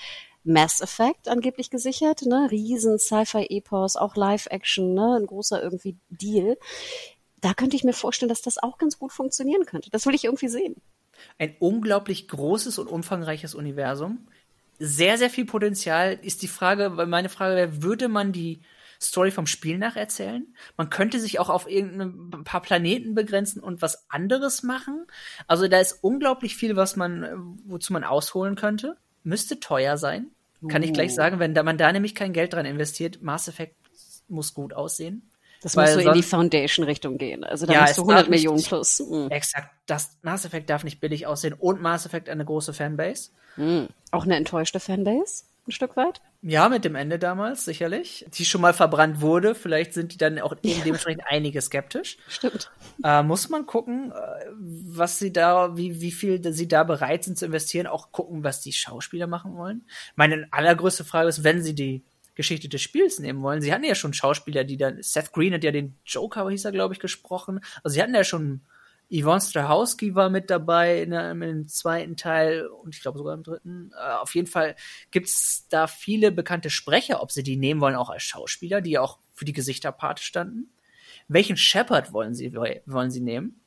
Mass 0.44 0.80
Effect 0.82 1.28
angeblich 1.28 1.70
gesichert, 1.70 2.22
ne? 2.22 2.48
Riesen 2.50 2.98
Sci-Fi-Epos, 2.98 3.96
auch 3.96 4.14
Live-Action, 4.14 4.92
ne? 4.92 5.16
Ein 5.18 5.26
großer 5.26 5.62
irgendwie 5.62 5.96
Deal. 6.10 6.58
Da 7.44 7.52
könnte 7.52 7.76
ich 7.76 7.84
mir 7.84 7.92
vorstellen, 7.92 8.30
dass 8.30 8.40
das 8.40 8.56
auch 8.56 8.78
ganz 8.78 8.98
gut 8.98 9.12
funktionieren 9.12 9.66
könnte. 9.66 9.90
Das 9.90 10.06
will 10.06 10.14
ich 10.14 10.24
irgendwie 10.24 10.48
sehen. 10.48 10.76
Ein 11.38 11.54
unglaublich 11.58 12.26
großes 12.26 12.78
und 12.78 12.86
umfangreiches 12.86 13.54
Universum. 13.54 14.26
Sehr, 14.78 15.18
sehr 15.18 15.28
viel 15.28 15.44
Potenzial. 15.44 16.18
Ist 16.22 16.40
die 16.40 16.48
Frage, 16.48 16.88
meine 16.88 17.28
Frage 17.28 17.54
wäre, 17.54 17.82
würde 17.82 18.08
man 18.08 18.32
die 18.32 18.62
Story 18.98 19.30
vom 19.30 19.46
Spiel 19.46 19.76
nacherzählen. 19.76 20.54
Man 20.78 20.88
könnte 20.88 21.20
sich 21.20 21.38
auch 21.38 21.50
auf 21.50 21.68
irgendein 21.68 22.44
paar 22.44 22.62
Planeten 22.62 23.14
begrenzen 23.14 23.62
und 23.62 23.82
was 23.82 24.10
anderes 24.10 24.62
machen. 24.62 25.06
Also 25.46 25.68
da 25.68 25.80
ist 25.80 25.98
unglaublich 26.00 26.56
viel, 26.56 26.76
was 26.76 26.96
man, 26.96 27.58
wozu 27.66 27.92
man 27.92 28.04
ausholen 28.04 28.54
könnte. 28.54 28.96
Müsste 29.22 29.60
teuer 29.60 29.98
sein. 29.98 30.28
Kann 30.66 30.82
ich 30.82 30.94
gleich 30.94 31.12
oh. 31.12 31.16
sagen, 31.16 31.40
wenn 31.40 31.52
da 31.52 31.62
man 31.62 31.76
da 31.76 31.92
nämlich 31.92 32.14
kein 32.14 32.32
Geld 32.32 32.54
dran 32.54 32.64
investiert, 32.64 33.20
Mass 33.20 33.48
Effect 33.48 33.76
muss 34.28 34.54
gut 34.54 34.72
aussehen. 34.72 35.30
Das 35.64 35.76
muss 35.76 35.94
so 35.94 36.00
in 36.00 36.12
die 36.12 36.22
Foundation-Richtung 36.22 37.16
gehen. 37.16 37.42
Also 37.42 37.64
da 37.64 37.72
ja, 37.72 37.80
musst 37.80 37.96
du 37.96 38.02
100 38.02 38.28
Millionen 38.28 38.58
nicht, 38.58 38.68
plus. 38.68 39.00
Mhm. 39.00 39.30
Exakt. 39.30 39.70
Das 39.86 40.18
Mass 40.20 40.44
Effect 40.44 40.68
darf 40.68 40.84
nicht 40.84 41.00
billig 41.00 41.26
aussehen 41.26 41.54
und 41.54 41.80
Mass 41.80 42.04
Effect 42.04 42.28
eine 42.28 42.44
große 42.44 42.74
Fanbase. 42.74 43.30
Mhm. 43.56 43.88
Auch 44.10 44.24
eine 44.24 44.36
enttäuschte 44.36 44.78
Fanbase? 44.78 45.44
Ein 45.66 45.72
Stück 45.72 45.96
weit? 45.96 46.20
Ja, 46.42 46.68
mit 46.68 46.84
dem 46.84 46.94
Ende 46.94 47.18
damals, 47.18 47.64
sicherlich. 47.64 48.26
Die 48.34 48.44
schon 48.44 48.60
mal 48.60 48.74
verbrannt 48.74 49.22
wurde. 49.22 49.54
Vielleicht 49.54 49.94
sind 49.94 50.12
die 50.12 50.18
dann 50.18 50.38
auch 50.38 50.54
ja. 50.62 50.74
dementsprechend 50.84 51.22
einige 51.26 51.62
skeptisch. 51.62 52.18
Stimmt. 52.28 52.70
Äh, 53.02 53.22
muss 53.22 53.48
man 53.48 53.64
gucken, 53.64 54.12
äh, 54.12 54.44
was 54.52 55.18
sie 55.18 55.32
da, 55.32 55.78
wie, 55.78 56.02
wie 56.02 56.12
viel 56.12 56.52
sie 56.52 56.68
da 56.68 56.84
bereit 56.84 57.24
sind 57.24 57.38
zu 57.38 57.46
investieren. 57.46 57.86
Auch 57.86 58.12
gucken, 58.12 58.44
was 58.44 58.60
die 58.60 58.74
Schauspieler 58.74 59.26
machen 59.26 59.56
wollen. 59.56 59.86
Meine 60.16 60.46
allergrößte 60.50 61.04
Frage 61.04 61.30
ist, 61.30 61.44
wenn 61.44 61.62
sie 61.62 61.74
die 61.74 62.04
Geschichte 62.34 62.68
des 62.68 62.82
Spiels 62.82 63.18
nehmen 63.18 63.42
wollen. 63.42 63.60
Sie 63.60 63.72
hatten 63.72 63.84
ja 63.84 63.94
schon 63.94 64.12
Schauspieler, 64.12 64.64
die 64.64 64.76
dann, 64.76 65.02
Seth 65.02 65.32
Green 65.32 65.54
hat 65.54 65.64
ja 65.64 65.70
den 65.70 65.96
Joker, 66.04 66.48
hieß 66.48 66.64
er, 66.64 66.72
glaube 66.72 66.94
ich, 66.94 67.00
gesprochen. 67.00 67.60
Also 67.82 67.94
sie 67.94 68.02
hatten 68.02 68.14
ja 68.14 68.24
schon 68.24 68.62
Yvonne 69.12 69.40
Strahovski 69.40 70.14
war 70.14 70.30
mit 70.30 70.50
dabei 70.50 71.02
in, 71.02 71.12
in 71.12 71.40
dem 71.40 71.68
zweiten 71.68 72.16
Teil 72.16 72.66
und 72.66 72.94
ich 72.94 73.02
glaube 73.02 73.18
sogar 73.18 73.34
im 73.34 73.42
dritten. 73.42 73.92
Äh, 73.92 74.14
auf 74.14 74.34
jeden 74.34 74.46
Fall 74.46 74.76
gibt's 75.10 75.68
da 75.68 75.86
viele 75.86 76.32
bekannte 76.32 76.70
Sprecher, 76.70 77.22
ob 77.22 77.30
sie 77.30 77.42
die 77.42 77.56
nehmen 77.56 77.80
wollen, 77.80 77.96
auch 77.96 78.10
als 78.10 78.22
Schauspieler, 78.22 78.80
die 78.80 78.98
auch 78.98 79.18
für 79.32 79.44
die 79.44 79.52
Gesichterparte 79.52 80.22
standen. 80.22 80.70
Welchen 81.28 81.56
Shepard 81.56 82.12
wollen 82.12 82.34
sie, 82.34 82.54
wollen 82.54 83.10
sie 83.10 83.20
nehmen? 83.20 83.60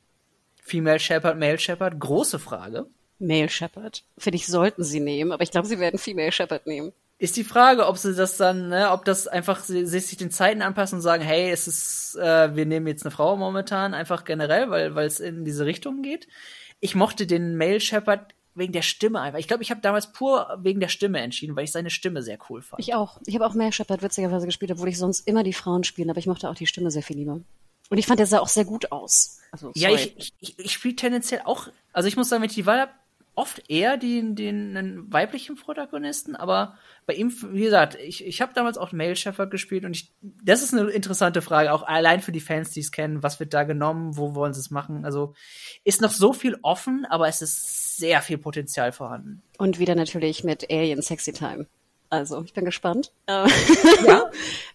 Female 0.60 1.00
Shepard, 1.00 1.38
Male 1.38 1.58
Shepard? 1.58 1.98
Große 1.98 2.38
Frage. 2.38 2.86
Male 3.18 3.48
Shepard. 3.48 4.04
Finde 4.18 4.36
ich, 4.36 4.46
sollten 4.46 4.84
sie 4.84 5.00
nehmen, 5.00 5.32
aber 5.32 5.42
ich 5.42 5.50
glaube, 5.50 5.66
sie 5.66 5.78
werden 5.78 5.98
Female 5.98 6.32
Shepard 6.32 6.66
nehmen 6.66 6.92
ist 7.18 7.36
die 7.36 7.44
Frage, 7.44 7.86
ob 7.86 7.98
sie 7.98 8.14
das 8.14 8.36
dann, 8.36 8.68
ne, 8.68 8.90
ob 8.92 9.04
das 9.04 9.26
einfach 9.26 9.62
sie, 9.62 9.86
sie 9.86 9.98
sich 9.98 10.16
den 10.16 10.30
Zeiten 10.30 10.62
anpassen 10.62 10.96
und 10.96 11.02
sagen, 11.02 11.24
hey, 11.24 11.50
es 11.50 11.66
ist, 11.66 12.16
äh, 12.16 12.54
wir 12.54 12.64
nehmen 12.64 12.86
jetzt 12.86 13.04
eine 13.04 13.10
Frau 13.10 13.36
momentan, 13.36 13.92
einfach 13.92 14.24
generell, 14.24 14.70
weil 14.70 14.94
weil 14.94 15.06
es 15.06 15.18
in 15.18 15.44
diese 15.44 15.66
Richtung 15.66 16.02
geht. 16.02 16.28
Ich 16.80 16.94
mochte 16.94 17.26
den 17.26 17.56
Male 17.56 17.80
Shepard 17.80 18.34
wegen 18.54 18.72
der 18.72 18.82
Stimme 18.82 19.20
einfach. 19.20 19.38
Ich 19.38 19.48
glaube, 19.48 19.62
ich 19.62 19.70
habe 19.70 19.80
damals 19.80 20.12
pur 20.12 20.58
wegen 20.62 20.80
der 20.80 20.88
Stimme 20.88 21.20
entschieden, 21.20 21.56
weil 21.56 21.64
ich 21.64 21.72
seine 21.72 21.90
Stimme 21.90 22.22
sehr 22.22 22.38
cool 22.48 22.62
fand. 22.62 22.80
Ich 22.80 22.94
auch. 22.94 23.20
Ich 23.26 23.34
habe 23.34 23.46
auch 23.46 23.54
Male 23.54 23.72
Shepard 23.72 24.02
witzigerweise 24.02 24.46
gespielt, 24.46 24.70
obwohl 24.70 24.88
ich 24.88 24.98
sonst 24.98 25.26
immer 25.26 25.42
die 25.42 25.52
Frauen 25.52 25.82
spiele, 25.82 26.10
aber 26.10 26.18
ich 26.18 26.26
mochte 26.26 26.48
auch 26.48 26.54
die 26.54 26.66
Stimme 26.66 26.90
sehr 26.90 27.02
viel 27.02 27.16
lieber. 27.16 27.40
Und 27.90 27.98
ich 27.98 28.06
fand, 28.06 28.20
der 28.20 28.26
sah 28.26 28.40
auch 28.40 28.48
sehr 28.48 28.64
gut 28.64 28.92
aus. 28.92 29.38
Also, 29.50 29.72
ja, 29.74 29.90
ich, 29.90 30.34
ich, 30.40 30.58
ich 30.58 30.72
spiele 30.72 30.94
tendenziell 30.94 31.42
auch, 31.44 31.68
also 31.92 32.06
ich 32.06 32.16
muss 32.16 32.28
sagen, 32.28 32.42
wenn 32.42 32.50
ich 32.50 32.54
die 32.54 32.66
Wahl 32.66 32.80
habe, 32.80 32.92
oft 33.38 33.70
eher 33.70 33.96
den, 33.96 34.34
den, 34.34 34.74
den 34.74 35.12
weiblichen 35.12 35.54
Protagonisten, 35.54 36.34
aber 36.34 36.76
bei 37.06 37.14
ihm, 37.14 37.32
wie 37.52 37.62
gesagt, 37.62 37.94
ich, 37.94 38.26
ich 38.26 38.40
habe 38.40 38.52
damals 38.52 38.76
auch 38.76 38.90
Male 38.90 39.14
Shepherd 39.14 39.52
gespielt 39.52 39.84
und 39.84 39.94
ich, 39.94 40.12
das 40.20 40.62
ist 40.62 40.74
eine 40.74 40.90
interessante 40.90 41.40
Frage, 41.40 41.72
auch 41.72 41.84
allein 41.84 42.20
für 42.20 42.32
die 42.32 42.40
Fans, 42.40 42.70
die 42.70 42.80
es 42.80 42.90
kennen, 42.90 43.22
was 43.22 43.38
wird 43.38 43.54
da 43.54 43.62
genommen, 43.62 44.16
wo 44.16 44.34
wollen 44.34 44.54
sie 44.54 44.60
es 44.60 44.72
machen? 44.72 45.04
Also 45.04 45.34
ist 45.84 46.02
noch 46.02 46.10
so 46.10 46.32
viel 46.32 46.58
offen, 46.62 47.06
aber 47.08 47.28
es 47.28 47.40
ist 47.40 47.96
sehr 47.96 48.22
viel 48.22 48.38
Potenzial 48.38 48.90
vorhanden. 48.90 49.40
Und 49.56 49.78
wieder 49.78 49.94
natürlich 49.94 50.42
mit 50.42 50.68
Alien 50.68 51.00
Sexy 51.00 51.32
Time. 51.32 51.66
Also, 52.10 52.42
ich 52.42 52.54
bin 52.54 52.64
gespannt. 52.64 53.12
Ja. 53.28 53.46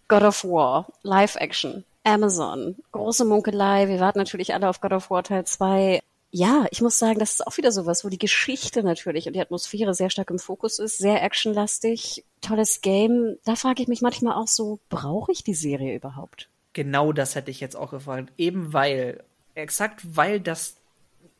God 0.07 0.21
of 0.21 0.43
War, 0.45 0.87
Live 1.01 1.35
Action, 1.35 1.83
Amazon, 2.03 2.75
große 2.91 3.25
Munkelei. 3.25 3.89
Wir 3.89 3.99
warten 3.99 4.19
natürlich 4.19 4.53
alle 4.53 4.69
auf 4.69 4.79
God 4.79 4.93
of 4.93 5.09
War 5.09 5.23
Teil 5.23 5.43
2 5.43 5.99
ja, 6.35 6.65
ich 6.71 6.81
muss 6.81 6.97
sagen, 6.97 7.19
das 7.19 7.33
ist 7.33 7.45
auch 7.45 7.57
wieder 7.57 7.71
sowas, 7.71 8.03
wo 8.03 8.09
die 8.09 8.17
Geschichte 8.17 8.81
natürlich 8.81 9.27
und 9.27 9.33
die 9.33 9.39
Atmosphäre 9.39 9.93
sehr 9.93 10.09
stark 10.09 10.31
im 10.31 10.39
Fokus 10.39 10.79
ist, 10.79 10.97
sehr 10.97 11.21
actionlastig, 11.21 12.25
tolles 12.41 12.81
Game. 12.81 13.37
Da 13.45 13.55
frage 13.55 13.83
ich 13.83 13.87
mich 13.87 14.01
manchmal 14.01 14.33
auch 14.33 14.47
so, 14.47 14.79
brauche 14.89 15.31
ich 15.31 15.43
die 15.43 15.53
Serie 15.53 15.95
überhaupt? 15.95 16.49
Genau 16.73 17.13
das 17.13 17.35
hätte 17.35 17.51
ich 17.51 17.59
jetzt 17.59 17.75
auch 17.75 17.91
gefragt. 17.91 18.33
Eben 18.35 18.73
weil, 18.73 19.23
exakt 19.53 20.01
weil 20.03 20.39
das 20.39 20.77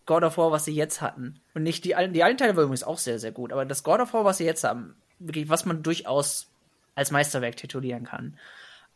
God 0.06 0.22
of 0.22 0.38
War, 0.38 0.52
was 0.52 0.66
sie 0.66 0.76
jetzt 0.76 1.02
hatten, 1.02 1.40
und 1.56 1.64
nicht 1.64 1.86
die 1.86 1.96
alten, 1.96 2.14
die 2.14 2.24
alten 2.24 2.38
Teile 2.38 2.56
waren 2.56 2.66
übrigens 2.66 2.84
auch 2.84 3.00
sehr, 3.00 3.18
sehr 3.18 3.32
gut, 3.32 3.52
aber 3.52 3.66
das 3.66 3.82
God 3.82 4.00
of 4.00 4.14
War, 4.14 4.26
was 4.26 4.38
sie 4.38 4.46
jetzt 4.46 4.64
haben, 4.64 4.96
wirklich, 5.18 5.50
was 5.50 5.66
man 5.66 5.82
durchaus 5.82 6.50
als 6.94 7.10
Meisterwerk 7.10 7.58
titulieren 7.58 8.04
kann, 8.04 8.38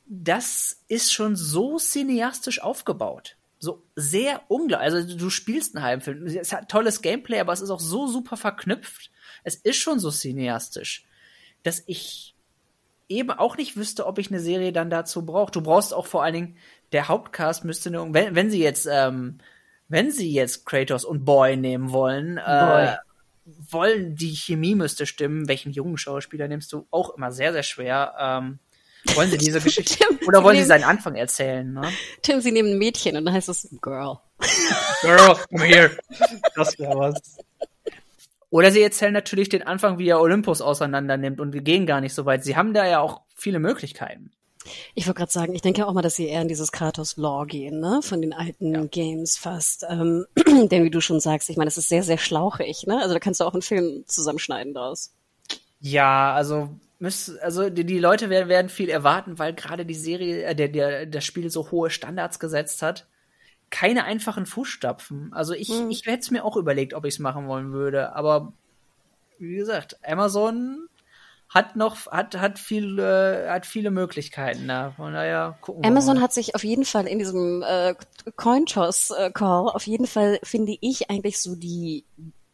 das 0.05 0.83
ist 0.89 1.12
schon 1.12 1.36
so 1.36 1.79
cineastisch 1.79 2.62
aufgebaut 2.62 3.36
so 3.60 3.84
sehr 3.96 4.41
unglaublich. 4.48 4.93
Also 4.93 5.17
du 5.17 5.30
spielst 5.30 5.76
einen 5.76 5.86
halben 5.86 6.02
Film. 6.02 6.26
Es 6.26 6.54
hat 6.54 6.70
tolles 6.70 7.02
Gameplay, 7.02 7.39
aber 7.39 7.54
es 7.54 7.62
ist 7.62 7.70
auch 7.70 7.80
so 7.80 8.08
super 8.08 8.38
verknüpft. 8.38 9.12
Es 9.43 9.56
ist 9.56 9.78
schon 9.78 10.00
so 10.00 10.12
cineastisch, 10.12 11.06
dass 11.63 11.84
ich 11.88 12.36
eben 13.10 13.32
auch 13.32 13.58
nicht 13.58 13.78
wüsste, 13.78 14.06
ob 14.06 14.20
ich 14.20 14.30
eine 14.30 14.39
Serie 14.39 14.72
dann 14.74 14.89
dazu 14.89 15.26
brauche. 15.26 15.52
Du 15.52 15.62
brauchst 15.62 15.93
auch 15.93 16.06
vor 16.06 16.24
allen 16.24 16.34
Dingen, 16.34 16.58
der 16.91 17.08
Hauptcast 17.08 17.65
müsste 17.65 17.89
nur, 17.89 18.13
wenn, 18.13 18.36
wenn 18.36 18.50
sie 18.50 18.62
jetzt, 18.62 18.88
ähm, 18.91 19.39
wenn 19.88 20.12
sie 20.12 20.32
jetzt 20.32 20.65
Kratos 20.65 21.06
und 21.06 21.26
Boy 21.26 21.56
nehmen 21.56 21.91
wollen, 21.91 22.38
äh, 22.38 22.96
wollen, 23.46 24.15
die 24.15 24.36
Chemie 24.36 24.76
müsste 24.76 25.06
stimmen. 25.06 25.48
Welchen 25.48 25.72
jungen 25.72 25.98
Schauspieler 25.98 26.48
nimmst 26.48 26.74
du? 26.74 26.86
Auch 26.91 27.15
immer 27.15 27.32
sehr, 27.32 27.54
sehr 27.54 27.63
schwer. 27.63 28.13
Ähm, 28.20 28.60
wollen 29.15 29.32
Sie 29.32 29.38
diese 29.38 29.62
Geschichte 29.62 29.98
Tim, 29.98 30.28
oder 30.28 30.43
wollen 30.43 30.56
Sie, 30.56 30.63
Sie 30.63 30.67
seinen 30.67 30.84
Anfang 30.84 31.15
erzählen? 31.15 31.72
Ne? 31.74 31.91
Tim, 32.22 32.41
Sie 32.41 32.52
nehmen 32.52 32.72
ein 32.72 32.78
Mädchen 32.78 33.15
und 33.17 33.26
dann 33.26 33.34
heißt 33.34 33.50
es 33.50 33.67
Girl. 33.82 34.17
Girl, 35.02 35.36
come 35.50 35.65
here. 35.65 35.91
Das 36.56 36.78
wäre 36.80 36.98
was. 36.98 37.38
Oder 38.50 38.72
sie 38.72 38.82
erzählen 38.82 39.13
natürlich 39.13 39.50
den 39.50 39.63
Anfang, 39.63 40.00
wie 40.00 40.08
er 40.08 40.22
Olympus 40.22 40.62
auseinander 40.62 41.17
nimmt 41.17 41.41
und 41.41 41.54
wir 41.54 41.62
gehen 41.62 41.86
gar 41.86 42.00
nicht 42.00 42.13
so 42.13 42.26
weit. 42.26 42.43
Sie 42.43 42.56
haben 42.56 42.74
da 42.74 42.88
ja 42.88 43.00
auch 43.00 43.22
viele 43.36 43.60
Möglichkeiten. 43.60 44.32
Ich 44.96 45.08
wollte 45.08 45.20
gerade 45.20 45.32
sagen, 45.32 45.54
ich 45.54 45.62
denke 45.62 45.86
auch 45.86 45.93
mal, 45.93 46.02
dass 46.02 46.15
sie 46.15 46.28
eher 46.28 46.41
in 46.41 46.48
dieses 46.48 46.72
Kratos-Law 46.72 47.46
gehen, 47.46 47.80
ne? 47.80 48.02
Von 48.02 48.22
den 48.22 48.34
alten 48.34 48.74
ja. 48.74 48.84
Games 48.86 49.38
fast. 49.38 49.86
Ähm, 49.89 50.26
denn 50.46 50.84
wie 50.84 50.89
du 50.89 51.02
schon 51.02 51.20
sagst, 51.20 51.50
ich 51.50 51.58
meine, 51.58 51.67
das 51.67 51.78
ist 51.78 51.89
sehr, 51.89 52.04
sehr 52.04 52.17
schlauchig, 52.17 52.86
ne? 52.86 53.00
Also 53.02 53.13
da 53.13 53.20
kannst 53.20 53.39
du 53.39 53.46
auch 53.46 53.54
einen 53.54 53.62
Film 53.62 54.04
zusammenschneiden 54.08 54.74
draus. 54.74 55.13
Ja, 55.80 56.34
also 56.34 56.70
müsst, 56.99 57.39
also 57.41 57.69
die, 57.69 57.86
die 57.86 57.99
Leute 57.99 58.29
werden, 58.29 58.49
werden 58.49 58.69
viel 58.69 58.89
erwarten, 58.89 59.39
weil 59.39 59.53
gerade 59.53 59.86
die 59.86 59.95
Serie, 59.95 60.43
äh, 60.43 60.55
der, 60.55 60.69
der, 60.69 61.05
das 61.05 61.25
Spiel 61.25 61.49
so 61.49 61.71
hohe 61.71 61.89
Standards 61.89 62.39
gesetzt 62.39 62.81
hat. 62.81 63.07
Keine 63.69 64.05
einfachen 64.05 64.45
Fußstapfen. 64.45 65.33
Also 65.33 65.53
ich, 65.53 65.69
mhm. 65.69 65.89
ich 65.89 66.05
hätte 66.05 66.19
es 66.19 66.31
mir 66.31 66.45
auch 66.45 66.55
überlegt, 66.55 66.93
ob 66.93 67.05
ich 67.05 67.15
es 67.15 67.19
machen 67.19 67.47
wollen 67.47 67.73
würde. 67.73 68.15
Aber 68.15 68.53
wie 69.39 69.55
gesagt, 69.55 69.97
Amazon 70.05 70.88
hat 71.49 71.75
noch, 71.75 72.07
hat, 72.07 72.38
hat 72.38 72.60
viel, 72.60 72.99
äh, 72.99 73.49
hat 73.49 73.65
viele 73.65 73.91
Möglichkeiten 73.91 74.67
da. 74.67 74.91
Von 74.91 75.13
daher 75.13 75.57
gucken 75.62 75.83
wir 75.83 75.89
Amazon 75.89 76.15
mal. 76.15 76.23
hat 76.23 76.33
sich 76.33 76.55
auf 76.55 76.63
jeden 76.63 76.86
Fall 76.86 77.07
in 77.07 77.19
diesem 77.19 77.63
äh, 77.65 77.95
Cointoss 78.36 79.12
äh, 79.12 79.31
Call 79.31 79.69
auf 79.69 79.88
jeden 79.88 80.07
Fall 80.07 80.39
finde 80.43 80.77
ich 80.81 81.10
eigentlich 81.10 81.39
so 81.39 81.55
die 81.55 82.05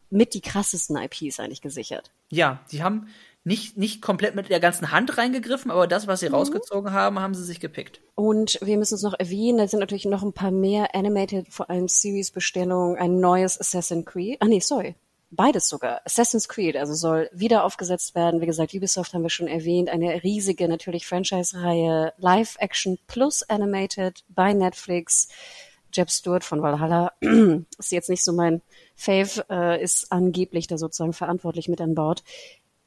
mit 0.10 0.36
die 0.36 0.42
krassesten 0.42 0.96
IPs 0.96 1.40
eigentlich 1.40 1.62
gesichert. 1.62 2.12
Ja, 2.30 2.60
die 2.72 2.84
haben 2.84 3.08
nicht, 3.46 3.78
nicht 3.78 4.02
komplett 4.02 4.36
mit 4.36 4.50
der 4.50 4.60
ganzen 4.60 4.92
Hand 4.92 5.18
reingegriffen, 5.18 5.70
aber 5.70 5.88
das, 5.88 6.08
was 6.08 6.22
sie 6.22 6.30
mhm. 6.30 6.36
rausgezogen 6.36 6.94
haben, 6.94 7.20
haben 7.20 7.36
sie 7.36 7.44
sich 7.44 7.60
gepickt. 7.60 8.02
Und 8.16 8.58
wir 8.62 8.78
müssen 8.78 8.96
es 8.96 9.02
noch 9.02 9.16
erwähnen, 9.18 9.58
da 9.58 9.68
sind 9.68 9.80
natürlich 9.80 10.06
noch 10.06 10.24
ein 10.24 10.34
paar 10.34 10.52
mehr 10.52 10.96
Animated, 10.96 11.48
vor 11.50 11.70
allem 11.70 11.88
Series-Bestellungen, 11.88 12.98
ein 12.98 13.20
neues 13.20 13.60
Assassin's 13.60 14.06
Creed. 14.06 14.38
Ah 14.40 14.46
nee, 14.46 14.60
sorry. 14.60 14.96
Beides 15.36 15.68
sogar. 15.68 16.02
Assassin's 16.06 16.48
Creed, 16.48 16.78
also 16.78 16.94
soll 16.94 17.28
wieder 17.34 17.64
aufgesetzt 17.64 18.14
werden. 18.14 18.40
Wie 18.40 18.46
gesagt, 18.46 18.74
Ubisoft 18.76 19.14
haben 19.14 19.24
wir 19.24 19.32
schon 19.32 19.48
erwähnt. 19.48 19.90
Eine 19.90 20.24
riesige, 20.24 20.68
natürlich 20.68 21.08
Franchise-Reihe. 21.08 22.14
Live-Action 22.18 23.00
plus 23.08 23.42
Animated 23.42 24.24
bei 24.30 24.54
Netflix. 24.54 25.28
Jeb 25.92 26.12
Stewart 26.12 26.44
von 26.44 26.62
Valhalla 26.62 27.14
ist 27.80 27.92
jetzt 27.92 28.10
nicht 28.10 28.24
so 28.24 28.32
mein 28.32 28.62
Fave, 28.96 29.46
äh, 29.50 29.82
ist 29.82 30.12
angeblich 30.12 30.68
da 30.68 30.78
sozusagen 30.78 31.14
verantwortlich 31.14 31.68
mit 31.68 31.82
an 31.82 31.96
Bord. 31.96 32.24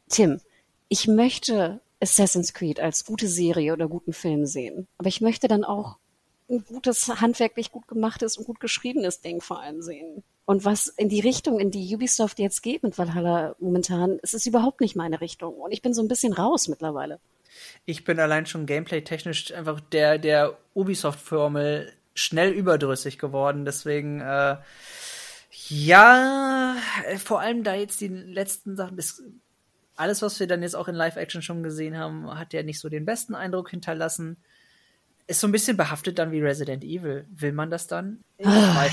Tim, 0.09 0.41
ich 0.89 1.09
möchte 1.09 1.81
Assassin's 2.01 2.53
Creed 2.53 2.81
als 2.81 3.05
gute 3.05 3.29
Serie 3.29 3.73
oder 3.73 3.89
guten 3.89 4.13
Film 4.13 4.47
sehen. 4.47 4.87
Aber 4.99 5.09
ich 5.09 5.21
möchte 5.21 5.49
dann 5.49 5.65
auch 5.65 5.97
ein 6.49 6.65
gutes, 6.65 7.09
handwerklich 7.09 7.73
gut 7.73 7.89
gemachtes 7.89 8.37
und 8.37 8.45
gut 8.45 8.61
geschriebenes 8.61 9.21
Ding 9.21 9.41
vor 9.41 9.61
allem 9.61 9.83
sehen. 9.83 10.23
Und 10.45 10.65
was 10.65 10.87
in 10.87 11.09
die 11.09 11.21
Richtung, 11.21 11.59
in 11.59 11.73
die 11.73 11.93
Ubisoft 11.95 12.39
jetzt 12.39 12.63
geht 12.63 12.85
mit 12.85 12.99
Valhalla 12.99 13.57
momentan, 13.59 14.21
es 14.23 14.33
ist 14.33 14.47
überhaupt 14.47 14.81
nicht 14.81 14.95
meine 14.95 15.21
Richtung. 15.21 15.55
Und 15.55 15.73
ich 15.73 15.83
bin 15.83 15.93
so 15.93 16.03
ein 16.03 16.09
bisschen 16.09 16.33
raus 16.33 16.69
mittlerweile. 16.69 17.19
Ich 17.85 18.05
bin 18.05 18.21
allein 18.21 18.47
schon 18.47 18.67
gameplay-technisch 18.67 19.53
einfach 19.53 19.81
der, 19.81 20.19
der 20.19 20.57
Ubisoft-Formel 20.75 21.93
schnell 22.15 22.53
überdrüssig 22.53 23.19
geworden. 23.19 23.65
Deswegen, 23.65 24.21
äh, 24.21 24.57
ja, 25.69 26.77
vor 27.25 27.41
allem 27.41 27.65
da 27.65 27.75
jetzt 27.75 28.01
die 28.01 28.09
letzten 28.09 28.77
Sachen, 28.77 28.97
das 28.97 29.23
alles, 29.97 30.23
was 30.23 30.39
wir 30.39 30.47
dann 30.47 30.63
jetzt 30.63 30.77
auch 30.77 30.89
in 30.89 30.95
Live-Action 30.95 31.43
schon 31.43 31.63
gesehen 31.63 31.97
haben, 31.97 32.31
hat 32.39 32.53
ja 32.53 32.63
nicht 32.63 32.81
so 32.81 32.89
den 32.89 33.05
besten 33.05 33.35
Eindruck 33.35 33.71
hinterlassen. 33.71 34.37
Ist 35.29 35.41
so 35.41 35.49
ein 35.49 35.53
bisschen 35.53 35.77
behaftet 35.77 36.21
dann 36.21 36.31
wie 36.31 36.41
Resident 36.41 36.85
Evil. 36.85 37.27
Will 37.31 37.51
man 37.51 37.69
das 37.69 37.89
dann? 37.89 38.23
Oh, 38.39 38.45
ja. 38.45 38.87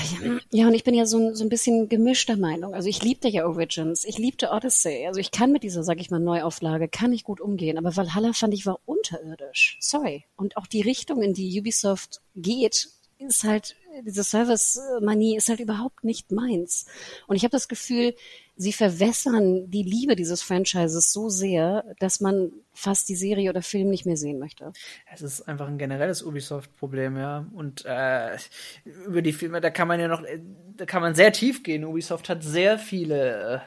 ja, 0.50 0.66
und 0.66 0.74
ich 0.74 0.82
bin 0.82 0.94
ja 0.94 1.06
so, 1.06 1.32
so 1.32 1.44
ein 1.44 1.48
bisschen 1.48 1.88
gemischter 1.88 2.36
Meinung. 2.36 2.74
Also 2.74 2.88
ich 2.88 3.04
liebte 3.04 3.28
ja 3.28 3.46
Origins, 3.46 4.04
ich 4.04 4.18
liebte 4.18 4.50
Odyssey. 4.50 5.06
Also 5.06 5.20
ich 5.20 5.30
kann 5.30 5.52
mit 5.52 5.62
dieser, 5.62 5.84
sag 5.84 6.00
ich 6.00 6.10
mal, 6.10 6.18
Neuauflage, 6.18 6.88
kann 6.88 7.12
ich 7.12 7.22
gut 7.22 7.40
umgehen. 7.40 7.78
Aber 7.78 7.94
Valhalla 7.94 8.32
fand 8.32 8.52
ich 8.52 8.66
war 8.66 8.80
unterirdisch. 8.84 9.76
Sorry. 9.80 10.24
Und 10.34 10.56
auch 10.56 10.66
die 10.66 10.80
Richtung, 10.80 11.22
in 11.22 11.34
die 11.34 11.60
Ubisoft 11.60 12.20
geht, 12.34 12.88
ist 13.18 13.44
halt, 13.44 13.76
diese 14.02 14.24
Service-Manie 14.24 15.36
ist 15.36 15.48
halt 15.48 15.60
überhaupt 15.60 16.02
nicht 16.02 16.32
meins. 16.32 16.86
Und 17.28 17.36
ich 17.36 17.44
habe 17.44 17.52
das 17.52 17.68
Gefühl, 17.68 18.14
sie 18.56 18.72
verwässern 18.72 19.70
die 19.70 19.82
Liebe 19.82 20.16
dieses 20.16 20.42
Franchises 20.42 21.12
so 21.12 21.28
sehr, 21.28 21.84
dass 21.98 22.20
man 22.20 22.52
fast 22.72 23.08
die 23.08 23.16
Serie 23.16 23.50
oder 23.50 23.62
Film 23.62 23.88
nicht 23.88 24.06
mehr 24.06 24.16
sehen 24.16 24.38
möchte. 24.38 24.72
Es 25.12 25.22
ist 25.22 25.42
einfach 25.42 25.68
ein 25.68 25.78
generelles 25.78 26.22
Ubisoft-Problem, 26.22 27.16
ja. 27.16 27.46
Und 27.52 27.84
äh, 27.84 28.36
über 29.06 29.22
die 29.22 29.32
Filme, 29.32 29.60
da 29.60 29.70
kann 29.70 29.88
man 29.88 30.00
ja 30.00 30.08
noch, 30.08 30.22
da 30.76 30.86
kann 30.86 31.02
man 31.02 31.14
sehr 31.14 31.32
tief 31.32 31.62
gehen. 31.62 31.84
Ubisoft 31.84 32.28
hat 32.28 32.42
sehr 32.42 32.78
viele 32.78 33.54
äh, 33.54 33.58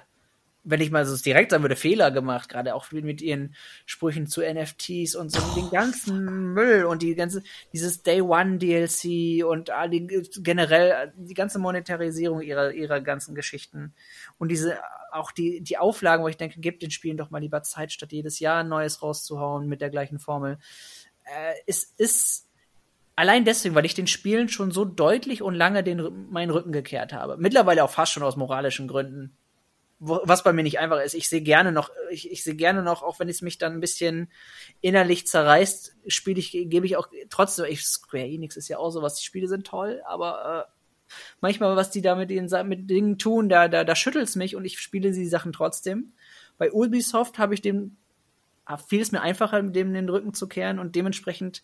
wenn 0.70 0.82
ich 0.82 0.92
mal 0.92 1.06
so 1.06 1.16
direkt 1.24 1.52
sagen 1.52 1.64
würde, 1.64 1.78
Fehler 1.78 2.12
gemacht, 2.12 2.50
gerade 2.50 2.76
auch 2.76 2.92
mit 2.92 3.22
ihren 3.22 3.56
Sprüchen 3.86 4.28
zu 4.28 4.42
NFTs 4.42 5.16
und 5.16 5.32
so, 5.32 5.40
oh, 5.40 5.56
den 5.56 5.70
ganzen 5.70 6.54
Müll 6.54 6.84
und 6.84 7.02
die 7.02 7.16
ganze, 7.16 7.42
dieses 7.72 8.04
Day 8.04 8.22
One 8.22 8.58
DLC 8.58 9.46
und 9.46 9.70
all 9.70 9.90
die, 9.90 10.06
generell 10.44 11.14
die 11.16 11.34
ganze 11.34 11.58
Monetarisierung 11.60 12.42
ihrer, 12.42 12.74
ihrer 12.74 13.00
ganzen 13.00 13.34
Geschichten 13.34 13.94
und 14.38 14.50
diese, 14.50 14.78
auch 15.12 15.32
die, 15.32 15.62
die 15.62 15.78
Auflagen, 15.78 16.24
wo 16.24 16.28
ich 16.28 16.38
denke, 16.38 16.60
gebt 16.60 16.82
den 16.82 16.92
Spielen 16.92 17.18
doch 17.18 17.30
mal 17.30 17.40
lieber 17.40 17.64
Zeit, 17.64 17.94
statt 17.94 18.12
jedes 18.12 18.40
Jahr 18.40 18.60
ein 18.60 18.68
neues 18.68 19.02
rauszuhauen 19.02 19.68
mit 19.68 19.80
der 19.80 19.90
gleichen 19.90 20.20
Formel. 20.20 20.58
Äh, 21.24 21.54
es 21.66 21.94
ist 21.98 22.50
allein 23.16 23.46
deswegen, 23.46 23.74
weil 23.74 23.86
ich 23.86 23.94
den 23.94 24.08
Spielen 24.08 24.50
schon 24.50 24.72
so 24.72 24.84
deutlich 24.84 25.42
und 25.42 25.56
lange 25.56 25.82
den, 25.82 26.30
meinen 26.30 26.52
Rücken 26.52 26.74
gekehrt 26.74 27.14
habe. 27.14 27.38
Mittlerweile 27.38 27.86
auch 27.86 27.90
fast 27.90 28.12
schon 28.12 28.24
aus 28.24 28.36
moralischen 28.36 28.90
Gründen 28.90 29.38
was 30.00 30.44
bei 30.44 30.54
mir 30.54 30.64
nicht 30.64 30.80
einfach 30.80 31.02
ist. 31.02 31.16
Ich 31.16 31.28
sehe 31.28 31.42
gerne 31.42 31.72
noch, 31.72 31.90
ich, 32.12 32.32
ich 32.32 32.44
sehe 32.44 32.56
gerne 32.56 32.84
noch, 32.84 33.02
auch 33.02 33.20
wenn 33.20 33.30
es 33.30 33.42
mich 33.42 33.58
dann 33.58 33.74
ein 33.74 33.80
bisschen 33.80 34.32
innerlich 34.82 35.26
zerreißt, 35.26 35.96
spiele 36.08 36.40
ich, 36.40 36.52
gebe 36.52 36.86
ich 36.86 36.98
auch 36.98 37.08
trotzdem, 37.30 37.66
ich, 37.66 37.84
Square 37.84 38.26
Enix 38.26 38.58
ist 38.58 38.68
ja 38.68 38.78
auch 38.78 38.92
sowas, 38.92 39.16
die 39.16 39.26
Spiele 39.26 39.48
sind 39.48 39.66
toll, 39.66 40.02
aber 40.06 40.68
äh, 40.68 41.14
manchmal, 41.42 41.76
was 41.76 41.90
die 41.90 42.02
da 42.02 42.16
mit 42.16 42.30
den 42.30 42.48
mit 42.68 42.90
Dingen 42.90 43.18
tun, 43.18 43.50
da, 43.50 43.68
da, 43.68 43.84
da 43.84 43.96
schüttelt's 43.96 44.36
mich 44.36 44.56
und 44.56 44.66
ich 44.66 44.80
spiele 44.80 45.12
die 45.12 45.26
Sachen 45.26 45.52
trotzdem. 45.52 46.14
Bei 46.60 46.72
Ubisoft 46.72 47.40
habe 47.40 47.56
ich 47.56 47.62
dem, 47.62 47.98
fiel 48.88 49.02
es 49.02 49.12
mir 49.12 49.22
einfacher, 49.22 49.64
dem 49.64 49.94
den 49.94 50.10
Rücken 50.10 50.34
zu 50.34 50.48
kehren 50.48 50.78
und 50.78 50.96
dementsprechend 50.96 51.64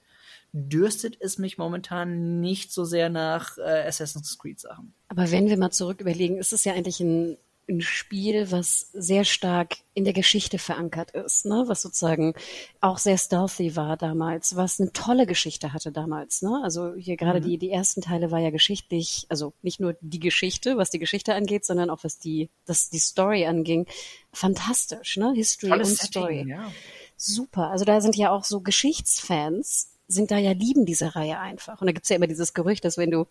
dürstet 0.53 1.17
es 1.19 1.37
mich 1.37 1.57
momentan 1.57 2.39
nicht 2.39 2.71
so 2.71 2.83
sehr 2.85 3.09
nach 3.09 3.57
äh, 3.57 3.87
Assassin's 3.87 4.37
Creed 4.39 4.59
Sachen. 4.59 4.93
Aber 5.07 5.31
wenn 5.31 5.49
wir 5.49 5.57
mal 5.57 5.71
zurück 5.71 5.99
überlegen, 6.01 6.37
ist 6.37 6.53
es 6.53 6.63
ja 6.63 6.73
eigentlich 6.73 6.99
ein 6.99 7.37
ein 7.69 7.81
Spiel, 7.81 8.51
was 8.51 8.89
sehr 8.93 9.23
stark 9.23 9.77
in 9.93 10.03
der 10.03 10.13
Geschichte 10.13 10.59
verankert 10.59 11.11
ist, 11.11 11.45
ne? 11.45 11.63
was 11.67 11.81
sozusagen 11.81 12.33
auch 12.81 12.97
sehr 12.97 13.17
stealthy 13.17 13.75
war 13.75 13.95
damals, 13.95 14.55
was 14.55 14.81
eine 14.81 14.91
tolle 14.91 15.25
Geschichte 15.25 15.71
hatte 15.71 15.91
damals. 15.91 16.41
Ne? 16.41 16.59
Also 16.63 16.93
hier 16.95 17.15
gerade 17.15 17.39
mhm. 17.39 17.45
die, 17.45 17.57
die 17.57 17.69
ersten 17.69 18.01
Teile 18.01 18.31
war 18.31 18.39
ja 18.39 18.49
geschichtlich, 18.49 19.25
also 19.29 19.53
nicht 19.61 19.79
nur 19.79 19.95
die 20.01 20.19
Geschichte, 20.19 20.77
was 20.77 20.89
die 20.89 20.99
Geschichte 20.99 21.35
angeht, 21.35 21.65
sondern 21.65 21.89
auch 21.89 22.03
was 22.03 22.19
die, 22.19 22.49
das, 22.65 22.89
die 22.89 22.99
Story 22.99 23.45
anging. 23.45 23.87
Fantastisch, 24.33 25.17
ne? 25.17 25.33
History 25.33 25.69
Tolles 25.69 25.89
und 25.89 25.97
Setting, 25.97 26.11
Story. 26.11 26.45
Ja. 26.49 26.71
Super. 27.15 27.69
Also 27.69 27.85
da 27.85 28.01
sind 28.01 28.17
ja 28.17 28.31
auch 28.31 28.43
so 28.43 28.59
Geschichtsfans, 28.59 29.93
sind 30.07 30.31
da 30.31 30.37
ja 30.37 30.51
lieben 30.51 30.85
diese 30.85 31.15
Reihe 31.15 31.39
einfach. 31.39 31.79
Und 31.79 31.87
da 31.87 31.93
gibt's 31.93 32.09
ja 32.09 32.17
immer 32.17 32.27
dieses 32.27 32.53
Gerücht, 32.53 32.83
dass 32.83 32.97
wenn 32.97 33.11
du 33.11 33.27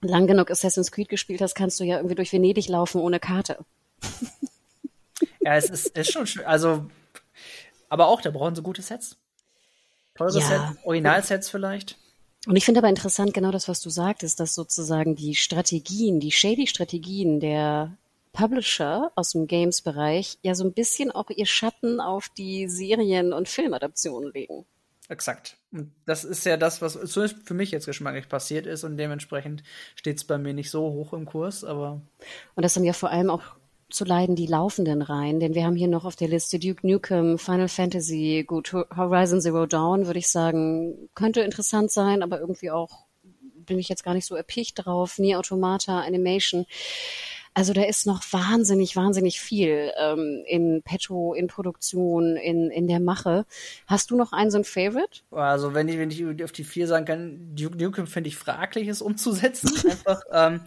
lang 0.00 0.26
genug 0.26 0.50
Assassin's 0.50 0.92
Creed 0.92 1.08
gespielt 1.08 1.40
hast, 1.40 1.54
kannst 1.54 1.80
du 1.80 1.84
ja 1.84 1.96
irgendwie 1.96 2.14
durch 2.14 2.32
Venedig 2.32 2.68
laufen 2.68 3.00
ohne 3.00 3.20
Karte. 3.20 3.58
ja, 5.40 5.56
es 5.56 5.70
ist, 5.70 5.88
ist 5.88 6.12
schon 6.12 6.26
schön. 6.26 6.44
Also, 6.44 6.86
aber 7.88 8.08
auch, 8.08 8.20
da 8.20 8.30
brauchen 8.30 8.54
sie 8.54 8.62
gute 8.62 8.82
Sets. 8.82 9.16
Teure 10.14 10.38
ja. 10.38 10.46
Sets, 10.46 10.84
Originalsets 10.84 11.48
vielleicht. 11.48 11.96
Und 12.46 12.56
ich 12.56 12.64
finde 12.64 12.78
aber 12.80 12.88
interessant 12.88 13.34
genau 13.34 13.50
das, 13.50 13.68
was 13.68 13.80
du 13.80 13.90
sagtest, 13.90 14.40
dass 14.40 14.54
sozusagen 14.54 15.16
die 15.16 15.34
Strategien, 15.34 16.20
die 16.20 16.30
shady 16.30 16.66
Strategien 16.66 17.40
der 17.40 17.96
Publisher 18.32 19.10
aus 19.16 19.32
dem 19.32 19.46
Games-Bereich 19.46 20.38
ja 20.42 20.54
so 20.54 20.64
ein 20.64 20.72
bisschen 20.72 21.10
auch 21.10 21.30
ihr 21.30 21.46
Schatten 21.46 22.00
auf 22.00 22.28
die 22.28 22.68
Serien- 22.68 23.32
und 23.32 23.48
Filmadaptionen 23.48 24.32
legen. 24.32 24.64
Exakt. 25.08 25.56
Und 25.72 25.92
das 26.04 26.24
ist 26.24 26.44
ja 26.44 26.56
das, 26.56 26.82
was 26.82 26.92
zumindest 26.92 27.46
für 27.46 27.54
mich 27.54 27.70
jetzt 27.70 27.86
geschmacklich 27.86 28.28
passiert 28.28 28.66
ist 28.66 28.84
und 28.84 28.96
dementsprechend 28.98 29.62
steht 29.94 30.18
es 30.18 30.24
bei 30.24 30.36
mir 30.38 30.52
nicht 30.52 30.70
so 30.70 30.82
hoch 30.82 31.12
im 31.14 31.24
Kurs, 31.24 31.64
aber. 31.64 32.02
Und 32.54 32.62
das 32.62 32.74
sind 32.74 32.84
ja 32.84 32.92
vor 32.92 33.10
allem 33.10 33.30
auch 33.30 33.42
zu 33.90 34.04
leiden 34.04 34.36
die 34.36 34.46
laufenden 34.46 35.00
Reihen, 35.00 35.40
denn 35.40 35.54
wir 35.54 35.64
haben 35.64 35.76
hier 35.76 35.88
noch 35.88 36.04
auf 36.04 36.14
der 36.14 36.28
Liste 36.28 36.58
Duke 36.58 36.86
Nukem, 36.86 37.38
Final 37.38 37.68
Fantasy, 37.68 38.44
gut, 38.46 38.74
Horizon 38.74 39.40
Zero 39.40 39.64
Dawn, 39.64 40.06
würde 40.06 40.18
ich 40.18 40.28
sagen, 40.28 41.08
könnte 41.14 41.40
interessant 41.40 41.90
sein, 41.90 42.22
aber 42.22 42.38
irgendwie 42.38 42.70
auch 42.70 43.06
bin 43.68 43.78
ich 43.78 43.88
jetzt 43.88 44.04
gar 44.04 44.14
nicht 44.14 44.26
so 44.26 44.34
erpicht 44.34 44.84
drauf. 44.84 45.18
Nie 45.18 45.36
Automata, 45.36 46.00
Animation. 46.00 46.66
Also 47.54 47.72
da 47.72 47.82
ist 47.82 48.06
noch 48.06 48.22
wahnsinnig, 48.30 48.96
wahnsinnig 48.96 49.40
viel 49.40 49.90
ähm, 49.98 50.44
in 50.46 50.82
Petro, 50.82 51.34
in 51.34 51.48
Produktion, 51.48 52.36
in, 52.36 52.70
in 52.70 52.86
der 52.86 53.00
Mache. 53.00 53.46
Hast 53.86 54.10
du 54.10 54.16
noch 54.16 54.32
einen 54.32 54.50
so 54.50 54.58
ein 54.58 54.64
Favorite? 54.64 55.22
Also 55.30 55.74
wenn 55.74 55.88
ich, 55.88 55.98
wenn 55.98 56.10
ich 56.10 56.44
auf 56.44 56.52
die 56.52 56.64
vier 56.64 56.86
sagen 56.86 57.04
kann, 57.04 57.54
Duke 57.56 57.76
Nukem 57.76 58.06
finde 58.06 58.28
ich 58.28 58.36
fraglich, 58.36 58.88
es 58.88 59.02
umzusetzen. 59.02 59.88
Einfach 59.90 60.22
ähm, 60.32 60.60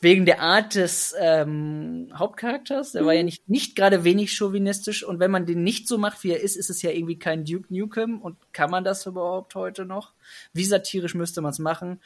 wegen 0.00 0.26
der 0.26 0.40
Art 0.40 0.74
des 0.74 1.14
ähm, 1.18 2.12
Hauptcharakters. 2.14 2.92
Der 2.92 3.02
mhm. 3.02 3.06
war 3.06 3.14
ja 3.14 3.20
mhm. 3.20 3.26
nicht, 3.26 3.48
nicht 3.48 3.76
gerade 3.76 4.04
wenig 4.04 4.32
chauvinistisch 4.32 5.04
und 5.04 5.20
wenn 5.20 5.30
man 5.30 5.46
den 5.46 5.62
nicht 5.62 5.86
so 5.88 5.98
macht, 5.98 6.24
wie 6.24 6.30
er 6.30 6.40
ist, 6.40 6.56
ist 6.56 6.70
es 6.70 6.82
ja 6.82 6.90
irgendwie 6.90 7.18
kein 7.18 7.44
Duke 7.44 7.72
Nukem 7.72 8.20
und 8.20 8.36
kann 8.52 8.70
man 8.70 8.84
das 8.84 9.06
überhaupt 9.06 9.54
heute 9.54 9.84
noch? 9.84 10.12
Wie 10.52 10.64
satirisch 10.64 11.14
müsste 11.14 11.40
man 11.40 11.50
es 11.50 11.58
machen? 11.58 12.00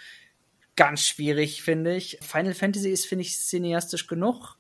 Ganz 0.77 1.07
schwierig, 1.07 1.63
finde 1.63 1.97
ich. 1.97 2.19
Final 2.23 2.55
Fantasy 2.55 2.91
ist, 2.91 3.07
finde 3.07 3.23
ich, 3.23 3.39
cineastisch 3.39 4.07
genug. 4.07 4.57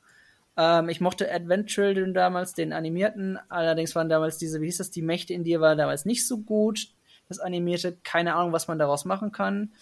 Ähm, 0.56 0.88
ich 0.88 1.00
mochte 1.00 1.30
Advent 1.32 1.68
Children 1.68 2.14
damals, 2.14 2.54
den 2.54 2.72
animierten. 2.72 3.38
Allerdings 3.48 3.94
waren 3.94 4.08
damals 4.08 4.38
diese, 4.38 4.60
wie 4.60 4.66
hieß 4.66 4.78
das, 4.78 4.90
die 4.90 5.02
Mächte 5.02 5.34
in 5.34 5.44
dir 5.44 5.60
war 5.60 5.76
damals 5.76 6.04
nicht 6.04 6.26
so 6.26 6.38
gut. 6.38 6.88
Das 7.28 7.38
animierte, 7.38 7.96
keine 8.04 8.34
Ahnung, 8.34 8.52
was 8.52 8.68
man 8.68 8.78
daraus 8.78 9.04
machen 9.04 9.32
kann. 9.32 9.72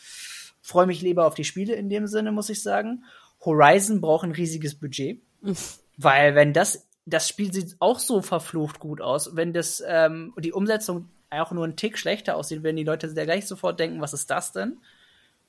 Freue 0.60 0.86
mich 0.86 1.02
lieber 1.02 1.26
auf 1.26 1.34
die 1.34 1.44
Spiele 1.44 1.74
in 1.74 1.88
dem 1.88 2.06
Sinne, 2.06 2.32
muss 2.32 2.48
ich 2.48 2.62
sagen. 2.62 3.04
Horizon 3.44 4.00
braucht 4.00 4.24
ein 4.24 4.32
riesiges 4.32 4.74
Budget. 4.74 5.20
Weil 5.96 6.34
wenn 6.34 6.52
das, 6.52 6.88
das 7.06 7.28
Spiel 7.28 7.52
sieht 7.52 7.76
auch 7.78 7.98
so 7.98 8.22
verflucht 8.22 8.80
gut 8.80 9.00
aus. 9.00 9.36
Wenn 9.36 9.52
das, 9.52 9.82
ähm, 9.86 10.34
die 10.38 10.52
Umsetzung 10.52 11.08
auch 11.30 11.52
nur 11.52 11.66
ein 11.66 11.76
Tick 11.76 11.98
schlechter 11.98 12.36
aussieht, 12.36 12.62
wenn 12.62 12.76
die 12.76 12.84
Leute 12.84 13.12
da 13.12 13.24
gleich 13.24 13.46
sofort 13.46 13.78
denken, 13.78 14.00
was 14.00 14.14
ist 14.14 14.30
das 14.30 14.52
denn? 14.52 14.78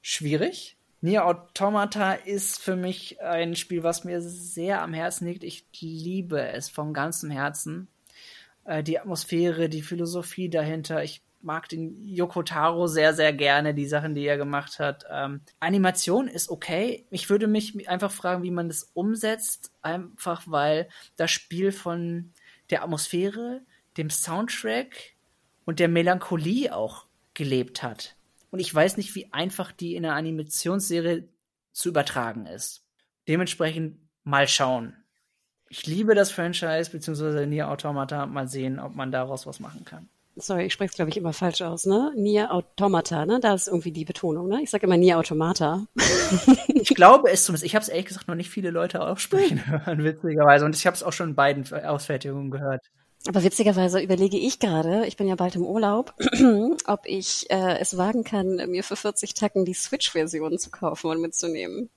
Schwierig. 0.08 0.78
Nier 1.01 1.26
Automata 1.26 2.14
ist 2.14 2.62
für 2.62 2.76
mich 2.76 3.20
ein 3.24 3.56
Spiel, 3.56 3.82
was 3.82 4.03
mir 4.03 4.22
sehr 4.22 4.84
am 4.84 4.93
Herzen 4.93 5.26
liegt. 5.26 5.43
Ich 5.43 5.66
liebe 5.80 6.39
es 6.39 6.70
von 6.70 6.93
ganzem 6.93 7.32
Herzen. 7.32 7.88
Äh, 8.66 8.84
die 8.84 8.99
Atmosphäre, 8.99 9.68
die 9.68 9.82
Philosophie 9.82 10.47
dahinter. 10.47 11.03
Ich 11.03 11.24
mag 11.41 11.70
den 11.70 12.03
Yoko 12.03 12.43
Taro 12.43 12.86
sehr, 12.86 13.16
sehr 13.16 13.34
gerne, 13.34 13.74
die 13.74 13.88
Sachen, 13.88 14.14
die 14.14 14.28
er 14.28 14.38
gemacht 14.38 14.78
hat. 14.78 15.06
Ähm, 15.10 15.41
Animation 15.60 16.28
ist 16.28 16.51
okay. 16.51 17.08
Ich 17.10 17.32
würde 17.32 17.47
mich 17.47 17.89
einfach 17.89 18.12
fragen, 18.12 18.43
wie 18.43 18.51
man 18.51 18.68
das 18.68 18.91
umsetzt. 18.93 19.72
Einfach 19.82 20.43
weil 20.45 20.88
das 21.16 21.32
Spiel 21.32 21.72
von 21.72 22.32
der 22.70 22.84
Atmosphäre, 22.84 23.62
dem 23.97 24.12
Soundtrack 24.12 25.16
und 25.66 25.80
der 25.80 25.88
Melancholie 25.88 26.76
auch 26.76 27.08
gelebt 27.34 27.82
hat. 27.82 28.14
Und 28.56 28.62
ich 28.62 28.74
weiß 28.74 28.95
nicht, 28.95 29.14
wie 29.16 29.34
einfach 29.34 29.74
die 29.74 29.97
in 29.97 30.06
einer 30.06 30.16
Animationsserie 30.16 31.28
zu 31.74 31.89
übertragen 31.89 32.45
ist. 32.45 32.86
Dementsprechend 33.28 33.97
mal 34.24 34.47
schauen. 34.47 34.95
Ich 35.68 35.86
liebe 35.86 36.16
das 36.16 36.32
Franchise, 36.32 36.89
beziehungsweise 36.89 37.45
Nier 37.47 37.70
Automata. 37.70 38.26
Mal 38.26 38.47
sehen, 38.47 38.80
ob 38.80 38.95
man 38.95 39.12
daraus 39.12 39.45
was 39.45 39.60
machen 39.60 39.84
kann. 39.84 40.08
Sorry, 40.38 40.68
ich 40.68 40.74
spreche 40.74 40.91
es, 40.91 40.95
glaube 40.95 41.10
ich, 41.10 41.18
immer 41.18 41.34
falsch 41.34 41.64
aus, 41.64 41.86
ne? 41.86 42.14
Nier 42.16 42.53
Automata, 42.53 43.26
ne? 43.26 43.41
Da 43.41 43.53
ist 43.53 43.68
irgendwie 43.68 43.91
die 43.91 44.06
Betonung, 44.06 44.47
ne? 44.47 44.62
Ich 44.64 44.70
sage 44.70 44.86
immer 44.86 44.95
Nier 44.95 45.20
Automata. 45.20 45.86
ich 46.70 46.95
glaube 46.95 47.30
es 47.30 47.43
zumindest. 47.43 47.66
Ich 47.66 47.76
habe 47.76 47.84
es 47.84 47.89
ehrlich 47.89 48.06
gesagt 48.06 48.30
noch 48.30 48.36
nicht 48.36 48.49
viele 48.49 48.70
Leute 48.70 49.01
aussprechen 49.01 49.68
hören, 49.86 50.01
witzigerweise. 50.01 50.64
Und 50.64 50.78
ich 50.78 50.86
habe 50.86 50.95
es 50.95 51.03
auch 51.03 51.12
schon 51.12 51.32
in 51.32 51.36
beiden 51.36 51.70
Ausfertigungen 51.74 52.51
gehört. 52.51 52.86
Aber 53.28 53.43
witzigerweise 53.43 54.01
überlege 54.01 54.38
ich 54.38 54.59
gerade, 54.59 55.05
ich 55.07 55.17
bin 55.17 55.28
ja 55.28 55.36
bald 55.36 55.55
im 55.55 55.65
Urlaub, 55.65 56.13
ob 56.86 57.01
ich 57.05 57.49
äh, 57.49 57.80
es 57.80 57.97
wagen 57.97 58.23
kann, 58.23 58.57
mir 58.69 58.84
für 58.84 58.95
40 58.95 59.34
Tacken 59.34 59.65
die 59.65 59.73
Switch-Version 59.73 60.59
zu 60.59 60.69
kaufen 60.69 61.09
und 61.09 61.21
mitzunehmen. 61.21 61.89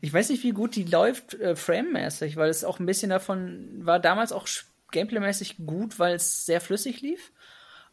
Ich 0.00 0.12
weiß 0.12 0.30
nicht, 0.30 0.42
wie 0.42 0.50
gut 0.50 0.74
die 0.74 0.84
läuft 0.84 1.34
äh, 1.34 1.54
framemäßig, 1.54 2.36
weil 2.36 2.50
es 2.50 2.64
auch 2.64 2.80
ein 2.80 2.86
bisschen 2.86 3.10
davon 3.10 3.68
war 3.84 4.00
damals 4.00 4.32
auch 4.32 4.48
gameplaymäßig 4.90 5.58
gut, 5.66 5.98
weil 5.98 6.16
es 6.16 6.46
sehr 6.46 6.60
flüssig 6.60 7.00
lief. 7.00 7.32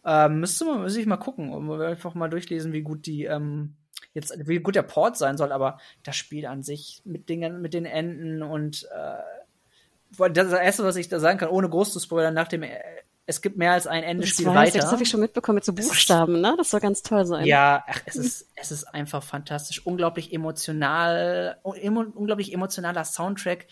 Ähm, 0.05 0.39
müsste 0.39 0.66
man 0.66 0.82
müsste 0.82 1.01
ich 1.01 1.05
mal 1.05 1.18
gucken 1.18 1.51
und 1.51 1.82
einfach 1.82 2.16
mal 2.16 2.30
durchlesen, 2.30 2.74
wie 2.74 2.82
gut 2.82 3.05
die 3.05 3.26
ähm, 3.26 3.76
jetzt 4.14 4.34
wie 4.47 4.60
gut 4.60 4.76
der 4.76 4.84
Port 4.84 5.18
sein 5.18 5.38
soll, 5.38 5.51
aber 5.51 5.80
das 6.03 6.16
Spiel 6.16 6.45
an 6.45 6.64
sich 6.64 7.01
mit 7.03 7.30
Dingen 7.30 7.62
mit 7.62 7.74
den 7.74 7.86
Enden 7.86 8.41
und 8.41 8.88
äh, 8.95 9.18
das 10.12 10.51
erste, 10.51 10.84
was 10.84 10.95
ich 10.95 11.10
da 11.10 11.20
sagen 11.20 11.39
kann, 11.39 11.49
ohne 11.49 11.70
groß 11.70 11.93
zu 11.93 11.99
spoilern, 11.99 12.34
nach 12.34 12.47
dem 12.47 12.64
es 13.30 13.41
gibt 13.41 13.58
mehr 13.58 13.74
als 13.74 13.88
ein 13.88 14.03
Endespiel 14.03 14.45
das 14.45 14.55
weiter. 14.55 14.80
Das 14.80 14.91
habe 14.91 15.03
ich 15.03 15.10
schon 15.10 15.20
mitbekommen 15.20 15.55
mit 15.55 15.66
so 15.66 15.74
Buchstaben, 15.74 16.39
ne? 16.39 16.55
Das 16.58 16.70
soll 16.70 16.80
ganz 16.80 17.03
toll 17.03 17.26
sein. 17.26 17.45
Ja, 17.45 17.84
ach, 17.86 18.01
es 18.05 18.16
ist 18.16 18.49
es 18.55 18.72
ist 18.72 18.86
einfach 18.86 19.22
fantastisch, 19.22 19.86
unglaublich 19.86 20.32
emotional, 20.32 21.60
emo, 21.76 22.05
unglaublich 22.16 22.53
emotionaler 22.53 23.03
Soundtrack, 23.03 23.68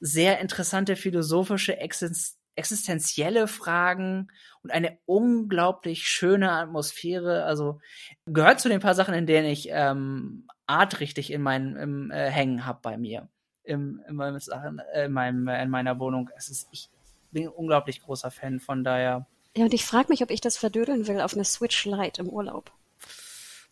sehr 0.00 0.40
interessante 0.40 0.96
philosophische 0.96 1.76
Exist 1.78 2.38
existenzielle 2.58 3.48
Fragen 3.48 4.28
und 4.62 4.70
eine 4.70 4.96
unglaublich 5.04 6.08
schöne 6.08 6.52
Atmosphäre. 6.52 7.44
Also 7.44 7.80
gehört 8.24 8.60
zu 8.60 8.70
den 8.70 8.80
paar 8.80 8.94
Sachen, 8.94 9.12
in 9.12 9.26
denen 9.26 9.46
ich 9.46 9.68
ähm, 9.70 10.48
artrichtig 10.66 11.30
in 11.30 11.42
meinem 11.42 11.76
im, 11.76 12.10
äh, 12.10 12.30
Hängen 12.30 12.64
hab 12.64 12.80
bei 12.80 12.96
mir 12.96 13.28
im, 13.66 14.02
in, 14.08 14.16
meinem 14.16 14.38
Sachen, 14.40 14.80
äh, 14.92 15.06
in, 15.06 15.12
meinem, 15.12 15.48
in 15.48 15.70
meiner 15.70 15.98
Wohnung. 15.98 16.30
Es 16.36 16.48
ist, 16.48 16.68
ich 16.70 16.88
bin 17.32 17.44
ein 17.44 17.48
unglaublich 17.48 18.02
großer 18.02 18.30
Fan, 18.30 18.60
von 18.60 18.84
daher. 18.84 19.26
Ja, 19.56 19.64
und 19.64 19.74
ich 19.74 19.84
frage 19.84 20.08
mich, 20.08 20.22
ob 20.22 20.30
ich 20.30 20.40
das 20.40 20.56
verdödeln 20.56 21.06
will 21.06 21.20
auf 21.20 21.34
einer 21.34 21.44
Switch 21.44 21.84
Lite 21.84 22.22
im 22.22 22.28
Urlaub. 22.28 22.72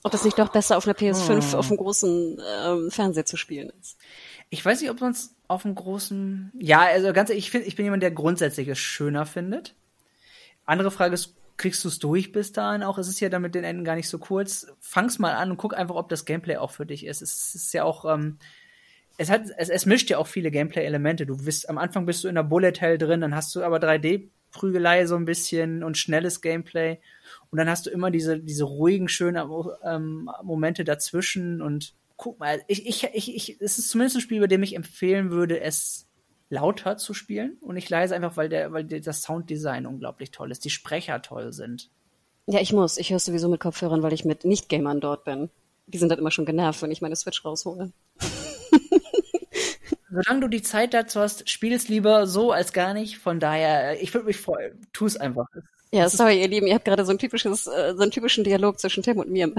Ob 0.02 0.12
das 0.12 0.24
nicht 0.24 0.38
doch 0.38 0.50
besser 0.50 0.76
auf 0.76 0.86
einer 0.86 0.96
PS5 0.96 1.52
hm. 1.52 1.58
auf 1.58 1.68
dem 1.68 1.78
großen 1.78 2.40
ähm, 2.64 2.90
Fernseher 2.90 3.24
zu 3.24 3.38
spielen 3.38 3.72
ist. 3.80 3.96
Ich 4.50 4.62
weiß 4.62 4.80
nicht, 4.80 4.90
ob 4.90 5.00
man 5.00 5.12
es 5.12 5.34
auf 5.48 5.62
dem 5.62 5.74
großen. 5.74 6.52
Ja, 6.58 6.82
also 6.82 7.12
ganz 7.14 7.30
ehrlich, 7.30 7.46
ich, 7.46 7.50
find, 7.50 7.66
ich 7.66 7.74
bin 7.74 7.86
jemand, 7.86 8.02
der 8.02 8.10
grundsätzlich 8.10 8.68
es 8.68 8.78
schöner 8.78 9.24
findet. 9.24 9.74
Andere 10.66 10.90
Frage 10.90 11.14
ist, 11.14 11.34
kriegst 11.56 11.84
du 11.84 11.88
es 11.88 11.98
durch 11.98 12.32
bis 12.32 12.52
dahin 12.52 12.82
auch? 12.82 12.98
Es 12.98 13.08
ist 13.08 13.20
ja 13.20 13.30
dann 13.30 13.42
mit 13.42 13.54
den 13.54 13.64
Enden 13.64 13.84
gar 13.84 13.94
nicht 13.94 14.08
so 14.08 14.18
kurz. 14.18 14.66
Fang's 14.80 15.18
mal 15.18 15.34
an 15.34 15.50
und 15.50 15.56
guck 15.56 15.74
einfach, 15.74 15.94
ob 15.94 16.08
das 16.10 16.24
Gameplay 16.24 16.56
auch 16.56 16.70
für 16.70 16.84
dich 16.84 17.06
ist. 17.06 17.22
Es 17.22 17.54
ist 17.54 17.72
ja 17.72 17.84
auch 17.84 18.04
ähm, 18.04 18.38
es 19.16 19.30
hat, 19.30 19.42
es, 19.56 19.68
es 19.68 19.86
mischt 19.86 20.10
ja 20.10 20.18
auch 20.18 20.26
viele 20.26 20.50
Gameplay-Elemente. 20.50 21.26
Du 21.26 21.36
bist, 21.36 21.68
am 21.68 21.78
Anfang 21.78 22.06
bist 22.06 22.24
du 22.24 22.28
in 22.28 22.34
der 22.34 22.42
Bullet 22.42 22.72
Hell 22.78 22.98
drin, 22.98 23.20
dann 23.20 23.34
hast 23.34 23.54
du 23.54 23.62
aber 23.62 23.78
3D-Prügelei 23.78 25.06
so 25.06 25.16
ein 25.16 25.24
bisschen 25.24 25.84
und 25.84 25.98
schnelles 25.98 26.40
Gameplay. 26.40 26.98
Und 27.50 27.58
dann 27.58 27.68
hast 27.68 27.86
du 27.86 27.90
immer 27.90 28.10
diese, 28.10 28.40
diese 28.40 28.64
ruhigen, 28.64 29.08
schönen 29.08 29.48
ähm, 29.84 30.30
Momente 30.42 30.84
dazwischen 30.84 31.62
und 31.62 31.94
guck 32.16 32.38
mal, 32.38 32.62
ich, 32.68 32.86
ich, 32.86 33.04
ich, 33.12 33.34
ich, 33.34 33.60
es 33.60 33.78
ist 33.78 33.90
zumindest 33.90 34.16
ein 34.16 34.22
Spiel, 34.22 34.40
bei 34.40 34.46
dem 34.46 34.62
ich 34.62 34.76
empfehlen 34.76 35.30
würde, 35.30 35.60
es 35.60 36.08
lauter 36.48 36.96
zu 36.96 37.14
spielen 37.14 37.56
und 37.60 37.74
nicht 37.74 37.90
leise, 37.90 38.14
einfach 38.14 38.36
weil 38.36 38.48
der, 38.48 38.72
weil 38.72 38.84
der, 38.84 39.00
das 39.00 39.22
Sounddesign 39.22 39.86
unglaublich 39.86 40.30
toll 40.30 40.50
ist, 40.50 40.64
die 40.64 40.70
Sprecher 40.70 41.22
toll 41.22 41.52
sind. 41.52 41.90
Ja, 42.46 42.60
ich 42.60 42.72
muss. 42.72 42.98
Ich 42.98 43.10
höre 43.10 43.18
sowieso 43.18 43.48
mit 43.48 43.60
Kopfhörern, 43.60 44.02
weil 44.02 44.12
ich 44.12 44.24
mit 44.24 44.44
Nicht-Gamern 44.44 45.00
dort 45.00 45.24
bin. 45.24 45.50
Die 45.86 45.98
sind 45.98 46.10
dann 46.10 46.18
immer 46.18 46.30
schon 46.30 46.44
genervt, 46.44 46.82
wenn 46.82 46.90
ich 46.90 47.00
meine 47.00 47.16
Switch 47.16 47.44
raushole 47.44 47.92
solange 50.14 50.40
du 50.40 50.48
die 50.48 50.62
Zeit 50.62 50.94
dazu 50.94 51.20
hast, 51.20 51.48
spiel 51.50 51.72
es 51.72 51.88
lieber 51.88 52.26
so 52.26 52.52
als 52.52 52.72
gar 52.72 52.94
nicht. 52.94 53.18
Von 53.18 53.40
daher, 53.40 54.00
ich 54.00 54.14
würde 54.14 54.26
mich 54.26 54.36
freuen. 54.38 54.80
Tu 54.92 55.06
es 55.06 55.16
einfach. 55.16 55.46
Ja, 55.92 56.08
sorry, 56.08 56.40
ihr 56.40 56.48
Lieben, 56.48 56.66
ihr 56.66 56.74
habt 56.74 56.84
gerade 56.84 57.04
so 57.04 57.12
ein 57.12 57.18
typisches, 57.18 57.66
äh, 57.66 57.94
so 57.94 58.02
einen 58.02 58.10
typischen 58.10 58.42
Dialog 58.42 58.80
zwischen 58.80 59.02
Tim 59.02 59.18
und 59.18 59.30
mir. 59.30 59.52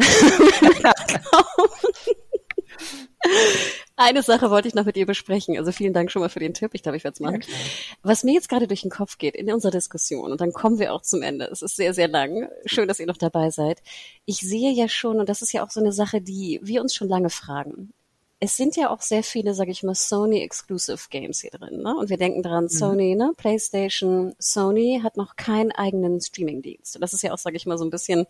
Eine 3.96 4.22
Sache 4.22 4.52
wollte 4.52 4.68
ich 4.68 4.76
noch 4.76 4.86
mit 4.86 4.98
ihr 4.98 5.06
besprechen. 5.06 5.58
Also 5.58 5.72
vielen 5.72 5.94
Dank 5.94 6.12
schon 6.12 6.22
mal 6.22 6.30
für 6.30 6.40
den 6.40 6.54
Tipp. 6.54 6.72
Ich 6.74 6.84
glaube, 6.84 6.98
ich 6.98 7.06
werde 7.06 7.16
es 7.16 7.22
machen. 7.22 7.42
Ja, 7.42 7.56
Was 8.04 8.24
mir 8.24 8.34
jetzt 8.34 8.50
gerade 8.50 8.68
durch 8.68 8.82
den 8.82 8.92
Kopf 8.92 9.18
geht 9.18 9.36
in 9.36 9.52
unserer 9.52 9.72
Diskussion, 9.72 10.32
und 10.32 10.42
dann 10.42 10.52
kommen 10.52 10.80
wir 10.80 10.94
auch 10.94 11.02
zum 11.02 11.22
Ende. 11.22 11.46
Es 11.46 11.62
ist 11.62 11.78
sehr, 11.78 11.94
sehr 11.94 12.10
lang. 12.10 12.50
Schön, 12.66 12.88
dass 12.88 13.00
ihr 13.00 13.08
noch 13.08 13.18
dabei 13.18 13.50
seid. 13.50 13.82
Ich 14.26 14.42
sehe 14.42 14.72
ja 14.74 14.90
schon, 14.90 15.20
und 15.20 15.30
das 15.30 15.42
ist 15.42 15.54
ja 15.54 15.66
auch 15.66 15.72
so 15.72 15.80
eine 15.80 15.94
Sache, 15.94 16.22
die 16.22 16.60
wir 16.62 16.82
uns 16.82 16.94
schon 16.94 17.08
lange 17.08 17.30
fragen 17.30 17.94
es 18.40 18.58
sind 18.58 18.76
ja 18.76 18.90
auch 18.90 19.02
sehr 19.02 19.24
viele, 19.24 19.54
sage 19.54 19.72
ich 19.72 19.82
mal, 19.82 19.96
Sony 19.96 20.42
Exclusive 20.42 21.08
Games 21.10 21.40
hier 21.40 21.52
drin. 21.52 21.82
Ne? 21.82 21.96
Und 21.96 22.10
wir 22.10 22.18
denken 22.18 22.44
dran, 22.44 22.66
mhm. 22.66 22.70
Sony, 22.70 23.16
ne, 23.16 23.32
PlayStation, 23.38 24.36
Sony 24.40 25.00
hat 25.02 25.16
noch 25.16 25.38
keinen 25.38 25.72
eigenen 25.72 26.20
Streamingdienst. 26.20 26.98
Das 27.02 27.14
ist 27.14 27.24
ja 27.24 27.34
auch, 27.34 27.38
sage 27.38 27.56
ich 27.56 27.66
mal, 27.66 27.78
so 27.78 27.86
ein 27.86 27.90
bisschen 27.90 28.26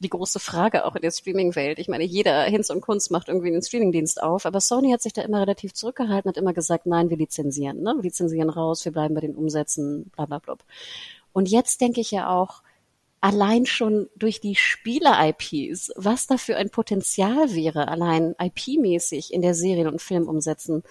die 0.00 0.08
große 0.08 0.40
Frage 0.40 0.84
auch 0.84 0.96
in 0.96 1.02
der 1.02 1.12
Streaming-Welt. 1.12 1.78
Ich 1.78 1.86
meine, 1.86 2.04
jeder 2.04 2.42
Hinz 2.42 2.68
und 2.70 2.80
Kunst 2.80 3.12
macht 3.12 3.28
irgendwie 3.28 3.48
einen 3.48 3.62
Streamingdienst 3.62 4.20
auf, 4.20 4.44
aber 4.44 4.60
Sony 4.60 4.90
hat 4.90 5.02
sich 5.02 5.12
da 5.12 5.22
immer 5.22 5.40
relativ 5.40 5.72
zurückgehalten, 5.72 6.28
hat 6.28 6.36
immer 6.36 6.52
gesagt, 6.52 6.86
nein, 6.86 7.08
wir 7.08 7.16
lizenzieren, 7.16 7.80
ne? 7.80 7.94
wir 7.96 8.02
lizenzieren 8.02 8.50
raus, 8.50 8.84
wir 8.84 8.92
bleiben 8.92 9.14
bei 9.14 9.20
den 9.20 9.36
Umsätzen, 9.36 10.10
bla 10.16 10.26
bla 10.26 10.40
bla. 10.40 10.56
Und 11.32 11.48
jetzt 11.48 11.80
denke 11.80 12.00
ich 12.00 12.10
ja 12.10 12.28
auch, 12.28 12.63
allein 13.24 13.64
schon 13.64 14.10
durch 14.16 14.42
die 14.42 14.54
Spieler-IPs, 14.54 15.92
was 15.96 16.26
da 16.26 16.36
für 16.36 16.58
ein 16.58 16.68
Potenzial 16.68 17.54
wäre, 17.54 17.88
allein 17.88 18.34
IP-mäßig 18.38 19.32
in 19.32 19.40
der 19.40 19.54
Serien- 19.54 19.88
und 19.88 20.02
Filmumsetzung. 20.02 20.82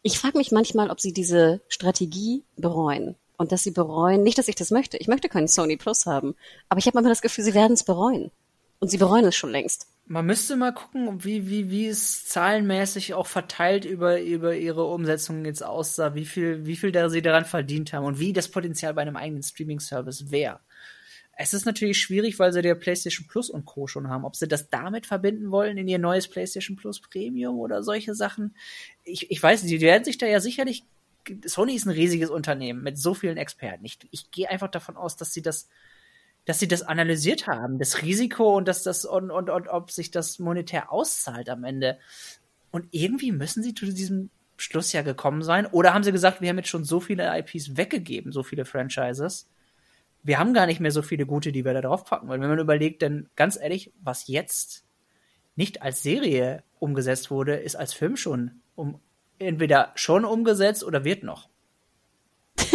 Ich 0.00 0.18
frage 0.18 0.38
mich 0.38 0.52
manchmal, 0.52 0.88
ob 0.88 0.98
sie 0.98 1.12
diese 1.12 1.60
Strategie 1.68 2.44
bereuen. 2.56 3.14
Und 3.36 3.52
dass 3.52 3.62
sie 3.62 3.72
bereuen, 3.72 4.22
nicht, 4.22 4.38
dass 4.38 4.48
ich 4.48 4.54
das 4.54 4.70
möchte. 4.70 4.96
Ich 4.96 5.06
möchte 5.06 5.28
keinen 5.28 5.48
Sony 5.48 5.76
Plus 5.76 6.06
haben. 6.06 6.34
Aber 6.70 6.78
ich 6.78 6.86
habe 6.86 6.94
manchmal 6.94 7.12
das 7.12 7.20
Gefühl, 7.20 7.44
sie 7.44 7.52
werden 7.52 7.74
es 7.74 7.84
bereuen. 7.84 8.30
Und 8.78 8.90
sie 8.90 8.96
bereuen 8.96 9.26
es 9.26 9.36
schon 9.36 9.50
längst. 9.50 9.88
Man 10.06 10.24
müsste 10.24 10.56
mal 10.56 10.72
gucken, 10.72 11.24
wie, 11.24 11.50
wie, 11.50 11.70
wie 11.70 11.88
es 11.88 12.24
zahlenmäßig 12.24 13.12
auch 13.12 13.26
verteilt 13.26 13.84
über, 13.84 14.22
über 14.22 14.56
ihre 14.56 14.84
Umsetzung 14.86 15.44
jetzt 15.44 15.62
aussah, 15.62 16.14
wie 16.14 16.24
viel, 16.24 16.64
wie 16.64 16.76
viel 16.76 16.92
da 16.92 17.10
sie 17.10 17.20
daran 17.20 17.44
verdient 17.44 17.92
haben 17.92 18.06
und 18.06 18.18
wie 18.18 18.32
das 18.32 18.48
Potenzial 18.48 18.94
bei 18.94 19.02
einem 19.02 19.16
eigenen 19.16 19.42
Streaming-Service 19.42 20.30
wäre. 20.30 20.60
Es 21.38 21.52
ist 21.52 21.66
natürlich 21.66 22.00
schwierig, 22.00 22.38
weil 22.38 22.52
sie 22.52 22.62
der 22.62 22.74
PlayStation 22.74 23.26
Plus 23.28 23.50
und 23.50 23.66
Co. 23.66 23.86
schon 23.86 24.08
haben. 24.08 24.24
Ob 24.24 24.36
sie 24.36 24.48
das 24.48 24.70
damit 24.70 25.04
verbinden 25.04 25.50
wollen 25.50 25.76
in 25.76 25.86
ihr 25.86 25.98
neues 25.98 26.28
PlayStation 26.28 26.76
Plus 26.76 27.00
Premium 27.00 27.58
oder 27.58 27.82
solche 27.82 28.14
Sachen. 28.14 28.56
Ich, 29.04 29.30
ich 29.30 29.42
weiß 29.42 29.62
nicht, 29.62 29.72
die 29.72 29.82
werden 29.82 30.04
sich 30.04 30.16
da 30.16 30.26
ja 30.26 30.40
sicherlich. 30.40 30.84
Sony 31.44 31.74
ist 31.74 31.84
ein 31.84 31.90
riesiges 31.90 32.30
Unternehmen 32.30 32.82
mit 32.82 32.98
so 32.98 33.12
vielen 33.12 33.36
Experten. 33.36 33.84
Ich, 33.84 33.98
ich 34.10 34.30
gehe 34.30 34.48
einfach 34.48 34.70
davon 34.70 34.96
aus, 34.96 35.16
dass 35.16 35.34
sie 35.34 35.42
das, 35.42 35.68
dass 36.46 36.58
sie 36.58 36.68
das 36.68 36.82
analysiert 36.82 37.46
haben, 37.46 37.78
das 37.78 38.00
Risiko 38.00 38.56
und 38.56 38.66
dass 38.66 38.82
das 38.82 39.04
und, 39.04 39.30
und, 39.30 39.50
und 39.50 39.68
ob 39.68 39.90
sich 39.90 40.10
das 40.10 40.38
monetär 40.38 40.90
auszahlt 40.90 41.50
am 41.50 41.64
Ende. 41.64 41.98
Und 42.70 42.86
irgendwie 42.92 43.32
müssen 43.32 43.62
sie 43.62 43.74
zu 43.74 43.84
diesem 43.84 44.30
Schluss 44.56 44.92
ja 44.94 45.02
gekommen 45.02 45.42
sein? 45.42 45.66
Oder 45.66 45.92
haben 45.92 46.04
sie 46.04 46.12
gesagt, 46.12 46.40
wir 46.40 46.48
haben 46.48 46.56
jetzt 46.56 46.70
schon 46.70 46.84
so 46.84 46.98
viele 46.98 47.38
IPs 47.38 47.76
weggegeben, 47.76 48.32
so 48.32 48.42
viele 48.42 48.64
Franchises? 48.64 49.48
Wir 50.26 50.40
haben 50.40 50.54
gar 50.54 50.66
nicht 50.66 50.80
mehr 50.80 50.90
so 50.90 51.02
viele 51.02 51.24
gute, 51.24 51.52
die 51.52 51.64
wir 51.64 51.72
da 51.72 51.80
drauf 51.80 52.04
packen 52.04 52.26
wollen. 52.26 52.40
Wenn 52.40 52.48
man 52.48 52.58
überlegt, 52.58 53.00
denn 53.00 53.28
ganz 53.36 53.56
ehrlich, 53.56 53.92
was 54.02 54.26
jetzt 54.26 54.84
nicht 55.54 55.82
als 55.82 56.02
Serie 56.02 56.64
umgesetzt 56.80 57.30
wurde, 57.30 57.54
ist 57.54 57.76
als 57.76 57.92
Film 57.92 58.16
schon 58.16 58.60
um, 58.74 58.98
entweder 59.38 59.92
schon 59.94 60.24
umgesetzt 60.24 60.82
oder 60.82 61.04
wird 61.04 61.22
noch 61.22 61.48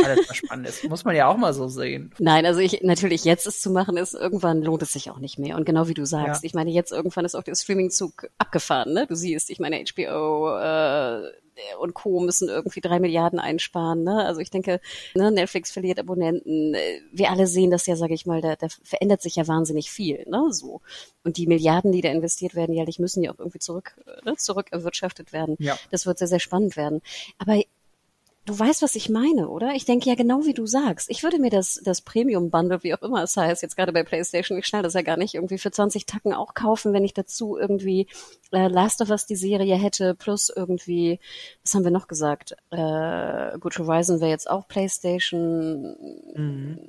alles 0.03 0.29
was 0.29 0.37
spannend 0.37 0.67
ist. 0.67 0.87
Muss 0.89 1.05
man 1.05 1.15
ja 1.15 1.27
auch 1.27 1.37
mal 1.37 1.53
so 1.53 1.67
sehen. 1.67 2.13
Nein, 2.19 2.45
also 2.45 2.59
ich, 2.59 2.81
natürlich 2.81 3.23
jetzt 3.23 3.47
es 3.47 3.61
zu 3.61 3.71
machen 3.71 3.97
ist, 3.97 4.13
irgendwann 4.13 4.61
lohnt 4.61 4.81
es 4.81 4.93
sich 4.93 5.09
auch 5.09 5.19
nicht 5.19 5.39
mehr. 5.39 5.55
Und 5.55 5.65
genau 5.65 5.87
wie 5.87 5.93
du 5.93 6.05
sagst, 6.05 6.43
ja. 6.43 6.47
ich 6.47 6.53
meine, 6.53 6.71
jetzt 6.71 6.91
irgendwann 6.91 7.25
ist 7.25 7.35
auch 7.35 7.43
der 7.43 7.55
Streaming-Zug 7.55 8.29
abgefahren, 8.37 8.93
ne? 8.93 9.07
Du 9.07 9.15
siehst, 9.15 9.49
ich 9.49 9.59
meine, 9.59 9.83
HBO, 9.83 10.49
äh, 10.57 11.31
und 11.79 11.93
Co. 11.93 12.19
müssen 12.19 12.49
irgendwie 12.49 12.81
drei 12.81 12.99
Milliarden 12.99 13.39
einsparen. 13.39 14.03
Ne? 14.03 14.25
Also 14.25 14.39
ich 14.41 14.49
denke, 14.49 14.79
ne, 15.15 15.31
Netflix 15.31 15.71
verliert 15.71 15.99
Abonnenten. 15.99 16.75
Wir 17.11 17.29
alle 17.29 17.47
sehen 17.47 17.71
das 17.71 17.85
ja, 17.85 17.95
sage 17.95 18.13
ich 18.13 18.25
mal, 18.25 18.41
da, 18.41 18.55
da 18.55 18.67
verändert 18.83 19.21
sich 19.21 19.35
ja 19.35 19.47
wahnsinnig 19.47 19.91
viel. 19.91 20.25
Ne? 20.29 20.47
So. 20.51 20.81
Und 21.23 21.37
die 21.37 21.47
Milliarden, 21.47 21.91
die 21.91 22.01
da 22.01 22.09
investiert 22.09 22.55
werden 22.55 22.73
jährlich, 22.73 22.99
müssen 22.99 23.23
ja 23.23 23.31
auch 23.31 23.39
irgendwie 23.39 23.59
zurück, 23.59 23.95
ne, 24.25 24.35
zurück 24.37 24.67
erwirtschaftet 24.71 25.33
werden. 25.33 25.55
Ja. 25.59 25.77
Das 25.91 26.05
wird 26.05 26.17
sehr, 26.17 26.27
sehr 26.27 26.39
spannend 26.39 26.77
werden. 26.77 27.01
Aber 27.37 27.61
Du 28.45 28.57
weißt, 28.57 28.81
was 28.81 28.95
ich 28.95 29.07
meine, 29.07 29.49
oder? 29.49 29.73
Ich 29.75 29.85
denke 29.85 30.09
ja 30.09 30.15
genau 30.15 30.45
wie 30.45 30.55
du 30.55 30.65
sagst. 30.65 31.11
Ich 31.11 31.21
würde 31.21 31.37
mir 31.37 31.51
das, 31.51 31.79
das 31.83 32.01
Premium-Bundle, 32.01 32.81
wie 32.81 32.93
auch 32.95 33.03
immer 33.03 33.21
es 33.21 33.37
heißt, 33.37 33.61
jetzt 33.61 33.77
gerade 33.77 33.93
bei 33.93 34.03
PlayStation, 34.03 34.57
ich 34.57 34.65
schnell 34.65 34.81
das 34.81 34.95
ja 34.95 35.03
gar 35.03 35.15
nicht, 35.17 35.35
irgendwie 35.35 35.59
für 35.59 35.69
20 35.69 36.07
Tacken 36.07 36.33
auch 36.33 36.55
kaufen, 36.55 36.91
wenn 36.91 37.05
ich 37.05 37.13
dazu 37.13 37.55
irgendwie 37.55 38.07
äh, 38.51 38.67
Last 38.67 39.01
of 39.01 39.11
Us 39.11 39.27
die 39.27 39.35
Serie 39.35 39.75
hätte, 39.75 40.15
plus 40.15 40.51
irgendwie, 40.53 41.19
was 41.63 41.75
haben 41.75 41.83
wir 41.83 41.91
noch 41.91 42.07
gesagt? 42.07 42.55
Äh, 42.71 43.59
Good 43.59 43.77
Horizon 43.77 44.19
wäre 44.21 44.31
jetzt 44.31 44.49
auch 44.49 44.67
PlayStation. 44.67 45.95
Mhm 46.33 46.79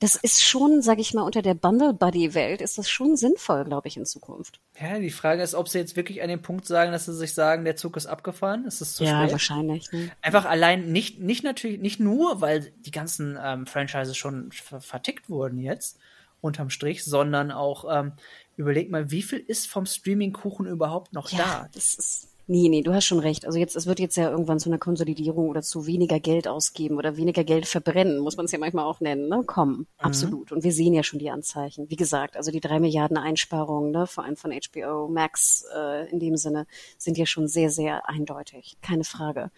das 0.00 0.14
ist 0.14 0.42
schon, 0.42 0.80
sag 0.80 0.98
ich 0.98 1.12
mal, 1.12 1.22
unter 1.22 1.42
der 1.42 1.54
Bundle 1.54 1.92
Buddy 1.92 2.34
Welt 2.34 2.60
ist 2.60 2.78
das 2.78 2.88
schon 2.88 3.16
sinnvoll, 3.16 3.64
glaube 3.64 3.88
ich, 3.88 3.96
in 3.96 4.06
Zukunft. 4.06 4.60
Ja, 4.80 4.98
die 4.98 5.10
Frage 5.10 5.42
ist, 5.42 5.54
ob 5.54 5.68
sie 5.68 5.78
jetzt 5.78 5.96
wirklich 5.96 6.22
an 6.22 6.28
dem 6.28 6.40
Punkt 6.40 6.66
sagen, 6.66 6.92
dass 6.92 7.06
sie 7.06 7.14
sich 7.14 7.34
sagen, 7.34 7.64
der 7.64 7.76
Zug 7.76 7.96
ist 7.96 8.06
abgefahren, 8.06 8.64
ist 8.64 8.80
es 8.80 8.94
zu 8.94 9.04
ja, 9.04 9.18
spät? 9.18 9.26
Ja, 9.26 9.32
wahrscheinlich. 9.32 9.90
Ne? 9.90 10.10
Einfach 10.22 10.44
allein 10.44 10.92
nicht, 10.92 11.18
nicht 11.18 11.42
natürlich, 11.42 11.80
nicht 11.80 11.98
nur, 11.98 12.40
weil 12.40 12.72
die 12.78 12.92
ganzen 12.92 13.38
ähm, 13.42 13.66
Franchises 13.66 14.16
schon 14.16 14.52
vertickt 14.52 15.28
wurden 15.28 15.58
jetzt 15.58 15.98
unterm 16.40 16.70
Strich, 16.70 17.04
sondern 17.04 17.50
auch 17.50 17.84
ähm, 17.90 18.12
überleg 18.56 18.90
mal, 18.90 19.10
wie 19.10 19.22
viel 19.22 19.40
ist 19.40 19.68
vom 19.68 19.86
Streaming-Kuchen 19.86 20.66
überhaupt 20.66 21.12
noch 21.12 21.30
ja, 21.30 21.38
da? 21.38 21.68
Das 21.72 21.94
ist 21.94 22.28
Nee, 22.50 22.70
nee, 22.70 22.80
du 22.80 22.94
hast 22.94 23.04
schon 23.04 23.18
recht. 23.18 23.44
Also 23.44 23.58
jetzt, 23.58 23.76
es 23.76 23.84
wird 23.84 24.00
jetzt 24.00 24.16
ja 24.16 24.30
irgendwann 24.30 24.58
zu 24.58 24.70
einer 24.70 24.78
Konsolidierung 24.78 25.50
oder 25.50 25.60
zu 25.60 25.86
weniger 25.86 26.18
Geld 26.18 26.48
ausgeben 26.48 26.96
oder 26.96 27.18
weniger 27.18 27.44
Geld 27.44 27.66
verbrennen, 27.66 28.20
muss 28.20 28.38
man 28.38 28.46
es 28.46 28.52
ja 28.52 28.58
manchmal 28.58 28.86
auch 28.86 29.00
nennen, 29.00 29.28
ne? 29.28 29.42
Kommen. 29.44 29.80
Mhm. 29.80 29.86
Absolut. 29.98 30.50
Und 30.50 30.64
wir 30.64 30.72
sehen 30.72 30.94
ja 30.94 31.02
schon 31.02 31.18
die 31.18 31.28
Anzeichen. 31.28 31.90
Wie 31.90 31.96
gesagt, 31.96 32.38
also 32.38 32.50
die 32.50 32.60
drei 32.60 32.80
Milliarden 32.80 33.18
Einsparungen, 33.18 33.90
ne, 33.90 34.06
vor 34.06 34.24
allem 34.24 34.36
von 34.36 34.50
HBO 34.50 35.08
Max 35.08 35.66
äh, 35.76 36.10
in 36.10 36.20
dem 36.20 36.38
Sinne, 36.38 36.66
sind 36.96 37.18
ja 37.18 37.26
schon 37.26 37.48
sehr, 37.48 37.68
sehr 37.68 38.08
eindeutig. 38.08 38.78
Keine 38.80 39.04
Frage. 39.04 39.50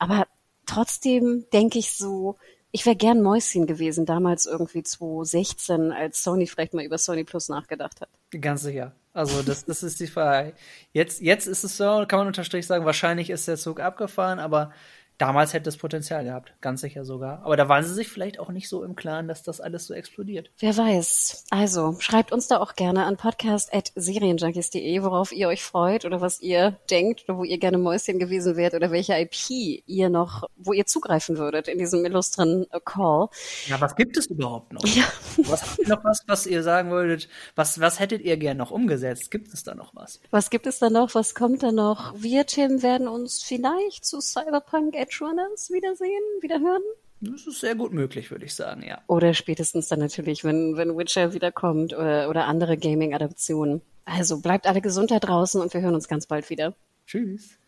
Aber 0.00 0.26
trotzdem 0.66 1.46
denke 1.52 1.78
ich 1.78 1.92
so, 1.92 2.34
ich 2.74 2.84
wäre 2.86 2.96
gern 2.96 3.22
Mäuschen 3.22 3.68
gewesen, 3.68 4.04
damals 4.04 4.46
irgendwie 4.46 4.82
2016, 4.82 5.92
als 5.92 6.24
Sony 6.24 6.48
vielleicht 6.48 6.74
mal 6.74 6.84
über 6.84 6.98
Sony 6.98 7.22
Plus 7.22 7.48
nachgedacht 7.48 8.00
hat. 8.00 8.08
Ganz 8.40 8.62
sicher. 8.62 8.90
Also 9.12 9.42
das, 9.44 9.64
das 9.64 9.84
ist 9.84 10.00
die 10.00 10.08
Frage. 10.08 10.54
Jetzt, 10.92 11.20
jetzt 11.20 11.46
ist 11.46 11.62
es 11.62 11.76
so, 11.76 12.04
kann 12.08 12.18
man 12.18 12.26
unter 12.26 12.42
Strich 12.42 12.66
sagen, 12.66 12.84
wahrscheinlich 12.84 13.30
ist 13.30 13.46
der 13.46 13.58
Zug 13.58 13.78
abgefahren, 13.78 14.40
aber 14.40 14.72
damals 15.18 15.52
hätte 15.52 15.68
es 15.68 15.76
Potenzial 15.76 16.24
gehabt, 16.24 16.54
ganz 16.60 16.80
sicher 16.80 17.04
sogar. 17.04 17.42
Aber 17.44 17.56
da 17.56 17.68
waren 17.68 17.84
sie 17.84 17.94
sich 17.94 18.08
vielleicht 18.08 18.38
auch 18.38 18.50
nicht 18.50 18.68
so 18.68 18.82
im 18.84 18.96
Klaren, 18.96 19.28
dass 19.28 19.42
das 19.42 19.60
alles 19.60 19.86
so 19.86 19.94
explodiert. 19.94 20.50
Wer 20.58 20.76
weiß. 20.76 21.46
Also 21.50 21.96
schreibt 22.00 22.32
uns 22.32 22.48
da 22.48 22.58
auch 22.58 22.74
gerne 22.74 23.04
an 23.04 23.16
podcast.serienjunkies.de, 23.16 25.02
worauf 25.02 25.32
ihr 25.32 25.48
euch 25.48 25.62
freut 25.62 26.04
oder 26.04 26.20
was 26.20 26.40
ihr 26.40 26.78
denkt 26.90 27.24
oder 27.28 27.38
wo 27.38 27.44
ihr 27.44 27.58
gerne 27.58 27.78
Mäuschen 27.78 28.18
gewesen 28.18 28.56
wärt 28.56 28.74
oder 28.74 28.90
welche 28.90 29.14
IP 29.14 29.82
ihr 29.86 30.08
noch, 30.08 30.48
wo 30.56 30.72
ihr 30.72 30.86
zugreifen 30.86 31.38
würdet 31.38 31.68
in 31.68 31.78
diesem 31.78 32.04
illustren 32.04 32.66
Call. 32.84 33.28
Ja, 33.66 33.80
was 33.80 33.96
gibt 33.96 34.16
es 34.16 34.26
überhaupt 34.26 34.72
noch? 34.72 34.84
Ja. 34.84 35.04
Was 35.38 35.62
habt 35.62 35.78
ihr 35.78 35.88
noch 35.88 36.04
was, 36.04 36.22
was 36.26 36.46
ihr 36.46 36.62
sagen 36.62 36.90
würdet? 36.90 37.28
Was, 37.54 37.80
was 37.80 38.00
hättet 38.00 38.22
ihr 38.22 38.36
gern 38.36 38.56
noch 38.56 38.70
umgesetzt? 38.70 39.30
Gibt 39.30 39.52
es 39.52 39.62
da 39.62 39.74
noch 39.74 39.94
was? 39.94 40.20
Was 40.30 40.50
gibt 40.50 40.66
es 40.66 40.78
da 40.78 40.90
noch? 40.90 41.14
Was 41.14 41.34
kommt 41.34 41.62
da 41.62 41.72
noch? 41.72 42.14
Wir, 42.16 42.46
Tim, 42.46 42.82
werden 42.82 43.08
uns 43.08 43.42
vielleicht 43.42 44.04
zu 44.04 44.20
Cyberpunk 44.20 44.94
Edge 45.04 45.18
Runners 45.20 45.70
wiedersehen, 45.70 46.22
wiederhören? 46.40 46.82
Das 47.20 47.46
ist 47.46 47.60
sehr 47.60 47.74
gut 47.74 47.92
möglich, 47.92 48.30
würde 48.30 48.46
ich 48.46 48.54
sagen, 48.54 48.82
ja. 48.82 49.02
Oder 49.06 49.34
spätestens 49.34 49.88
dann 49.88 49.98
natürlich, 49.98 50.44
wenn, 50.44 50.78
wenn 50.78 50.96
Witcher 50.96 51.34
wiederkommt 51.34 51.92
oder, 51.92 52.30
oder 52.30 52.46
andere 52.46 52.78
Gaming-Adaptionen. 52.78 53.82
Also 54.06 54.40
bleibt 54.40 54.66
alle 54.66 54.80
gesund 54.80 55.10
da 55.10 55.18
draußen 55.18 55.60
und 55.60 55.74
wir 55.74 55.82
hören 55.82 55.94
uns 55.94 56.08
ganz 56.08 56.26
bald 56.26 56.48
wieder. 56.48 56.74
Tschüss. 57.06 57.58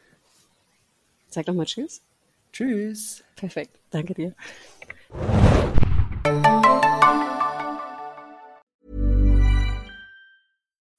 Sag 1.29 1.45
doch 1.45 1.55
mal 1.55 1.67
Tschüss. 1.67 2.01
Tschüss. 2.53 3.23
Perfekt. 3.37 3.79
Danke 3.91 4.15
dir. 4.15 4.35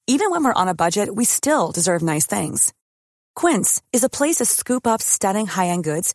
Even 0.06 0.30
when 0.30 0.44
we're 0.44 0.54
on 0.54 0.68
a 0.68 0.74
budget, 0.74 1.14
we 1.14 1.24
still 1.24 1.72
deserve 1.72 2.02
nice 2.02 2.26
things. 2.26 2.72
Quince 3.34 3.82
is 3.92 4.04
a 4.04 4.08
place 4.08 4.36
to 4.36 4.44
scoop 4.44 4.86
up 4.86 5.02
stunning 5.02 5.46
high-end 5.46 5.84
goods 5.84 6.14